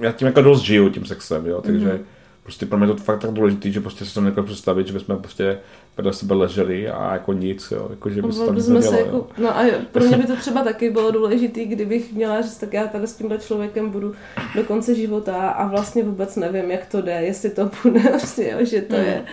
já 0.00 0.12
tím 0.12 0.26
jako 0.26 0.42
dost 0.42 0.62
žiju 0.62 0.90
tím 0.90 1.04
sexem, 1.04 1.46
jo, 1.46 1.60
takže 1.60 1.86
mm-hmm. 1.86 2.19
Prostě 2.42 2.66
pro 2.66 2.78
mě 2.78 2.86
to 2.86 2.96
fakt 2.96 3.18
tak 3.18 3.30
důležitý, 3.30 3.72
že 3.72 3.80
prostě 3.80 4.04
se 4.04 4.14
to 4.14 4.20
nedokážu 4.20 4.46
představit, 4.46 4.86
že 4.86 4.92
bychom 4.92 5.18
prostě 5.18 5.58
vedle 5.96 6.12
sebe 6.12 6.34
leželi 6.34 6.88
a 6.88 7.12
jako 7.12 7.32
nic, 7.32 7.70
jo, 7.70 7.86
jako 7.90 8.10
že 8.10 8.22
by 8.22 8.32
se 8.32 8.46
tam 8.46 8.82
se 8.82 9.00
jako, 9.00 9.28
No 9.38 9.56
a 9.58 9.64
pro 9.92 10.04
mě 10.04 10.16
by 10.16 10.24
to 10.24 10.36
třeba 10.36 10.62
taky 10.62 10.90
bylo 10.90 11.10
důležité, 11.10 11.64
kdybych 11.64 12.12
měla 12.12 12.42
říct, 12.42 12.58
tak 12.58 12.72
já 12.72 12.86
tady 12.86 13.06
s 13.06 13.16
tímhle 13.16 13.38
člověkem 13.38 13.90
budu 13.90 14.14
do 14.54 14.64
konce 14.64 14.94
života 14.94 15.50
a 15.50 15.66
vlastně 15.66 16.02
vůbec 16.02 16.36
nevím, 16.36 16.70
jak 16.70 16.86
to 16.86 17.02
jde, 17.02 17.12
jestli 17.12 17.50
to 17.50 17.70
bude, 17.82 18.00
prostě, 18.08 18.48
jo, 18.58 18.64
že 18.64 18.82
to 18.82 18.96
mm. 18.96 19.02
je 19.02 19.24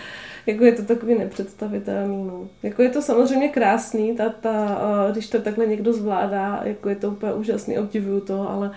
jako 0.47 0.63
je 0.63 0.71
to 0.71 0.81
takový 0.81 1.15
nepředstavitelný. 1.15 2.23
No. 2.27 2.47
Jako 2.63 2.81
je 2.81 2.89
to 2.89 3.01
samozřejmě 3.01 3.49
krásný, 3.49 4.15
ta, 4.15 4.29
ta, 4.29 4.77
když 5.11 5.29
to 5.29 5.41
takhle 5.41 5.65
někdo 5.65 5.93
zvládá, 5.93 6.61
jako 6.63 6.89
je 6.89 6.95
to 6.95 7.09
úplně 7.09 7.33
úžasný, 7.33 7.77
obdivuju 7.77 8.19
to, 8.19 8.49
ale 8.49 8.71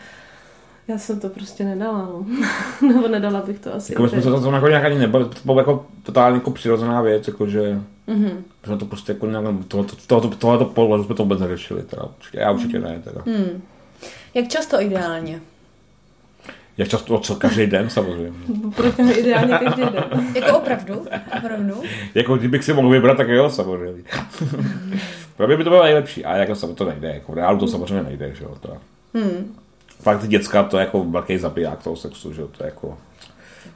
já 0.90 0.98
jsem 0.98 1.20
to 1.20 1.29
prostě 1.29 1.64
nedala, 1.64 1.98
no. 1.98 2.26
Nebo 2.88 3.09
nedala 3.09 3.40
bych 3.40 3.59
to 3.59 3.74
asi. 3.74 3.92
Jako 3.92 4.09
jsme 4.09 4.22
se 4.22 4.31
to 4.31 4.53
jako 4.53 4.68
nějak 4.68 4.85
ani 4.85 4.98
nebali, 4.98 5.24
to 5.24 5.35
bylo 5.44 5.59
jako 5.59 5.87
totálně 6.03 6.37
jako 6.37 6.50
přirozená 6.50 7.03
věc, 7.03 7.26
jako 7.26 7.46
že 7.46 7.81
mm-hmm. 8.09 8.33
jsme 8.64 8.76
to 8.76 8.87
prostě 8.87 9.12
jako 9.12 9.26
nějak, 9.26 9.44
tohoto, 9.68 9.96
tohoto, 10.07 10.29
tohoto 10.29 10.64
pohledu 10.64 11.05
jsme 11.05 11.14
to 11.14 11.22
vůbec 11.22 11.40
neřešili, 11.40 11.83
teda. 11.83 12.03
Já 12.33 12.50
určitě 12.50 12.79
ne, 12.79 13.00
teda. 13.05 13.22
Mm. 13.26 13.62
Jak 14.35 14.48
často 14.48 14.81
ideálně? 14.81 15.40
Jak 16.79 16.88
často, 16.88 17.18
co 17.18 17.35
každý 17.35 17.66
den 17.66 17.90
samozřejmě. 17.90 18.33
Proč 18.76 18.94
ideálně 18.98 19.59
každý 19.59 19.83
den? 19.83 20.05
jako 20.35 20.59
opravdu? 20.59 21.07
Opravdu? 21.38 21.83
jako 22.14 22.37
kdybych 22.37 22.64
si 22.64 22.72
mohl 22.72 22.88
vybrat, 22.88 23.16
tak 23.16 23.29
jo, 23.29 23.50
samozřejmě. 23.50 24.03
Pro 25.37 25.46
mě 25.46 25.57
by 25.57 25.64
to 25.64 25.70
bylo 25.70 25.83
nejlepší, 25.83 26.24
a 26.24 26.37
jako 26.37 26.74
to 26.74 26.85
nejde, 26.85 27.09
jako 27.09 27.33
v 27.33 27.35
reálu 27.35 27.59
to 27.59 27.68
samozřejmě 27.68 28.03
nejde, 28.03 28.35
že 28.35 28.44
jo. 28.44 28.57
To. 28.61 28.76
Hmm. 29.14 29.57
Fakt 30.01 30.29
děcka, 30.29 30.63
to 30.63 30.79
je 30.79 30.85
jako 30.85 31.05
velký 31.05 31.39
zabiják 31.39 31.83
toho 31.83 31.97
sexu, 31.97 32.33
že 32.33 32.43
to 32.43 32.65
je 32.65 32.67
jako, 32.67 32.99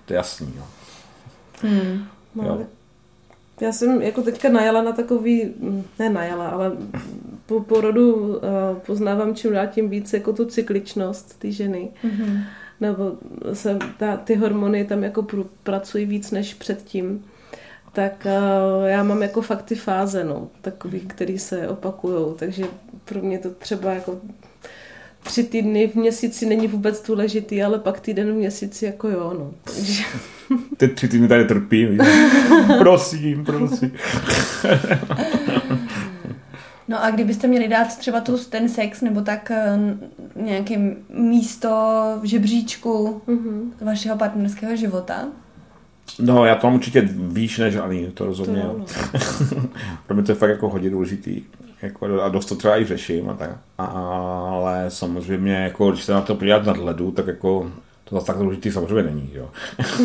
to 0.04 0.12
je 0.12 0.16
jasný, 0.16 0.54
jo. 0.56 0.62
Hmm. 1.62 2.06
No, 2.34 2.66
Já 3.60 3.72
jsem 3.72 4.02
jako 4.02 4.22
teďka 4.22 4.48
najala 4.48 4.82
na 4.82 4.92
takový, 4.92 5.54
ne 5.98 6.10
najala, 6.10 6.48
ale 6.48 6.72
po 7.46 7.60
porodu 7.60 8.14
uh, 8.14 8.38
poznávám 8.86 9.34
čím 9.34 9.52
dál 9.52 9.66
tím 9.66 9.88
víc 9.88 10.12
jako 10.12 10.32
tu 10.32 10.44
cykličnost 10.44 11.38
ty 11.38 11.52
ženy. 11.52 11.90
Mm-hmm 12.04 12.42
nebo 12.80 13.12
se 13.52 13.78
ta, 13.98 14.16
ty 14.16 14.34
hormony 14.34 14.84
tam 14.84 15.02
jako 15.02 15.22
pr- 15.22 15.46
pracují 15.62 16.06
víc 16.06 16.30
než 16.30 16.54
předtím, 16.54 17.24
tak 17.92 18.26
uh, 18.26 18.86
já 18.86 19.02
mám 19.02 19.22
jako 19.22 19.42
fakt 19.42 19.62
ty 19.62 19.74
fáze, 19.74 20.24
no, 20.24 20.48
takový, 20.60 20.98
mhm. 20.98 21.08
který 21.08 21.38
se 21.38 21.68
opakují, 21.68 22.34
takže 22.36 22.64
pro 23.04 23.20
mě 23.20 23.38
to 23.38 23.50
třeba 23.50 23.92
jako 23.92 24.20
tři 25.24 25.44
týdny 25.44 25.88
v 25.88 25.94
měsíci 25.94 26.46
není 26.46 26.68
vůbec 26.68 27.02
důležitý, 27.02 27.62
ale 27.62 27.78
pak 27.78 28.00
týden 28.00 28.32
v 28.32 28.34
měsíci 28.34 28.84
jako 28.84 29.08
jo, 29.08 29.34
no. 29.38 29.54
Takže... 29.64 30.02
Ty 30.76 30.88
tři 30.88 31.08
týdny 31.08 31.28
tady 31.28 31.44
trpím. 31.44 31.98
prosím, 32.78 33.44
prosím. 33.44 33.92
No 36.88 37.04
a 37.04 37.10
kdybyste 37.10 37.46
měli 37.46 37.68
dát 37.68 37.98
třeba 37.98 38.20
tu, 38.20 38.38
ten 38.38 38.68
sex 38.68 39.00
nebo 39.00 39.20
tak 39.20 39.50
eh, 39.50 39.78
nějaké 40.36 40.96
místo 41.08 41.68
v 42.20 42.24
žebříčku 42.24 43.22
mm-hmm. 43.26 43.70
vašeho 43.80 44.16
partnerského 44.18 44.76
života? 44.76 45.28
No, 46.18 46.44
já 46.44 46.54
to 46.54 46.66
mám 46.66 46.74
určitě 46.74 47.08
výš 47.12 47.58
než 47.58 47.76
ani, 47.76 48.06
to 48.06 48.26
rozhodně. 48.26 48.62
To, 48.62 48.84
Pro 50.06 50.14
mě 50.14 50.24
to 50.24 50.32
je 50.32 50.36
fakt 50.36 50.50
jako 50.50 50.68
hodně 50.68 50.90
důležitý. 50.90 51.42
Jako, 51.82 52.22
a 52.22 52.28
dost 52.28 52.46
to 52.46 52.56
třeba 52.56 52.78
i 52.78 52.84
řeším 52.84 53.30
a 53.30 53.34
tak. 53.34 53.50
A, 53.78 53.84
ale 53.84 54.84
samozřejmě, 54.88 55.54
jako, 55.54 55.90
když 55.90 56.04
se 56.04 56.12
na 56.12 56.20
to 56.20 56.34
podívat 56.34 56.66
nadhledu, 56.66 57.10
tak 57.10 57.26
jako 57.26 57.70
to 58.04 58.14
zase 58.14 58.26
tak 58.26 58.38
důležitý 58.38 58.70
samozřejmě 58.70 59.02
není, 59.02 59.30
jo. 59.34 59.50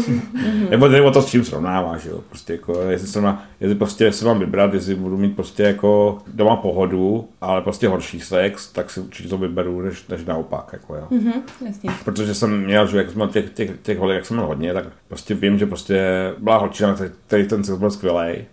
Nebo 0.70 0.88
nebo 0.88 1.12
to 1.12 1.22
s 1.22 1.26
čím 1.26 1.46
srovnáváš, 1.46 2.06
jo. 2.06 2.20
Prostě 2.30 2.54
jako, 2.54 2.82
jestli, 2.82 3.08
se 3.08 3.22
má, 3.22 3.44
jestli 3.60 3.76
prostě 3.76 4.12
se 4.12 4.26
mám 4.26 4.40
vybrat, 4.40 4.74
jestli 4.74 4.96
budu 4.96 5.18
mít 5.18 5.36
prostě 5.36 5.64
jako 5.64 6.18
doma 6.34 6.56
pohodu, 6.56 7.30
ale 7.42 7.62
prostě 7.62 7.88
horší 7.88 8.20
sex, 8.20 8.72
tak 8.72 8.90
si 8.90 9.00
určitě 9.00 9.30
to 9.30 9.38
vyberu, 9.38 9.82
než, 9.82 10.08
než 10.08 10.26
naopak, 10.26 10.70
jako 10.74 10.96
jo. 10.96 11.08
Mm-hmm, 11.12 11.92
Protože 12.06 12.34
jsem 12.34 12.64
měl, 12.64 12.88
že 12.88 12.98
jak 12.98 13.12
jsem 13.12 13.30
těch, 13.30 13.50
těch, 13.50 13.72
těch 13.82 13.98
holek, 13.98 14.16
jak 14.16 14.26
jsem 14.26 14.38
měl 14.38 14.48
hodně, 14.48 14.74
tak 14.74 14.86
prostě 15.08 15.34
vím, 15.36 15.60
že 15.60 15.66
prostě 15.66 16.00
byla 16.38 16.58
holčina, 16.58 16.98
který 17.28 17.48
ten 17.48 17.64
sex 17.64 17.78
byl 17.78 17.92
skvělý 17.92 18.46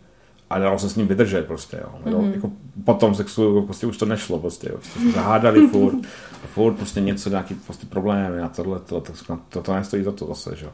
a 0.50 0.59
dalo 0.59 0.78
se 0.78 0.88
s 0.88 0.96
ním 0.96 1.09
vydržet 1.09 1.46
prostě, 1.46 1.80
jo. 1.82 1.98
Mm-hmm. 2.04 2.35
Jako 2.35 2.50
po 2.85 2.94
tom 2.94 3.14
sexu 3.14 3.62
prostě 3.62 3.87
už 3.87 3.96
to 3.96 4.06
nešlo 4.06 4.38
prostě, 4.38 4.68
jo. 4.72 4.78
Prostě 4.78 5.11
zahádali 5.11 5.66
furt, 5.72 6.06
furt 6.46 6.74
prostě 6.74 7.00
něco, 7.00 7.30
nějaký 7.30 7.54
prostě 7.54 7.87
problémy 7.87 8.40
a 8.40 8.48
tohle, 8.48 8.78
to, 8.78 9.00
to, 9.00 9.12
to, 9.26 9.38
to, 9.48 9.62
to 9.62 9.74
nestojí 9.74 10.04
za 10.04 10.12
to 10.12 10.26
zase, 10.26 10.56
že 10.56 10.66
jo. 10.66 10.72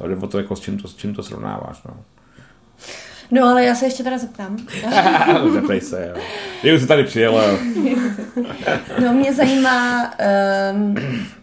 Ale 0.00 0.16
o 0.16 0.26
to 0.26 0.38
jako 0.38 0.56
s 0.56 0.60
čím 0.60 0.78
to, 0.78 0.88
s 0.88 0.96
čím 0.96 1.14
to 1.14 1.22
srovnáváš, 1.22 1.82
no. 1.84 1.96
No 3.30 3.44
ale 3.48 3.64
já 3.64 3.74
se 3.74 3.86
ještě 3.86 4.02
teda 4.02 4.18
zeptám. 4.18 4.56
Zeptej 5.52 5.80
se, 5.80 6.12
jo. 6.14 6.22
Ty 6.62 6.74
už 6.74 6.80
jsi 6.80 6.86
tady 6.86 7.04
přijela. 7.04 7.42
no 9.02 9.12
mě 9.12 9.34
zajímá, 9.34 10.12
um, 10.72 10.94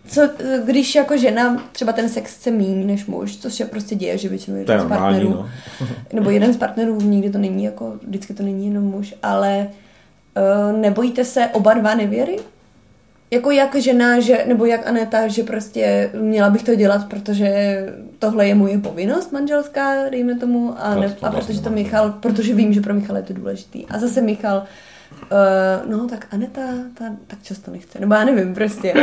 co, 0.07 0.29
když 0.65 0.95
jako 0.95 1.17
žena 1.17 1.63
třeba 1.71 1.91
ten 1.91 2.09
sex 2.09 2.35
chce 2.35 2.51
míň 2.51 2.87
než 2.87 3.05
muž, 3.05 3.37
což 3.37 3.53
se 3.53 3.65
prostě 3.65 3.95
děje, 3.95 4.17
že 4.17 4.29
většinou 4.29 4.57
jeden 4.57 4.79
z 4.79 4.87
partnerů, 4.87 5.29
no. 5.29 5.49
nebo 6.13 6.29
jeden 6.29 6.53
z 6.53 6.57
partnerů, 6.57 7.01
nikdy 7.01 7.29
to 7.29 7.37
není 7.37 7.63
jako, 7.63 7.93
vždycky 8.07 8.33
to 8.33 8.43
není 8.43 8.67
jenom 8.67 8.83
muž, 8.83 9.15
ale 9.23 9.67
uh, 10.37 10.79
nebojíte 10.79 11.25
se 11.25 11.47
oba 11.53 11.73
dva 11.73 11.95
nevěry? 11.95 12.37
Jako 13.35 13.51
jak 13.51 13.75
žena, 13.75 14.19
že, 14.19 14.43
nebo 14.47 14.65
jak 14.65 14.87
Aneta, 14.87 15.27
že 15.27 15.43
prostě 15.43 16.09
měla 16.13 16.49
bych 16.49 16.63
to 16.63 16.75
dělat, 16.75 17.09
protože 17.09 17.49
tohle 18.19 18.47
je 18.47 18.55
moje 18.55 18.77
povinnost 18.77 19.31
manželská, 19.31 20.09
dejme 20.09 20.35
tomu, 20.35 20.73
a, 20.77 20.95
ne, 20.95 21.15
a 21.21 21.31
protože 21.31 21.61
to 21.61 21.69
Michal, 21.69 22.11
protože 22.19 22.53
vím, 22.53 22.73
že 22.73 22.81
pro 22.81 22.93
Michal 22.93 23.17
je 23.17 23.23
to 23.23 23.33
důležitý. 23.33 23.85
A 23.85 23.99
zase 23.99 24.21
Michal, 24.21 24.63
Uh, 25.31 25.91
no, 25.91 26.07
tak 26.07 26.27
Aneta 26.31 26.61
ta, 26.93 27.05
tak 27.27 27.39
často 27.43 27.71
nechce. 27.71 27.99
Nebo 27.99 28.13
já 28.13 28.25
nevím, 28.25 28.55
prostě. 28.55 28.93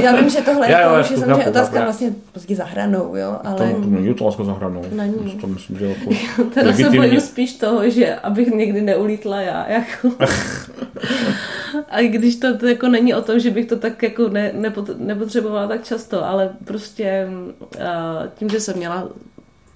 Já 0.00 0.16
vím, 0.16 0.30
že 0.30 0.40
tohle 0.40 0.70
je, 0.70 0.76
to, 0.76 1.00
už 1.00 1.10
je 1.10 1.16
samozřejmě 1.16 1.46
otázka 1.46 1.76
já. 1.76 1.84
vlastně 1.84 2.12
prostě 2.32 2.56
za 2.56 2.64
hranou, 2.64 3.16
jo, 3.16 3.38
ale... 3.44 3.58
To 3.58 3.80
není 3.86 4.10
otázka 4.10 4.44
za 4.44 4.52
hranou. 4.52 4.84
Není. 4.92 5.38
To 5.40 5.46
myslím, 5.46 5.78
že 5.78 5.86
jako... 5.86 6.44
Teda 6.54 6.72
se 6.72 6.90
bojím 6.90 7.20
spíš 7.20 7.54
toho, 7.54 7.90
že 7.90 8.14
abych 8.14 8.48
někdy 8.48 8.80
neulítla 8.80 9.40
já, 9.40 9.68
jako... 9.68 10.10
A 11.88 12.02
když 12.02 12.36
to, 12.36 12.58
to 12.58 12.66
jako 12.66 12.88
není 12.88 13.14
o 13.14 13.22
tom, 13.22 13.40
že 13.40 13.50
bych 13.50 13.66
to 13.66 13.76
tak 13.76 14.02
jako 14.02 14.28
ne, 14.28 14.52
nepot, 14.54 14.90
nepotřebovala 14.98 15.68
tak 15.68 15.84
často, 15.84 16.24
ale 16.24 16.50
prostě 16.64 17.28
uh, 17.60 17.78
tím, 18.34 18.48
že 18.48 18.60
jsem 18.60 18.76
měla 18.76 19.08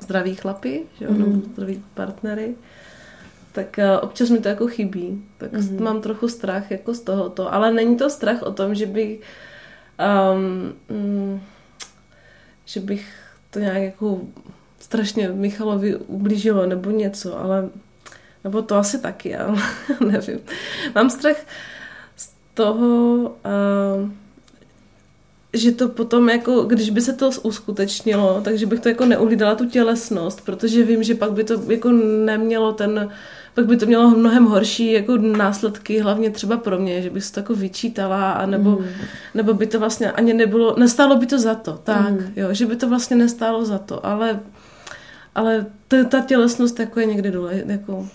zdraví 0.00 0.34
chlapy, 0.34 0.82
že 1.00 1.08
mm-hmm. 1.08 1.42
zdraví 1.52 1.82
partnery, 1.94 2.54
tak 3.56 3.78
uh, 3.78 4.04
občas 4.04 4.30
mi 4.30 4.38
to 4.38 4.48
jako 4.48 4.66
chybí. 4.66 5.24
Tak 5.38 5.52
mm-hmm. 5.52 5.82
mám 5.82 6.00
trochu 6.00 6.28
strach 6.28 6.70
jako 6.70 6.94
z 6.94 7.00
tohoto. 7.00 7.54
Ale 7.54 7.72
není 7.72 7.96
to 7.96 8.10
strach 8.10 8.42
o 8.42 8.52
tom, 8.52 8.74
že 8.74 8.86
bych 8.86 9.20
um, 9.96 10.72
mm, 10.88 11.40
že 12.64 12.80
bych 12.80 13.06
to 13.50 13.58
nějak 13.58 13.82
jako 13.82 14.20
strašně 14.78 15.28
Michalovi 15.28 15.96
ublížilo 15.96 16.66
nebo 16.66 16.90
něco, 16.90 17.38
ale 17.38 17.68
nebo 18.44 18.62
to 18.62 18.76
asi 18.76 18.98
taky, 18.98 19.36
ale 19.40 19.58
nevím. 20.06 20.40
Mám 20.94 21.10
strach 21.10 21.36
z 22.16 22.34
toho, 22.54 23.16
uh, 23.18 24.10
že 25.56 25.72
to 25.72 25.88
potom 25.88 26.28
jako, 26.28 26.62
když 26.62 26.90
by 26.90 27.00
se 27.00 27.12
to 27.12 27.30
uskutečnilo, 27.42 28.40
takže 28.44 28.66
bych 28.66 28.80
to 28.80 28.88
jako 28.88 29.04
neuhlídala 29.04 29.54
tu 29.54 29.66
tělesnost, 29.66 30.44
protože 30.44 30.84
vím, 30.84 31.02
že 31.02 31.14
pak 31.14 31.32
by 31.32 31.44
to 31.44 31.62
jako 31.70 31.92
nemělo 32.24 32.72
ten 32.72 33.10
pak 33.56 33.66
by 33.66 33.76
to 33.76 33.86
mělo 33.86 34.10
mnohem 34.10 34.44
horší 34.44 34.92
jako 34.92 35.16
následky, 35.16 36.00
hlavně 36.00 36.30
třeba 36.30 36.56
pro 36.56 36.78
mě, 36.78 37.02
že 37.02 37.10
bych 37.10 37.24
se 37.24 37.32
to 37.32 37.40
jako 37.40 37.54
vyčítala, 37.54 38.32
a 38.32 38.46
nebo, 38.46 38.70
mm. 38.70 38.86
nebo 39.34 39.54
by 39.54 39.66
to 39.66 39.80
vlastně 39.80 40.12
ani 40.12 40.34
nebylo, 40.34 40.74
nestálo 40.78 41.16
by 41.16 41.26
to 41.26 41.38
za 41.38 41.54
to, 41.54 41.72
tak, 41.84 42.10
mm. 42.10 42.32
jo, 42.36 42.54
že 42.54 42.66
by 42.66 42.76
to 42.76 42.88
vlastně 42.88 43.16
nestálo 43.16 43.64
za 43.64 43.78
to, 43.78 44.06
ale, 44.06 44.40
ale 45.34 45.66
ta, 45.88 46.04
ta 46.04 46.20
tělesnost 46.20 46.80
jako 46.80 47.00
je 47.00 47.06
někdy 47.06 47.30
důle, 47.30 47.62
jako... 47.66 48.08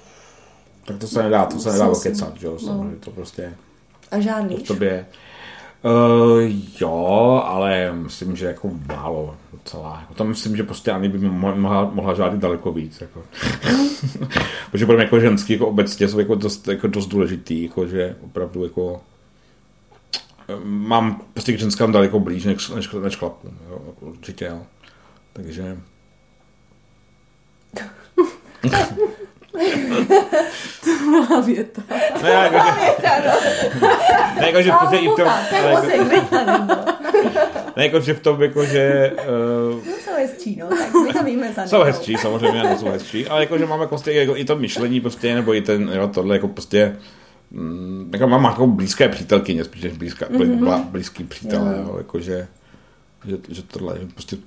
Tak 0.86 0.98
to 0.98 1.08
se 1.08 1.24
nedá, 1.24 1.46
to 1.46 1.60
se 1.60 1.72
nedá 1.72 1.88
okecat, 1.88 2.34
že 2.40 2.48
jo, 2.48 2.58
no. 2.66 2.92
to 3.00 3.12
prostě... 3.12 3.54
A 4.12 4.20
žádný. 4.20 4.58
V 4.58 4.68
tobě, 4.68 5.06
Uh, 5.84 6.52
jo, 6.82 7.44
ale 7.46 7.94
myslím, 7.94 8.36
že 8.36 8.46
jako 8.46 8.72
málo 8.88 9.36
docela. 9.54 9.98
Jako 10.02 10.14
tam 10.14 10.28
myslím, 10.28 10.58
že 10.58 10.64
prostě 10.64 10.92
ani 10.92 11.10
by 11.10 11.18
mohla, 11.20 11.92
mohla 11.94 12.14
žádat 12.14 12.40
daleko 12.40 12.72
víc. 12.72 13.02
Jako. 13.02 13.24
Protože 14.72 14.86
pro 14.86 14.96
mě 14.96 15.04
jako 15.04 15.20
ženský 15.20 15.54
jako 15.54 15.68
obecně 15.68 16.08
jsou 16.08 16.20
jako 16.20 16.36
dost, 16.36 16.68
jako 16.68 16.88
dost 16.88 17.08
důležitý, 17.08 17.64
jako, 17.64 17.88
že 17.88 18.16
opravdu 18.22 18.64
jako 18.64 19.02
mám 20.64 21.22
prostě 21.34 21.54
k 21.54 21.60
ženskám 21.60 21.92
daleko 21.92 22.20
blíž 22.20 22.46
než, 22.46 22.70
než, 22.70 22.92
než 22.92 23.16
chlapům. 23.16 23.58
Jo, 23.70 23.82
určitě 24.00 24.46
jo. 24.46 24.62
Takže 25.34 25.78
to 30.84 30.90
byla 31.00 31.42
věta. 31.42 31.82
Ne, 32.24 32.30
jako, 32.30 32.80
věta, 32.80 33.12
no. 33.26 33.88
ne, 34.40 34.48
jako, 34.48 34.62
že 34.62 34.72
prostě 34.72 34.98
i 34.98 35.10
v 35.10 35.16
tom... 35.16 35.28
Ne, 37.76 37.84
jako, 37.86 38.00
že 38.00 38.14
v 38.14 38.20
tom, 38.20 38.42
jako, 38.42 38.66
že... 38.66 39.12
Uh, 39.72 39.86
no, 39.86 39.94
jsou 40.04 40.12
hezčí, 40.16 40.56
no, 40.56 40.68
tak 40.68 40.94
my 41.08 41.14
to 41.14 41.24
víme 41.24 41.54
za 41.54 41.68
Jsou 41.68 41.82
hezčí, 41.82 42.18
samozřejmě, 42.18 42.64
no, 42.64 42.78
jsou 42.78 42.90
hezčí, 42.90 43.28
ale 43.28 43.42
jako, 43.42 43.58
že 43.58 43.66
máme 43.66 43.88
prostě 43.88 44.12
jako, 44.12 44.36
i 44.36 44.46
to 44.46 44.56
myšlení, 44.56 45.02
prostě, 45.02 45.36
nebo 45.36 45.54
i 45.54 45.62
ten, 45.62 45.92
jo, 45.94 46.08
tohle, 46.08 46.36
jako 46.36 46.48
prostě, 46.48 46.98
mm, 47.52 48.10
jako 48.14 48.28
mám 48.28 48.44
jako 48.44 48.68
blízké 48.68 49.10
přítelkyně, 49.10 49.64
spíš 49.64 49.84
než 49.84 49.94
blízká, 49.94 50.26
mm-hmm. 50.26 50.84
blízký 50.86 51.24
přítel, 51.24 51.66
jo. 51.66 51.84
jo, 51.88 51.98
jako, 51.98 52.20
že, 52.20 52.48
že, 53.26 53.38
že 53.50 53.62
tohle, 53.62 53.98
že 54.00 54.08
prostě 54.14 54.38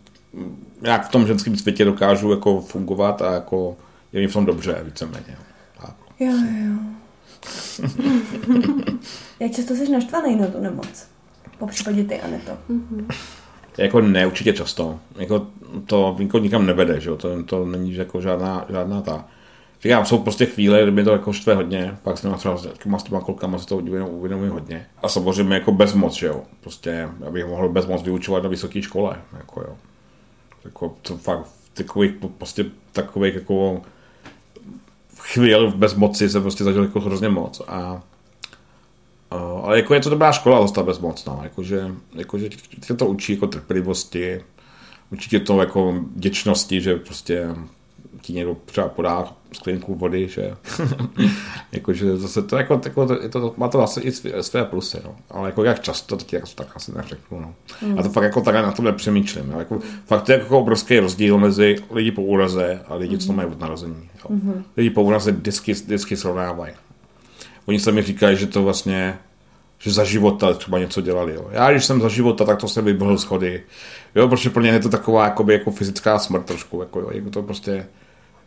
jak 0.82 1.06
v 1.06 1.10
tom 1.10 1.26
ženském 1.26 1.56
světě 1.56 1.84
dokážu 1.84 2.30
jako 2.30 2.60
fungovat 2.60 3.22
a 3.22 3.34
jako 3.34 3.76
je 4.14 4.20
mi 4.20 4.26
v 4.26 4.32
tom 4.32 4.46
dobře, 4.46 4.80
víceméně. 4.84 5.36
Jo, 6.20 6.32
jo. 6.66 6.76
Jak 9.40 9.52
často 9.52 9.74
jsi 9.74 9.92
naštvaný 9.92 10.36
na 10.36 10.46
tu 10.46 10.60
nemoc? 10.60 11.08
Po 11.58 11.66
případě 11.66 12.04
ty, 12.04 12.20
Aneto. 12.20 12.52
Mm-hmm. 12.70 13.06
Jako 13.78 14.00
ne, 14.00 14.26
určitě 14.26 14.52
často. 14.52 15.00
Jako 15.16 15.46
to 15.86 16.16
jako 16.18 16.38
nikam 16.38 16.66
nevede, 16.66 17.00
že 17.00 17.10
jo? 17.10 17.16
To, 17.16 17.42
to 17.42 17.66
není 17.66 17.94
jako 17.94 18.20
žádná, 18.20 18.66
žádná 18.70 19.02
ta. 19.02 19.24
Říkám, 19.82 20.06
jsou 20.06 20.18
prostě 20.18 20.46
chvíle, 20.46 20.82
kdy 20.82 20.90
mi 20.90 21.04
to 21.04 21.12
jako 21.12 21.32
štve 21.32 21.54
hodně, 21.54 21.96
pak 22.02 22.18
s 22.18 22.20
těma 22.20 22.36
třeba 22.36 22.58
s 22.98 23.02
těma 23.02 23.20
kolkama 23.20 23.58
se 23.58 23.66
to 23.66 23.76
uvědomuji 23.76 24.50
hodně. 24.50 24.86
A 25.02 25.08
samozřejmě 25.08 25.54
jako 25.54 25.72
bezmoc, 25.72 26.14
že 26.14 26.26
jo. 26.26 26.42
Prostě, 26.60 27.08
abych 27.26 27.46
mohl 27.46 27.68
bezmoc 27.68 28.02
vyučovat 28.02 28.42
na 28.42 28.48
vysoké 28.48 28.82
škole, 28.82 29.16
jako 29.36 29.60
jo. 29.60 29.76
Jako, 30.64 30.96
to 31.02 31.16
fakt 31.16 31.46
takových, 31.74 32.12
prostě 32.38 32.64
takových 32.92 33.34
jako 33.34 33.82
chvíl 35.24 35.70
v 35.70 35.74
bezmoci 35.74 36.28
se 36.28 36.40
prostě 36.40 36.64
zažil 36.64 36.82
jako 36.82 37.00
hrozně 37.00 37.28
moc. 37.28 37.62
A, 37.66 38.02
a, 39.30 39.36
ale 39.36 39.76
jako 39.76 39.94
je 39.94 40.00
to 40.00 40.10
dobrá 40.10 40.32
škola 40.32 40.62
zase 40.62 40.74
ta 40.74 40.82
bezmoc, 40.82 41.24
no. 41.24 41.40
Jakože, 41.42 41.90
jakože 42.14 42.48
tě 42.86 42.94
to 42.94 43.06
učí 43.06 43.32
jako 43.32 43.46
trpělivosti, 43.46 44.44
učí 45.12 45.30
tě 45.30 45.40
to 45.40 45.60
jako 45.60 46.04
děčnosti, 46.16 46.80
že 46.80 46.96
prostě 46.96 47.48
ti 48.24 48.32
někdo 48.32 48.56
třeba 48.64 48.88
podá 48.88 49.32
sklinku 49.52 49.94
vody, 49.94 50.28
že 50.28 50.56
jakože 51.72 52.16
zase 52.16 52.42
to 52.42 52.56
jako, 52.56 52.80
jako 52.84 53.06
to, 53.06 53.28
to, 53.28 53.54
má 53.56 53.68
to 53.68 53.82
asi 53.82 54.00
i 54.00 54.12
své, 54.12 54.42
své 54.42 54.64
plusy, 54.64 54.98
no. 55.04 55.16
ale 55.30 55.48
jako 55.48 55.64
jak 55.64 55.80
často, 55.80 56.16
to 56.16 56.36
jako, 56.36 56.48
tak 56.54 56.68
asi 56.74 56.92
neřeknu, 56.94 57.40
no. 57.40 57.54
Mm. 57.82 57.98
A 57.98 58.02
to 58.02 58.08
fakt 58.08 58.24
jako 58.24 58.40
takhle 58.40 58.62
na 58.62 58.72
to 58.72 58.82
nepřemýšlím, 58.82 59.50
jo. 59.50 59.58
Jako, 59.58 59.78
fakt 60.06 60.22
to 60.22 60.32
je 60.32 60.38
jako 60.38 60.58
obrovský 60.58 60.98
rozdíl 60.98 61.38
mezi 61.38 61.76
lidi 61.90 62.10
po 62.10 62.22
úraze 62.22 62.80
a 62.86 62.94
lidi, 62.94 63.18
co 63.18 63.32
mm. 63.32 63.36
mají 63.36 63.48
od 63.48 63.60
narození. 63.60 64.10
Jo. 64.14 64.36
Mm-hmm. 64.36 64.62
Lidi 64.76 64.90
po 64.90 65.02
úraze 65.02 65.32
vždycky, 65.32 65.72
vždycky 65.72 66.16
srovnávají. 66.16 66.74
Oni 67.66 67.80
se 67.80 67.92
mi 67.92 68.02
říkají, 68.02 68.36
že 68.36 68.46
to 68.46 68.62
vlastně 68.62 69.18
že 69.78 69.92
za 69.92 70.04
života 70.04 70.54
třeba 70.54 70.78
něco 70.78 71.00
dělali. 71.00 71.34
Jo. 71.34 71.48
Já, 71.50 71.70
když 71.70 71.84
jsem 71.84 72.00
za 72.00 72.08
života, 72.08 72.44
tak 72.44 72.60
to 72.60 72.68
se 72.68 72.82
vybral 72.82 73.18
schody. 73.18 73.62
Jo, 74.14 74.28
protože 74.28 74.50
pro 74.50 74.62
ně 74.62 74.70
je 74.70 74.80
to 74.80 74.88
taková 74.88 75.24
jakoby, 75.24 75.52
jako 75.52 75.70
fyzická 75.70 76.18
smrt 76.18 76.46
trošku. 76.46 76.80
Jako, 76.80 77.00
jo. 77.00 77.08
Jako 77.12 77.30
to 77.30 77.42
prostě 77.42 77.86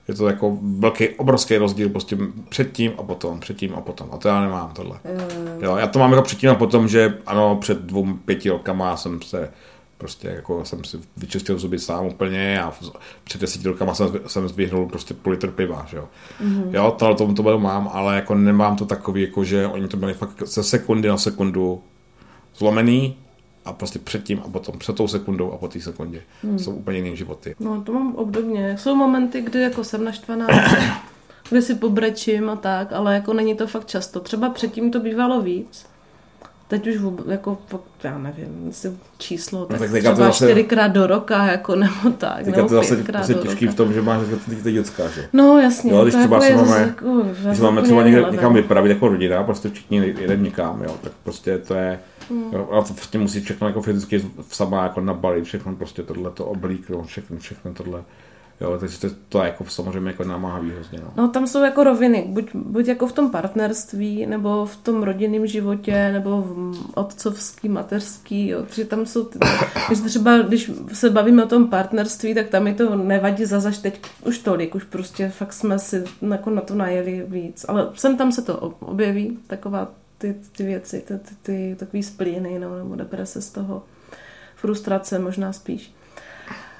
je 0.08 0.14
to 0.14 0.28
jako 0.28 0.58
velký, 0.62 1.10
obrovský 1.10 1.58
rozdíl 1.58 1.90
prostě 1.90 2.18
předtím 2.50 2.92
a 2.98 3.04
potom, 3.04 3.40
předtím 3.40 3.76
a 3.76 3.82
potom. 3.82 4.10
A 4.12 4.18
to 4.18 4.28
já 4.28 4.42
nemám 4.42 4.72
tohle. 4.74 5.00
Mm. 5.06 5.64
Jo, 5.64 5.76
já 5.76 5.88
to 5.88 6.00
mám 6.00 6.12
jako 6.12 6.24
předtím 6.24 6.50
a 6.50 6.56
potom, 6.56 6.88
že 6.88 7.18
ano, 7.26 7.56
před 7.56 7.78
dvou, 7.82 8.14
pěti 8.26 8.50
rokama 8.50 8.98
jsem 8.98 9.22
se 9.22 9.52
prostě 9.98 10.28
jako 10.28 10.66
jsem 10.66 10.84
si 10.84 10.98
vyčistil 11.18 11.58
zuby 11.60 11.80
sám 11.80 12.06
úplně 12.06 12.62
a 12.62 12.74
před 13.24 13.42
deseti 13.42 13.68
rokama 13.68 13.94
jsem, 13.94 14.20
jsem 14.28 14.48
zběhnul 14.48 14.86
prostě 14.86 15.14
půl 15.14 15.32
litr 15.32 15.52
piva, 15.52 15.86
že 15.90 15.98
jo. 15.98 16.08
Mm-hmm. 16.44 16.76
Jo, 16.76 16.96
to, 17.00 17.16
to, 17.16 17.34
to, 17.34 17.44
to 17.44 17.60
mám, 17.60 17.90
ale 17.94 18.16
jako 18.16 18.36
nemám 18.36 18.76
to 18.76 18.86
takový, 18.86 19.22
jako 19.22 19.44
že 19.44 19.68
oni 19.68 19.88
to 19.88 19.98
byli 19.98 20.14
fakt 20.14 20.44
ze 20.46 20.64
sekundy 20.64 21.10
na 21.10 21.18
sekundu 21.18 21.82
zlomený 22.56 23.18
a 23.68 23.74
prostě 23.74 24.00
předtím 24.00 24.42
a 24.46 24.50
potom 24.50 24.80
před 24.80 24.96
tou 24.96 25.08
sekundou 25.08 25.52
a 25.52 25.58
po 25.58 25.68
té 25.68 25.82
sekundě. 25.82 26.22
Hmm. 26.44 26.60
Jsou 26.60 26.72
úplně 26.72 26.98
jiný 26.98 27.18
životy. 27.18 27.56
No 27.60 27.82
to 27.82 27.94
mám 27.94 28.16
obdobně. 28.16 28.78
Jsou 28.78 28.96
momenty, 28.96 29.42
kdy 29.42 29.62
jako 29.62 29.84
jsem 29.84 30.04
naštvaná, 30.06 30.48
kdy 31.50 31.62
si 31.62 31.76
pobrečím 31.76 32.50
a 32.50 32.56
tak, 32.56 32.94
ale 32.94 33.14
jako 33.14 33.34
není 33.34 33.56
to 33.56 33.68
fakt 33.68 33.88
často. 33.88 34.20
Třeba 34.20 34.50
předtím 34.50 34.92
to 34.92 35.00
bývalo 35.00 35.42
víc. 35.42 35.86
Teď 36.68 36.88
už 36.88 36.98
vůbec, 36.98 37.28
jako, 37.28 37.58
já 38.04 38.18
nevím, 38.18 38.70
si 38.72 38.98
číslo, 39.18 39.66
tak, 39.66 39.80
no, 39.80 39.88
tak 39.88 40.00
třeba 40.00 40.16
zase, 40.16 40.46
čtyřikrát 40.46 40.88
do 40.88 41.08
roka, 41.08 41.46
jako, 41.46 41.76
nebo 41.76 42.10
tak, 42.18 42.46
nebo 42.46 42.62
to 42.62 42.76
zase 42.76 42.96
prostě 42.96 43.34
těžký 43.34 43.68
v 43.68 43.76
tom, 43.76 43.94
že 43.94 44.02
máš 44.02 44.22
ty, 44.50 44.56
ty 44.56 44.72
dětská, 44.72 45.08
že? 45.08 45.30
No, 45.34 45.60
jasně. 45.60 45.92
Jo, 45.92 46.02
když 46.04 46.14
to 46.14 46.20
třeba 46.20 46.46
jako 46.46 46.66
máme, 46.66 46.82
jako, 46.82 47.24
když 47.48 47.60
máme 47.60 47.82
třeba 47.82 48.04
někde, 48.04 48.26
někam 48.32 48.54
vypravit 48.54 48.90
jako 48.90 49.08
rodina, 49.08 49.44
prostě 49.44 49.70
všichni 49.70 49.98
jedeme 49.98 50.44
někam, 50.44 50.84
jo, 50.84 50.96
tak 51.02 51.12
prostě 51.24 51.58
to 51.58 51.74
je, 51.74 52.00
Jo, 52.52 52.70
a 52.72 52.82
to 52.82 52.94
prostě 52.94 53.18
musí 53.18 53.42
všechno 53.42 53.68
jako 53.68 53.82
fyzicky 53.82 54.26
sama 54.50 54.84
jako 54.84 55.02
nabalit, 55.02 55.46
všechno 55.46 55.76
prostě 55.76 56.04
tohle 56.04 56.32
to 56.32 56.46
oblíknout, 56.46 57.06
všechno, 57.06 57.38
všechno 57.38 57.74
tohle. 57.74 58.04
Jo, 58.62 58.78
takže 58.80 59.00
to, 59.00 59.08
to 59.30 59.44
jako 59.44 59.66
samozřejmě 59.66 60.10
jako 60.10 60.24
namáhavý 60.24 60.72
hrozně. 60.72 61.00
No. 61.00 61.14
no. 61.18 61.28
tam 61.28 61.48
jsou 61.48 61.64
jako 61.64 61.84
roviny, 61.84 62.26
buď, 62.28 62.50
buď 62.54 62.88
jako 62.88 63.08
v 63.08 63.12
tom 63.12 63.32
partnerství, 63.32 64.26
nebo 64.26 64.66
v 64.66 64.76
tom 64.76 65.04
rodinném 65.04 65.48
životě, 65.48 66.12
nebo 66.12 66.42
v 66.42 66.76
otcovský, 66.96 67.70
mateřský, 67.70 68.48
jo, 68.48 68.64
protože 68.64 68.86
tam 68.86 69.06
jsou, 69.06 69.24
ty, 69.24 69.40
když 69.88 70.00
třeba, 70.00 70.38
když 70.38 70.72
se 70.94 71.10
bavíme 71.10 71.44
o 71.44 71.48
tom 71.48 71.68
partnerství, 71.68 72.34
tak 72.34 72.48
tam 72.48 72.64
mi 72.64 72.74
to 72.74 72.96
nevadí 72.96 73.46
zazaž 73.46 73.78
teď 73.78 74.02
už 74.26 74.40
tolik, 74.40 74.76
už 74.76 74.84
prostě 74.84 75.30
fakt 75.30 75.54
jsme 75.54 75.80
si 75.80 76.04
jako 76.32 76.50
na 76.50 76.62
to 76.62 76.76
najeli 76.76 77.26
víc, 77.28 77.66
ale 77.68 77.90
sem 77.94 78.18
tam 78.18 78.32
se 78.32 78.42
to 78.42 78.58
objeví, 78.80 79.40
taková 79.48 79.88
ty, 80.18 80.36
ty 80.52 80.64
věci, 80.64 81.04
ty, 81.08 81.18
ty, 81.18 81.36
ty 81.42 81.76
takový 81.80 82.04
splíny 82.04 82.60
no, 82.60 82.78
nebo 82.78 82.96
deprese 82.96 83.42
z 83.42 83.50
toho, 83.50 83.84
frustrace 84.56 85.20
možná 85.20 85.54
spíš. 85.54 85.94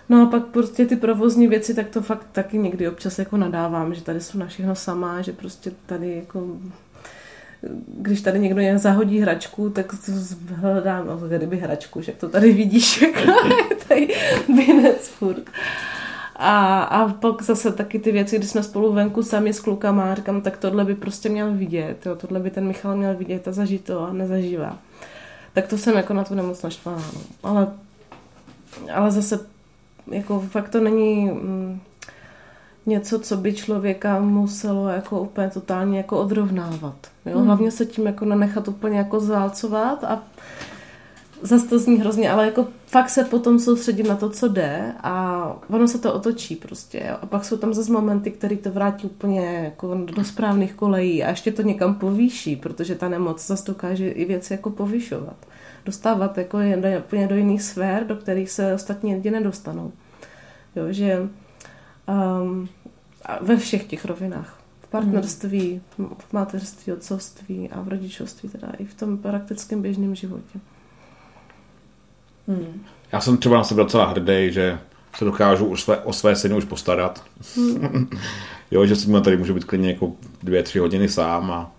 No 0.10 0.24
a 0.24 0.26
pak 0.26 0.46
prostě 0.46 0.86
ty 0.86 0.96
provozní 0.96 1.48
věci, 1.48 1.74
tak 1.74 1.90
to 1.90 2.02
fakt 2.02 2.28
taky 2.32 2.58
někdy 2.58 2.90
občas 2.90 3.20
jako 3.20 3.38
nadávám, 3.38 3.94
že 3.94 4.04
tady 4.04 4.22
jsou 4.22 4.38
na 4.38 4.48
všechno 4.48 4.76
sama, 4.76 5.22
že 5.22 5.34
prostě 5.34 5.72
tady 5.86 6.16
jako 6.16 6.58
když 7.88 8.22
tady 8.22 8.40
někdo 8.40 8.62
jen 8.62 8.78
zahodí 8.78 9.20
hračku, 9.20 9.70
tak 9.70 9.96
hledám, 10.48 11.08
no, 11.08 11.18
kdyby 11.18 11.58
hračku, 11.58 12.02
že 12.02 12.12
to 12.12 12.30
tady 12.30 12.54
vidíš, 12.54 13.02
jako 13.02 13.20
je 13.72 13.76
tady 13.88 14.16
binec 14.48 15.08
furt. 15.08 15.50
A, 16.38 16.84
a 16.84 17.08
pak 17.14 17.42
zase 17.42 17.72
taky 17.72 18.00
ty 18.00 18.12
věci, 18.12 18.38
kdy 18.38 18.48
jsme 18.48 18.64
spolu 18.64 18.94
venku 18.94 19.24
sami 19.24 19.54
s 19.54 19.60
klukama, 19.60 20.16
říkám, 20.16 20.42
tak 20.42 20.58
tohle 20.58 20.86
by 20.86 20.96
prostě 20.96 21.30
měl 21.30 21.52
vidět, 21.54 22.06
jo, 22.06 22.16
tohle 22.16 22.40
by 22.40 22.50
ten 22.50 22.68
Michal 22.68 22.98
měl 22.98 23.16
vidět 23.16 23.48
a 23.48 23.52
zažít 23.52 23.84
to 23.84 24.08
a 24.08 24.14
nezažívá. 24.14 24.78
Tak 25.54 25.68
to 25.68 25.78
jsem 25.78 25.98
jako 25.98 26.14
na 26.14 26.24
to 26.24 26.36
nemoc 26.36 26.64
naštvaná. 26.64 27.04
No. 27.14 27.22
Ale, 27.44 27.68
ale 28.94 29.12
zase 29.12 29.40
jako 30.12 30.40
fakt 30.40 30.70
to 30.70 30.80
není 30.80 31.26
mm, 31.26 31.80
něco, 32.86 33.20
co 33.20 33.38
by 33.38 33.54
člověka 33.54 34.20
muselo 34.20 34.88
jako 34.88 35.22
úplně 35.22 35.50
totálně 35.50 35.98
jako 35.98 36.20
odrovnávat. 36.20 36.96
Jo? 37.26 37.38
Hmm. 37.38 37.46
Hlavně 37.46 37.72
se 37.72 37.86
tím 37.86 38.06
jako 38.06 38.26
nenechat 38.26 38.68
úplně 38.68 38.98
jako 38.98 39.20
zválcovat 39.20 40.04
a 40.04 40.24
zase 41.42 41.68
to 41.68 41.80
zní 41.80 41.98
hrozně, 41.98 42.32
ale 42.32 42.46
jako 42.46 42.68
fakt 42.86 43.10
se 43.10 43.24
potom 43.24 43.60
soustředit 43.60 44.04
na 44.04 44.16
to, 44.16 44.30
co 44.30 44.48
jde 44.48 44.94
a 45.04 45.56
ono 45.70 45.88
se 45.88 45.98
to 45.98 46.14
otočí 46.14 46.56
prostě. 46.56 47.04
Jo. 47.10 47.18
A 47.22 47.26
pak 47.26 47.46
jsou 47.46 47.58
tam 47.58 47.74
zase 47.74 47.92
momenty, 47.92 48.32
které 48.32 48.56
to 48.56 48.72
vrátí 48.72 49.08
úplně 49.08 49.42
jako 49.64 49.96
do 50.16 50.24
správných 50.24 50.74
kolejí 50.74 51.24
a 51.24 51.30
ještě 51.30 51.52
to 51.52 51.62
někam 51.62 51.96
povýší, 51.96 52.56
protože 52.56 52.96
ta 52.96 53.10
nemoc 53.10 53.48
zase 53.48 53.66
dokáže 53.66 54.10
i 54.10 54.26
věci 54.26 54.54
jako 54.54 54.70
povyšovat. 54.70 55.36
Dostávat 55.86 56.38
jako 56.38 56.58
do, 56.58 56.88
úplně 57.00 57.28
do 57.28 57.36
jiných 57.36 57.64
sfér, 57.64 58.08
do 58.08 58.16
kterých 58.16 58.52
se 58.52 58.74
ostatní 58.74 59.16
lidi 59.16 59.32
nedostanou. 59.32 59.92
Jo, 60.76 60.84
že 60.90 61.30
um, 62.42 62.70
ve 63.42 63.58
všech 63.58 63.84
těch 63.86 64.06
rovinách. 64.06 64.60
V 64.82 64.88
partnerství, 64.88 65.82
v 65.98 66.34
mateřství, 66.34 66.94
otcovství 66.94 67.70
a 67.70 67.82
v 67.82 67.88
rodičovství, 67.88 68.50
teda 68.50 68.68
i 68.78 68.86
v 68.86 68.94
tom 68.94 69.18
praktickém 69.18 69.82
běžném 69.82 70.16
životě. 70.16 70.60
Hmm. 72.48 72.84
Já 73.12 73.22
jsem 73.22 73.38
třeba 73.38 73.58
na 73.58 73.64
sebe 73.64 73.84
docela 73.84 74.06
hrdý, 74.06 74.52
že 74.52 74.80
se 75.18 75.26
dokážu 75.26 75.66
už 75.66 75.82
své, 75.82 75.98
o 75.98 76.14
své 76.14 76.36
syny 76.36 76.56
už 76.56 76.66
postarat. 76.66 77.24
Hmm. 77.56 78.10
jo, 78.72 78.86
že 78.86 78.96
si 78.96 79.22
tady 79.24 79.38
můžu 79.38 79.54
být 79.54 79.64
klidně 79.64 79.90
jako 79.90 80.12
dvě, 80.44 80.64
tři 80.64 80.80
hodiny 80.80 81.10
sám 81.10 81.52
a 81.52 81.72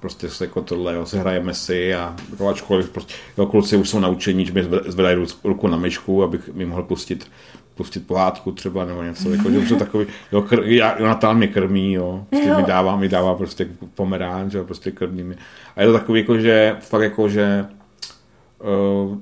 prostě 0.00 0.28
se 0.28 0.44
jako 0.44 0.62
tohle, 0.62 0.94
jo, 0.94 1.06
se 1.06 1.18
hrajeme 1.18 1.54
si 1.54 1.94
a 1.94 2.16
jako 2.30 2.48
ačkoliv 2.48 2.90
prostě, 2.90 3.14
jo, 3.38 3.46
kluci 3.46 3.76
už 3.76 3.88
jsou 3.88 4.00
naučení, 4.00 4.46
že 4.46 4.52
mi 4.52 4.64
zvedají 4.86 5.26
ruku 5.44 5.68
na 5.68 5.76
myšku, 5.76 6.22
abych 6.22 6.54
mi 6.54 6.64
mohl 6.66 6.82
pustit 6.82 7.26
pustit 7.76 8.06
pohádku 8.06 8.52
třeba 8.52 8.84
nebo 8.84 9.02
něco, 9.02 9.30
jako, 9.30 9.50
že 9.50 9.58
už 9.58 9.70
je 9.70 9.76
takový, 9.76 10.06
jo, 10.32 10.42
kr, 10.42 10.62
já, 10.64 10.98
Jonathan 10.98 11.36
mě 11.36 11.48
krmí, 11.48 11.92
jo, 11.92 12.24
prostě 12.30 12.48
jo. 12.48 12.56
mi 12.56 12.62
dává, 12.62 12.96
mi 12.96 13.08
dává 13.08 13.34
prostě 13.34 13.68
pomerán, 13.94 14.50
že 14.50 14.62
prostě 14.62 14.90
krmí 14.90 15.22
mi. 15.22 15.36
A 15.76 15.80
je 15.80 15.86
to 15.86 15.92
takový, 15.92 16.20
jako, 16.20 16.38
že 16.38 16.76
fakt 16.80 17.02
jako, 17.02 17.28
že 17.28 17.66
uh, 19.08 19.18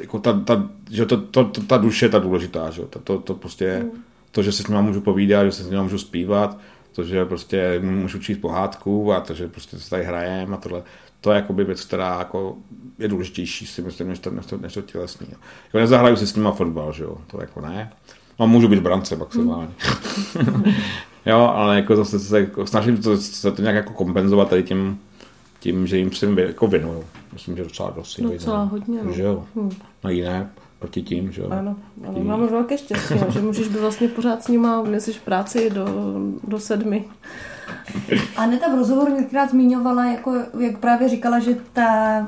jako 0.00 0.18
ta, 0.18 0.40
ta, 0.40 0.68
že 0.90 1.06
to, 1.06 1.16
to, 1.16 1.44
to, 1.44 1.62
ta 1.62 1.76
duše 1.76 2.06
je 2.06 2.10
ta 2.10 2.18
důležitá, 2.18 2.70
že 2.70 2.82
to, 2.82 2.98
to, 2.98 3.18
to 3.18 3.34
prostě, 3.34 3.80
mm. 3.82 4.02
to, 4.30 4.42
že 4.42 4.52
se 4.52 4.62
s 4.62 4.68
ním 4.68 4.82
můžu 4.82 5.00
povídat, 5.00 5.46
že 5.46 5.52
se 5.52 5.64
s 5.64 5.70
ním 5.70 5.82
můžu 5.82 5.98
zpívat, 5.98 6.58
to, 6.92 7.04
že 7.04 7.24
prostě 7.24 7.80
můžu 7.82 8.18
číst 8.18 8.38
pohádku 8.38 9.12
a 9.12 9.20
to, 9.20 9.34
že 9.34 9.48
prostě 9.48 9.78
se 9.78 9.90
tady 9.90 10.04
hrajem 10.04 10.54
a 10.54 10.56
tohle, 10.56 10.82
to 11.20 11.30
je 11.30 11.36
jakoby 11.36 11.64
věc, 11.64 11.84
která 11.84 12.18
jako 12.18 12.56
je 12.98 13.08
důležitější 13.08 13.66
si 13.66 13.82
myslím, 13.82 14.08
než 14.08 14.18
to, 14.18 14.30
než 14.30 14.46
to, 14.46 14.56
než 14.56 14.74
to 14.74 14.82
tělesný. 14.82 15.26
Jako 15.64 15.78
nezahraju 15.78 16.16
si 16.16 16.26
s 16.26 16.36
nima 16.36 16.52
fotbal, 16.52 16.92
že 16.92 17.04
jo, 17.04 17.18
to 17.26 17.40
jako 17.40 17.60
ne. 17.60 17.92
No, 18.40 18.46
můžu 18.46 18.68
být 18.68 18.80
brance 18.80 19.16
maximálně. 19.16 19.68
jo, 21.26 21.38
ale 21.38 21.76
jako 21.76 21.96
zase 21.96 22.18
se 22.18 22.40
jako, 22.40 22.66
snažím 22.66 22.96
to, 22.96 23.16
se 23.16 23.52
to 23.52 23.62
nějak 23.62 23.76
jako 23.76 23.92
kompenzovat 23.92 24.48
tady 24.48 24.62
tím, 24.62 25.00
tím, 25.64 25.86
že 25.86 25.98
jim 25.98 26.12
se 26.12 26.26
jako 26.40 26.66
věnuju. 26.66 27.04
Myslím, 27.32 27.56
že 27.56 27.62
docela 27.62 27.90
dost. 27.90 28.20
Docela 28.20 28.64
hodně, 28.64 28.98
no. 29.02 29.12
Že 29.12 29.22
jo. 29.22 29.44
Hmm. 29.54 29.70
No 30.04 30.10
jiné 30.10 30.50
proti 30.78 31.02
tím, 31.02 31.32
že 31.32 31.42
jo. 31.42 31.48
Ano, 31.50 31.76
ale 32.08 32.24
máme 32.24 32.46
velké 32.46 32.78
štěstí, 32.78 33.14
že 33.28 33.40
můžeš 33.40 33.68
být 33.68 33.80
vlastně 33.80 34.08
pořád 34.08 34.42
s 34.42 34.48
nima, 34.48 34.82
neseš 34.82 35.18
práci 35.18 35.70
do, 35.70 35.86
do 36.48 36.60
sedmi. 36.60 37.04
Aneta 38.36 38.68
v 38.68 38.78
rozhovoru 38.78 39.10
několikrát 39.10 39.50
zmiňovala, 39.50 40.04
jako, 40.04 40.34
jak 40.60 40.78
právě 40.78 41.08
říkala, 41.08 41.38
že 41.38 41.56
ta, 41.72 42.20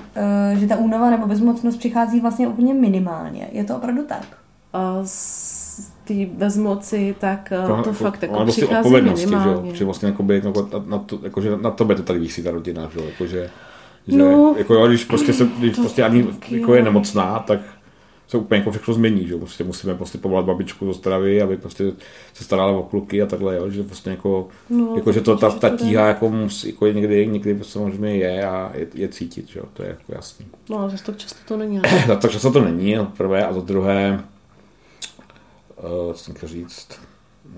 uh, 0.53 0.59
že 0.59 0.67
ta 0.67 0.77
únava 0.77 1.11
nebo 1.11 1.27
bezmocnost 1.27 1.79
přichází 1.79 2.21
vlastně 2.21 2.49
úplně 2.49 2.75
minimálně. 2.75 3.49
Je 3.53 3.65
to 3.65 3.77
opravdu 3.77 4.03
tak? 4.03 4.27
A 4.73 5.01
z 5.05 5.46
té 6.05 6.15
bezmoci, 6.27 7.15
tak 7.19 7.53
to, 7.67 7.83
to 7.83 7.93
fakt 7.93 8.23
jako 8.23 8.45
přichází 8.45 8.91
minimálně. 8.91 9.71
Že, 9.71 9.77
že 9.77 9.85
vlastně 9.85 10.09
jakoby, 10.09 10.35
jako, 10.35 10.69
na, 10.73 10.85
na, 10.87 10.99
to, 10.99 11.19
jako, 11.23 11.41
že 11.41 11.57
na 11.57 11.71
tebe 11.71 11.95
to 11.95 12.03
tady 12.03 12.19
vící 12.19 12.43
ta 12.43 12.51
rodina, 12.51 12.91
že, 12.95 13.01
jako, 13.05 13.27
že, 13.27 13.51
že 14.07 14.17
no, 14.17 14.55
jako, 14.59 14.89
když 14.89 15.05
prostě, 15.05 15.33
se, 15.33 15.49
když 15.59 15.77
prostě 15.77 16.03
ani 16.03 16.27
jako 16.51 16.75
je 16.75 16.83
nemocná, 16.83 17.39
tak 17.39 17.61
se 18.29 18.37
úplně 18.37 18.59
jako 18.59 18.71
všechno 18.71 18.95
změní, 18.95 19.27
že 19.27 19.37
prostě 19.37 19.65
musíme 19.65 19.95
prostě 19.95 20.19
povolat 20.19 20.45
babičku 20.45 20.87
do 20.87 20.95
stravy, 20.95 21.43
aby 21.43 21.57
prostě 21.57 21.93
se 22.35 22.45
starala 22.45 22.73
o 22.73 22.83
kluky 22.83 23.23
a 23.23 23.27
takhle, 23.27 23.57
jo, 23.57 23.71
že 23.71 23.83
vlastně 23.83 24.13
jako, 24.13 24.49
no, 24.71 24.93
jako 24.97 25.13
že 25.13 25.21
to 25.21 25.37
ta, 25.37 25.51
ta 25.51 25.77
tíha 25.77 26.09
jako 26.09 26.31
musí, 26.31 26.69
jako 26.69 26.87
někdy, 26.87 27.27
někdy 27.27 27.59
samozřejmě 27.63 28.17
je 28.17 28.47
a 28.47 28.71
je, 28.75 28.87
je 28.95 29.09
cítit, 29.09 29.49
že 29.49 29.59
jo, 29.59 29.65
to 29.73 29.83
je 29.83 29.89
jako 29.89 30.13
jasný. 30.15 30.47
No 30.71 30.79
a 30.79 30.89
zase 30.89 31.05
tak 31.05 31.17
často 31.17 31.39
to 31.49 31.57
není. 31.57 31.81
za 32.07 32.17
to 32.17 32.29
často 32.29 32.51
to 32.51 32.61
není, 32.61 32.97
za 32.97 33.05
prvé 33.05 33.47
a 33.47 33.53
za 33.53 33.61
druhé, 33.61 34.25
uh, 35.83 36.15
jsem 36.15 36.35
říct, 36.45 36.89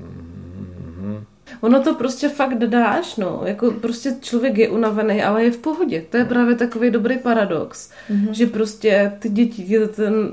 mm-hmm. 0.00 1.24
Ono 1.60 1.82
to 1.82 1.94
prostě 1.94 2.28
fakt 2.28 2.58
dáš, 2.58 3.16
no. 3.16 3.42
Jako 3.44 3.70
prostě 3.70 4.16
člověk 4.20 4.58
je 4.58 4.68
unavený, 4.68 5.22
ale 5.22 5.44
je 5.44 5.50
v 5.50 5.58
pohodě. 5.58 6.04
To 6.10 6.16
je 6.16 6.24
právě 6.24 6.54
takový 6.54 6.90
dobrý 6.90 7.18
paradox, 7.18 7.90
mm-hmm. 8.10 8.30
že 8.30 8.46
prostě 8.46 9.12
ty 9.18 9.28
děti, 9.28 9.78
ten, 9.96 10.30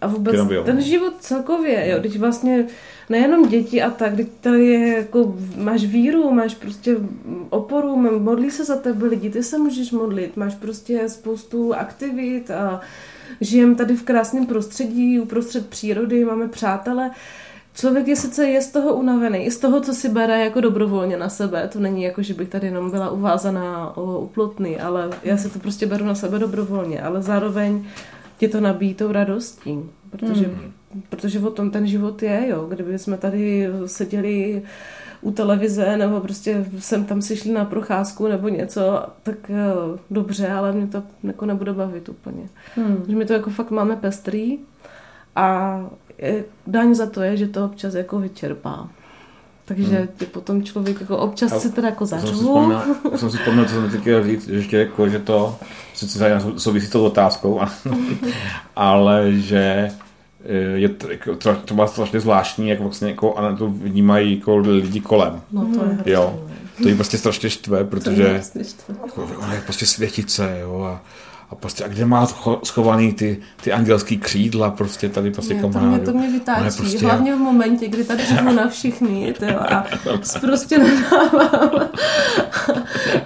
a 0.00 0.06
vůbec 0.06 0.36
ten 0.64 0.80
život 0.80 1.14
celkově, 1.20 1.88
jo, 1.90 1.98
když 2.00 2.16
vlastně 2.16 2.66
nejenom 3.08 3.48
děti 3.48 3.82
a 3.82 3.90
tak, 3.90 4.14
když 4.14 4.26
tady 4.40 4.66
je 4.66 4.96
jako, 4.96 5.36
máš 5.56 5.84
víru, 5.84 6.30
máš 6.30 6.54
prostě 6.54 6.96
oporu, 7.50 7.96
modlí 8.18 8.50
se 8.50 8.64
za 8.64 8.76
tebe 8.76 9.06
lidi, 9.06 9.30
ty 9.30 9.42
se 9.42 9.58
můžeš 9.58 9.90
modlit, 9.90 10.36
máš 10.36 10.54
prostě 10.54 11.08
spoustu 11.08 11.74
aktivit 11.74 12.50
a 12.50 12.80
žijem 13.40 13.74
tady 13.74 13.96
v 13.96 14.02
krásném 14.02 14.46
prostředí, 14.46 15.20
uprostřed 15.20 15.68
přírody, 15.68 16.24
máme 16.24 16.48
přátele, 16.48 17.10
Člověk 17.74 18.08
je 18.08 18.16
sice 18.16 18.46
je 18.46 18.62
z 18.62 18.70
toho 18.70 18.94
unavený, 18.94 19.44
i 19.44 19.50
z 19.50 19.58
toho, 19.58 19.80
co 19.80 19.94
si 19.94 20.08
bere 20.08 20.44
jako 20.44 20.60
dobrovolně 20.60 21.16
na 21.16 21.28
sebe. 21.28 21.68
To 21.72 21.80
není 21.80 22.02
jako, 22.02 22.22
že 22.22 22.34
bych 22.34 22.48
tady 22.48 22.66
jenom 22.66 22.90
byla 22.90 23.10
uvázaná 23.10 23.96
o 23.96 24.18
uplotný, 24.18 24.80
ale 24.80 25.10
já 25.22 25.36
si 25.36 25.50
to 25.50 25.58
prostě 25.58 25.86
beru 25.86 26.04
na 26.04 26.14
sebe 26.14 26.38
dobrovolně, 26.38 27.02
ale 27.02 27.22
zároveň 27.22 27.84
ti 28.42 28.48
to 28.48 28.60
nabíjí 28.60 28.94
tou 28.94 29.12
radostí, 29.12 29.78
protože, 30.10 30.46
mm. 30.46 31.02
protože 31.08 31.40
o 31.40 31.50
tom 31.50 31.70
ten 31.70 31.86
život 31.86 32.22
je, 32.22 32.48
jo. 32.48 32.66
Kdyby 32.68 32.98
jsme 32.98 33.18
tady 33.18 33.68
seděli 33.86 34.62
u 35.20 35.30
televize 35.30 35.96
nebo 35.96 36.20
prostě 36.20 36.66
jsem 36.78 37.04
tam 37.04 37.22
si 37.22 37.36
šli 37.36 37.52
na 37.52 37.64
procházku 37.64 38.28
nebo 38.28 38.48
něco, 38.48 39.02
tak 39.22 39.36
uh, 39.48 39.98
dobře, 40.10 40.48
ale 40.48 40.72
mě 40.72 40.86
to 40.86 41.02
jako 41.24 41.46
nebude 41.46 41.72
bavit 41.72 42.08
úplně. 42.08 42.48
Hmm. 42.76 43.04
Že 43.08 43.16
my 43.16 43.24
to 43.24 43.32
jako 43.32 43.50
fakt 43.50 43.70
máme 43.70 43.96
pestrý 43.96 44.58
a 45.36 45.80
daň 46.66 46.94
za 46.94 47.06
to 47.06 47.22
je, 47.22 47.36
že 47.36 47.48
to 47.48 47.64
občas 47.64 47.94
jako 47.94 48.18
vyčerpá. 48.18 48.88
Takže 49.64 49.98
hmm. 49.98 50.08
ty 50.16 50.26
potom 50.26 50.62
člověk 50.62 51.00
jako 51.00 51.18
občas 51.18 51.52
a 51.52 51.60
se 51.60 51.72
teda 51.72 51.88
jako 51.88 52.06
zařvu. 52.06 52.72
Já 53.12 53.18
jsem 53.18 53.30
si 53.30 53.36
vzpomněl, 53.36 53.64
co 53.64 53.70
jsem 53.70 53.90
teď 53.90 54.00
chtěl 54.00 54.24
říct, 54.24 54.48
že 54.48 54.54
ještě 54.54 54.76
jako, 54.76 55.08
že 55.08 55.18
to 55.18 55.58
sice 56.08 56.40
souvisí 56.56 56.86
s 56.86 56.90
tou 56.90 57.04
otázkou, 57.04 57.60
ale 58.76 59.32
že 59.32 59.90
eh, 60.44 60.54
je 60.54 60.88
to, 60.88 61.10
jako, 61.10 61.36
třeba 61.64 61.86
strašně 61.86 62.20
zvláštní, 62.20 62.68
jak 62.68 62.80
vlastně 62.80 63.08
jako, 63.08 63.38
a 63.38 63.56
to 63.56 63.68
vnímají 63.68 64.38
jako 64.38 64.56
lidi 64.56 65.00
kolem. 65.00 65.40
No 65.52 65.66
to 65.74 65.84
je 66.04 66.14
jo. 66.14 66.48
To 66.82 66.88
je 66.88 66.94
prostě 66.94 67.18
strašně 67.18 67.50
štve, 67.50 67.84
protože 67.84 68.42
to 68.52 68.58
je, 68.58 68.64
štve. 68.64 68.94
Jako, 69.06 69.28
ona 69.38 69.54
je 69.54 69.60
prostě 69.60 69.86
světice, 69.86 70.58
jo, 70.60 70.82
a 70.82 71.02
a 71.52 71.54
prostě, 71.54 71.84
a 71.84 71.88
kde 71.88 72.06
má 72.06 72.26
schovaný 72.64 73.12
ty, 73.12 73.40
ty 73.62 73.72
andělský 73.72 74.18
křídla, 74.18 74.70
prostě 74.70 75.08
tady 75.08 75.30
prostě 75.30 75.54
kamarádu. 75.54 75.90
To 75.90 75.96
mě, 75.96 76.00
to 76.00 76.12
mě 76.12 76.30
vytáčí, 76.30 76.76
prostě... 76.76 77.06
hlavně 77.06 77.34
v 77.34 77.38
momentě, 77.38 77.88
kdy 77.88 78.04
tady 78.04 78.24
řvu 78.26 78.52
na 78.52 78.68
všichni, 78.68 79.32
tyjo, 79.32 79.58
a 79.58 79.86
prostě 80.40 80.78
nedávám 80.78 81.88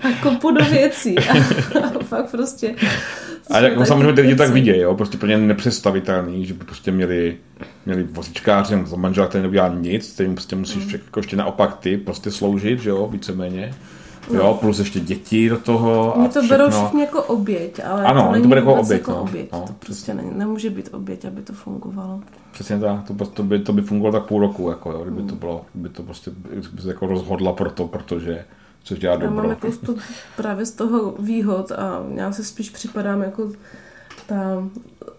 a 0.03 0.23
kopu 0.23 0.51
do 0.51 0.65
věcí 0.65 1.19
a, 1.19 1.33
a 1.79 1.96
fakt 2.07 2.31
prostě 2.31 2.75
a 3.51 3.59
jako 3.59 3.85
samozřejmě 3.85 4.13
ty 4.13 4.21
lidi 4.21 4.35
tak 4.35 4.51
vidějí, 4.51 4.81
jo, 4.81 4.95
prostě 4.95 5.19
pro 5.19 5.29
ně 5.29 5.39
nepředstavitelný, 5.39 6.47
že 6.47 6.55
by 6.55 6.65
prostě 6.65 6.93
měli, 6.93 7.37
měli 7.87 8.03
vozičkáře, 8.03 8.83
za 8.85 8.97
manžela, 8.97 9.27
který 9.27 9.43
neudělá 9.43 9.69
nic, 9.69 10.13
který 10.13 10.33
prostě 10.33 10.57
musíš 10.57 10.85
mm. 10.85 10.91
jako 10.93 11.21
ještě 11.21 11.37
naopak 11.37 11.77
ty 11.77 11.97
prostě 11.97 12.31
sloužit, 12.31 12.81
že 12.81 12.91
jo, 12.91 13.09
víceméně. 13.13 13.75
No. 14.31 14.41
Jo, 14.41 14.59
plus 14.61 14.79
ještě 14.79 15.01
děti 15.01 15.49
do 15.49 15.59
toho. 15.59 16.15
Mě 16.17 16.29
to 16.29 16.43
berou 16.43 16.71
všichni 16.71 17.01
jako 17.01 17.23
oběť, 17.23 17.81
ale 17.85 18.05
ano, 18.05 18.23
to 18.23 18.33
není 18.33 18.43
to 18.43 18.49
bude 18.49 18.61
jako 18.61 18.75
oběť. 18.75 19.01
Jako 19.01 19.11
no. 19.11 19.23
oběť. 19.23 19.53
No. 19.53 19.65
To 19.67 19.73
prostě 19.73 20.15
ne, 20.15 20.23
nemůže 20.33 20.71
být 20.71 20.89
oběť, 20.93 21.25
aby 21.25 21.43
to 21.43 21.53
fungovalo. 21.53 22.21
Přesně 22.53 22.79
tak, 22.79 23.05
to, 23.19 23.27
to, 23.27 23.43
by, 23.43 23.59
to 23.59 23.73
by 23.73 23.83
fungovalo 23.83 24.13
tak 24.13 24.29
půl 24.29 24.41
roku, 24.41 24.71
jako, 24.71 24.93
jo, 24.93 25.03
kdyby 25.03 25.23
mm. 25.23 25.29
to 25.29 25.35
bylo, 25.35 25.65
kdyby 25.73 25.89
to 25.89 26.03
prostě 26.03 26.31
by 26.73 26.83
se 26.83 26.89
jako 26.89 27.07
rozhodla 27.07 27.53
pro 27.53 27.71
to, 27.71 27.87
protože 27.87 28.45
což 28.87 28.99
dělá 28.99 29.17
dobro. 29.17 29.37
Já 29.37 29.43
mám 29.43 29.51
jako 29.51 29.73
to, 29.87 29.95
právě 30.37 30.67
z 30.67 30.73
toho 30.73 31.15
výhod 31.19 31.73
a 31.73 32.03
já 32.15 32.33
se 32.33 32.45
spíš 32.45 32.71
připadám 32.71 33.23
jako 33.23 33.53
ta 34.27 34.69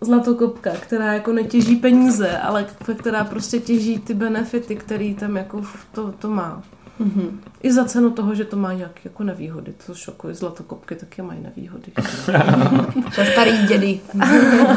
zlatokopka, 0.02 0.72
která 0.72 1.14
jako 1.14 1.34
netěží 1.34 1.76
peníze, 1.76 2.38
ale 2.38 2.66
která 2.98 3.24
prostě 3.24 3.60
těží 3.60 4.00
ty 4.00 4.14
benefity, 4.14 4.76
který 4.76 5.16
tam 5.16 5.38
jako 5.38 5.62
to, 5.92 6.12
to 6.12 6.30
má. 6.30 6.64
Mm-hmm. 7.02 7.30
I 7.64 7.74
za 7.74 7.86
cenu 7.86 8.10
toho, 8.12 8.36
že 8.36 8.46
to 8.46 8.58
má 8.58 8.74
nějaké 8.74 9.02
jako 9.04 9.24
nevýhody, 9.24 9.74
což 9.80 10.08
jako 10.08 10.34
zlatokopky 10.34 10.96
taky 10.96 11.22
mají 11.22 11.42
nevýhody. 11.42 11.92
to 13.16 13.26
starý 13.32 13.68
dědy. 13.68 14.00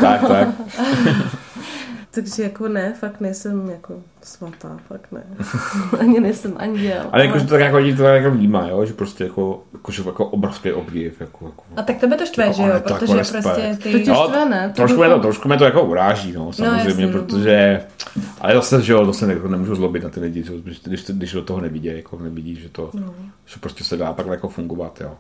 tak, 0.01 0.21
tak. 0.29 0.49
Takže 2.11 2.43
jako 2.43 2.69
ne, 2.69 2.95
fakt 3.01 3.21
nejsem 3.21 3.71
jako 3.71 3.95
svatá, 4.23 4.77
fakt 4.89 5.13
ne. 5.13 5.25
ani 6.01 6.21
nejsem 6.21 6.55
anděl. 6.57 7.03
Ale 7.13 7.27
jakože 7.27 7.45
to 7.45 7.51
tak 7.51 7.61
jako 7.61 7.77
lidi 7.77 7.97
to 7.97 8.03
jako 8.03 8.31
vnímá, 8.31 8.69
jo? 8.69 8.85
že 8.85 8.93
prostě 8.93 9.25
jako, 9.25 9.63
jako, 9.73 9.93
že 9.93 10.03
jako 10.07 10.27
obrovský 10.27 10.73
obdiv. 10.73 11.21
Jako, 11.21 11.47
jako, 11.47 11.63
a 11.77 11.83
tak 11.83 11.99
tebe 11.99 12.17
to 12.17 12.27
štve, 12.27 12.45
jako, 12.45 12.57
že 12.57 12.63
jo? 12.63 12.75
Protože 12.81 13.17
jako 13.17 13.31
prostě 13.31 13.79
ty... 13.83 13.93
To 13.93 13.99
tě 13.99 14.15
štve, 14.25 14.49
ne? 14.49 14.69
To 14.69 14.75
trošku, 14.75 14.99
mě 14.99 15.09
to, 15.09 15.21
trošku 15.21 15.49
mě 15.49 15.57
to 15.57 15.65
jako 15.65 15.83
uráží, 15.83 16.33
no, 16.33 16.53
samozřejmě, 16.53 17.07
no, 17.07 17.13
protože... 17.13 17.83
Ale 18.41 18.55
zase, 18.55 18.83
že 18.83 18.93
jo, 18.93 19.07
to 19.07 19.13
se 19.13 19.33
jako 19.33 19.49
nemůžu 19.49 19.75
zlobit 19.75 20.03
na 20.03 20.09
ty 20.09 20.21
lidi, 20.21 20.45
když, 20.63 20.81
když, 20.83 21.05
když 21.05 21.33
do 21.33 21.43
toho 21.43 21.61
nevidí, 21.61 21.89
jako 21.89 22.19
nevidí, 22.19 22.57
že 22.57 22.69
to, 22.69 22.91
no. 22.95 23.15
že 23.47 23.57
prostě 23.61 23.85
se 23.85 23.97
dá 23.97 24.13
takhle 24.13 24.35
jako 24.35 24.49
fungovat, 24.49 25.01
jo. 25.01 25.13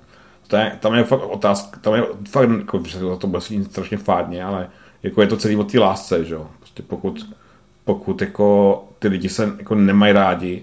To 0.48 0.56
je, 0.56 0.76
tam 0.80 0.94
je 0.94 1.04
fakt 1.04 1.22
otázka, 1.22 1.80
tam 1.80 1.94
je 1.94 2.02
fakt, 2.30 2.50
jako, 2.58 2.82
že 2.84 2.98
to 3.18 3.26
bude 3.26 3.42
strašně 3.70 3.96
fádně, 3.96 4.44
ale 4.44 4.68
jako 5.02 5.20
je 5.20 5.26
to 5.26 5.36
celý 5.36 5.56
o 5.56 5.64
té 5.64 5.78
lásce, 5.78 6.24
že 6.24 6.34
jo. 6.34 6.46
Prostě 6.70 6.82
pokud, 6.82 7.36
pokud 7.84 8.20
jako 8.20 8.84
ty 8.98 9.08
lidi 9.08 9.28
se 9.28 9.52
jako 9.58 9.74
nemají 9.74 10.12
rádi, 10.12 10.62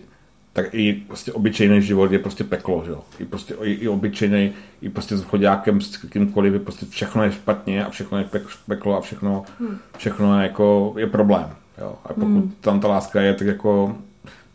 tak 0.53 0.65
i 0.73 0.93
prostě 0.93 1.33
obyčejný 1.33 1.81
život 1.81 2.11
je 2.11 2.19
prostě 2.19 2.43
peklo, 2.43 2.83
že 2.85 2.91
jo. 2.91 3.03
I 3.19 3.25
prostě 3.25 3.55
i, 3.61 3.71
i 3.71 3.87
obyčejný, 3.87 4.53
i 4.81 4.89
prostě 4.89 5.17
s 5.17 5.23
chodňákem, 5.23 5.81
s 5.81 5.97
kýmkoliv, 5.97 6.53
je 6.53 6.59
prostě 6.59 6.85
všechno 6.85 7.23
je 7.23 7.31
špatně 7.31 7.85
a 7.85 7.89
všechno 7.89 8.17
je 8.17 8.29
peklo 8.67 8.97
a 8.97 9.01
všechno, 9.01 9.43
hmm. 9.59 9.77
všechno 9.97 10.39
je 10.39 10.43
jako, 10.43 10.93
je 10.97 11.07
problém, 11.07 11.49
jo. 11.77 11.95
A 12.05 12.07
pokud 12.07 12.25
hmm. 12.25 12.53
tam 12.61 12.79
ta 12.79 12.87
láska 12.87 13.21
je, 13.21 13.33
tak 13.33 13.47
jako, 13.47 13.95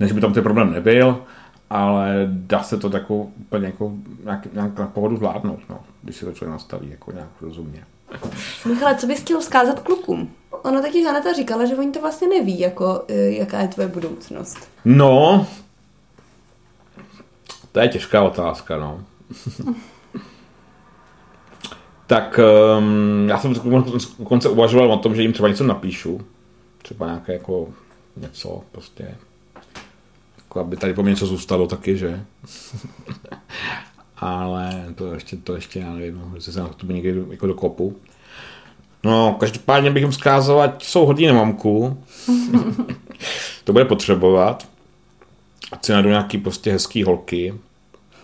než 0.00 0.12
by 0.12 0.20
tam 0.20 0.32
ten 0.32 0.42
problém 0.42 0.72
nebyl, 0.72 1.22
ale 1.70 2.28
dá 2.32 2.62
se 2.62 2.78
to 2.78 2.90
jako 2.92 3.14
úplně 3.16 3.66
jako 3.66 3.92
nějak, 4.24 4.52
nějak 4.52 4.78
na 4.78 4.86
pohodu 4.86 5.16
zvládnout, 5.16 5.60
no, 5.68 5.80
když 6.02 6.16
se 6.16 6.24
to 6.24 6.32
člověk 6.32 6.52
nastaví 6.52 6.90
jako 6.90 7.12
nějak 7.12 7.30
rozumně. 7.40 7.84
Michale, 8.68 8.94
co 8.94 9.06
bys 9.06 9.20
chtěl 9.20 9.40
vzkázat 9.40 9.80
klukům? 9.80 10.30
Ono 10.62 10.82
taky 10.82 11.04
Haneta 11.04 11.32
říkala, 11.32 11.64
že 11.64 11.76
oni 11.76 11.92
to 11.92 12.00
vlastně 12.00 12.28
neví, 12.28 12.60
jako, 12.60 13.04
e, 13.08 13.14
jaká 13.14 13.60
je 13.60 13.68
tvoje 13.68 13.88
budoucnost. 13.88 14.58
No, 14.84 15.46
to 17.72 17.80
je 17.80 17.88
těžká 17.88 18.22
otázka, 18.22 18.76
no. 18.78 19.04
tak 22.06 22.40
um, 22.78 23.28
já 23.28 23.38
jsem 23.38 23.54
dokonce 24.18 24.48
uvažoval 24.48 24.92
o 24.92 24.98
tom, 24.98 25.14
že 25.14 25.22
jim 25.22 25.32
třeba 25.32 25.48
něco 25.48 25.64
napíšu. 25.64 26.20
Třeba 26.82 27.06
nějaké 27.06 27.32
jako 27.32 27.68
něco 28.16 28.62
prostě. 28.72 29.14
Jako 30.36 30.60
aby 30.60 30.76
tady 30.76 30.94
po 30.94 31.02
mě 31.02 31.10
něco 31.10 31.26
zůstalo 31.26 31.66
taky, 31.66 31.96
že? 31.96 32.24
Ale 34.16 34.86
to 34.94 35.14
ještě, 35.14 35.36
to 35.36 35.54
ještě 35.54 35.80
já 35.80 35.92
nevím, 35.92 36.32
jestli 36.34 36.52
se 36.52 36.60
na 36.60 36.68
to 36.68 36.86
někdy 36.86 37.24
jako 37.30 37.46
do 37.46 37.54
kopu. 37.54 37.96
No, 39.04 39.36
každopádně 39.40 39.90
bych 39.90 40.02
jim 40.02 40.10
vzkázal, 40.10 40.60
ať 40.62 40.84
jsou 40.84 41.06
hodní 41.06 41.26
na 41.26 41.32
mamku. 41.32 42.04
to 43.64 43.72
bude 43.72 43.84
potřebovat. 43.84 44.68
Ať 45.72 45.84
si 45.84 45.92
najdu 45.92 46.08
nějaký 46.08 46.38
prostě 46.38 46.72
hezký 46.72 47.02
holky. 47.02 47.54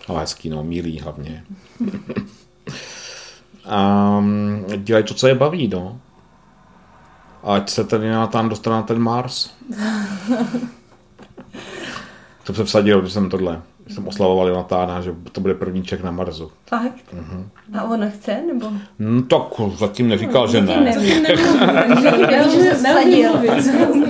Ale 0.07 0.19
hezký, 0.19 0.49
no, 0.49 0.63
mílý 0.63 0.99
hlavně. 0.99 1.43
A 3.65 4.23
dělají 4.77 5.05
to, 5.05 5.13
co 5.13 5.27
je 5.27 5.35
baví, 5.35 5.67
no. 5.67 5.99
Ať 7.43 7.69
se 7.69 7.83
tady 7.83 8.09
na 8.09 8.27
tam 8.27 8.49
dostane 8.49 8.75
na 8.75 8.83
ten 8.83 8.99
Mars. 8.99 9.49
to 12.43 12.53
jsem 12.53 12.65
vsadil, 12.65 13.05
že 13.05 13.11
jsem 13.11 13.29
tohle 13.29 13.61
jsem 13.89 14.07
oslavoval 14.07 14.47
Jonatána, 14.47 15.01
že 15.01 15.15
to 15.31 15.41
bude 15.41 15.53
první 15.53 15.83
Čech 15.83 16.03
na 16.03 16.11
Marsu. 16.11 16.51
Fakt? 16.67 16.95
Uh-huh. 17.13 17.43
A 17.79 17.83
on 17.83 18.09
chce, 18.09 18.41
nebo? 18.47 18.65
No 18.99 19.21
tak 19.21 19.41
zatím 19.77 20.07
neříkal, 20.07 20.45
no, 20.45 20.51
že 20.51 20.61
ne. 20.61 20.93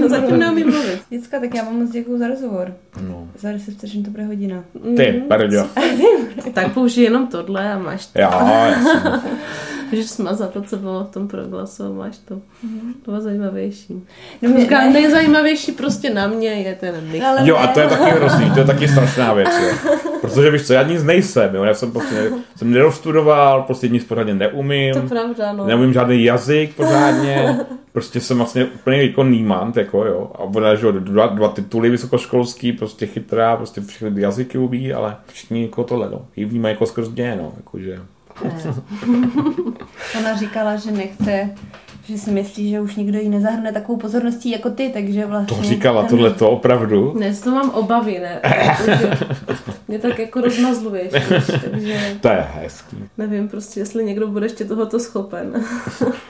Zatím 0.07 0.39
neumím 0.39 0.67
mluvit. 0.71 1.01
Děcka, 1.09 1.39
tak 1.39 1.55
já 1.55 1.63
vám 1.63 1.79
moc 1.79 1.89
děkuju 1.89 2.17
za 2.17 2.27
rozhovor. 2.27 2.73
No. 3.01 3.27
Za 3.39 3.51
10 3.51 3.73
vteřin 3.73 4.03
to 4.03 4.11
bude 4.11 4.25
hodina. 4.25 4.63
Ty, 4.97 5.23
perďo. 5.27 5.67
tak 6.53 6.73
použij 6.73 7.03
jenom 7.03 7.27
tohle 7.27 7.73
a 7.73 7.77
máš 7.77 8.05
to. 8.05 8.21
Jo, 8.21 8.29
jasně. 8.31 9.11
Můžeš 9.91 10.09
smazat 10.09 10.53
to, 10.53 10.61
co 10.61 10.77
bylo 10.77 11.03
v 11.03 11.09
tom 11.09 11.27
proglasu 11.27 11.83
a 11.83 11.89
máš 11.89 12.17
to. 12.17 12.35
Mm-hmm. 12.35 12.93
To 13.05 13.11
bylo 13.11 13.21
zajímavější. 13.21 14.03
No, 14.41 14.49
mě, 14.49 14.67
ne. 14.69 14.89
nejzajímavější 14.93 15.71
prostě 15.71 16.09
na 16.09 16.27
mě 16.27 16.49
je 16.49 16.75
ten 16.75 16.95
Nick. 17.11 17.23
Jo, 17.43 17.55
a 17.55 17.67
to 17.67 17.79
je 17.79 17.87
taky 17.87 18.11
hrozný, 18.11 18.51
to 18.51 18.59
je 18.59 18.65
taky 18.65 18.87
strašná 18.91 19.33
věc. 19.33 19.49
Jo. 19.63 19.91
Protože 20.21 20.51
víš 20.51 20.67
co, 20.67 20.73
já 20.73 20.83
nic 20.83 21.03
nejsem, 21.03 21.55
jo. 21.55 21.63
já 21.63 21.73
jsem 21.73 21.91
prostě 21.91 22.31
jsem 22.55 22.71
nedostudoval, 22.71 23.63
prostě 23.63 23.87
nic 23.87 24.03
pořádně 24.03 24.33
neumím. 24.33 24.93
To 24.93 25.01
pravda, 25.01 25.53
no. 25.53 25.65
Neumím 25.65 25.93
žádný 25.93 26.23
jazyk 26.23 26.75
pořádně. 26.75 27.59
Prostě 27.91 28.19
jsem 28.19 28.37
vlastně 28.37 28.65
úplně 28.65 29.03
jako 29.03 29.23
nímant, 29.23 29.77
jako 29.77 30.05
jo. 30.05 30.31
A 30.35 30.39
ona, 30.39 30.75
že 30.75 30.91
dva, 30.91 31.27
dva 31.27 31.49
tituly 31.49 31.89
vysokoškolský, 31.89 32.71
prostě 32.71 33.05
chytrá, 33.05 33.57
prostě 33.57 33.81
všechny 33.81 34.21
jazyky 34.21 34.57
umí, 34.57 34.93
ale 34.93 35.15
všichni 35.27 35.63
jako 35.63 35.83
tohle, 35.83 36.09
no. 36.09 36.25
Jí 36.35 36.45
vnímají 36.45 36.73
jako 36.73 36.85
skrz 36.85 37.09
mě, 37.09 37.35
no. 37.41 37.53
Jakože 37.57 37.99
Ona 40.19 40.37
říkala, 40.37 40.75
že 40.75 40.91
nechce, 40.91 41.49
že 42.03 42.17
si 42.17 42.31
myslí, 42.31 42.69
že 42.69 42.81
už 42.81 42.95
nikdo 42.95 43.19
jí 43.19 43.29
nezahrne 43.29 43.71
takovou 43.71 43.97
pozorností 43.97 44.49
jako 44.49 44.69
ty, 44.69 44.89
takže 44.93 45.25
vlastně... 45.25 45.57
To 45.57 45.63
říkala 45.63 46.01
ten... 46.01 46.09
tohle 46.09 46.33
to 46.33 46.49
opravdu? 46.49 47.13
Ne, 47.19 47.35
to 47.35 47.51
mám 47.51 47.69
obavy, 47.69 48.19
ne. 48.19 48.41
Mě 49.87 49.99
tak 49.99 50.19
jako 50.19 50.41
rozmazluješ, 50.41 51.11
takže... 51.11 52.17
To 52.21 52.27
je 52.27 52.47
hezký. 52.53 52.97
Nevím 53.17 53.47
prostě, 53.47 53.79
jestli 53.79 54.05
někdo 54.05 54.27
bude 54.27 54.45
ještě 54.45 54.65
tohoto 54.65 54.99
schopen. 54.99 55.63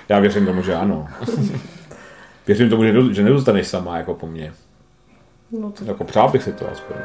Já 0.09 0.19
věřím 0.19 0.45
tomu, 0.45 0.61
že 0.61 0.75
ano. 0.75 1.07
Věřím 2.47 2.69
tomu, 2.69 2.83
že, 2.83 2.93
že 3.11 3.23
nezůstaneš 3.23 3.67
sama 3.67 3.97
jako 3.97 4.13
po 4.13 4.27
mně. 4.27 4.53
No 5.51 5.71
to... 5.71 5.85
Jako 5.85 6.03
přál 6.03 6.29
bych 6.29 6.43
si 6.43 6.53
to 6.53 6.71
aspoň. 6.71 6.95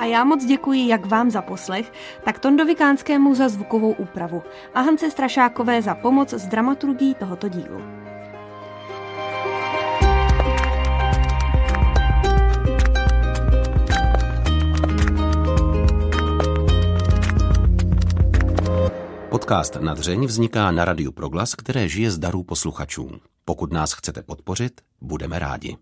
A 0.00 0.04
já 0.04 0.24
moc 0.24 0.44
děkuji 0.44 0.88
jak 0.88 1.06
vám 1.06 1.30
za 1.30 1.42
poslech, 1.42 1.92
tak 2.24 2.38
Tondovi 2.38 2.74
Kánskému 2.74 3.34
za 3.34 3.48
zvukovou 3.48 3.92
úpravu 3.92 4.42
a 4.74 4.80
Hance 4.80 5.10
Strašákové 5.10 5.82
za 5.82 5.94
pomoc 5.94 6.32
s 6.32 6.46
dramaturgií 6.46 7.14
tohoto 7.14 7.48
dílu. 7.48 7.82
Podcast 19.30 19.76
na 19.80 19.94
dřeň 19.94 20.26
vzniká 20.26 20.70
na 20.70 20.84
Radiu 20.84 21.12
Proglas, 21.12 21.54
které 21.54 21.88
žije 21.88 22.10
z 22.10 22.18
darů 22.18 22.42
posluchačů. 22.42 23.10
Pokud 23.44 23.72
nás 23.72 23.92
chcete 23.92 24.22
podpořit, 24.22 24.80
budeme 25.00 25.38
rádi. 25.38 25.76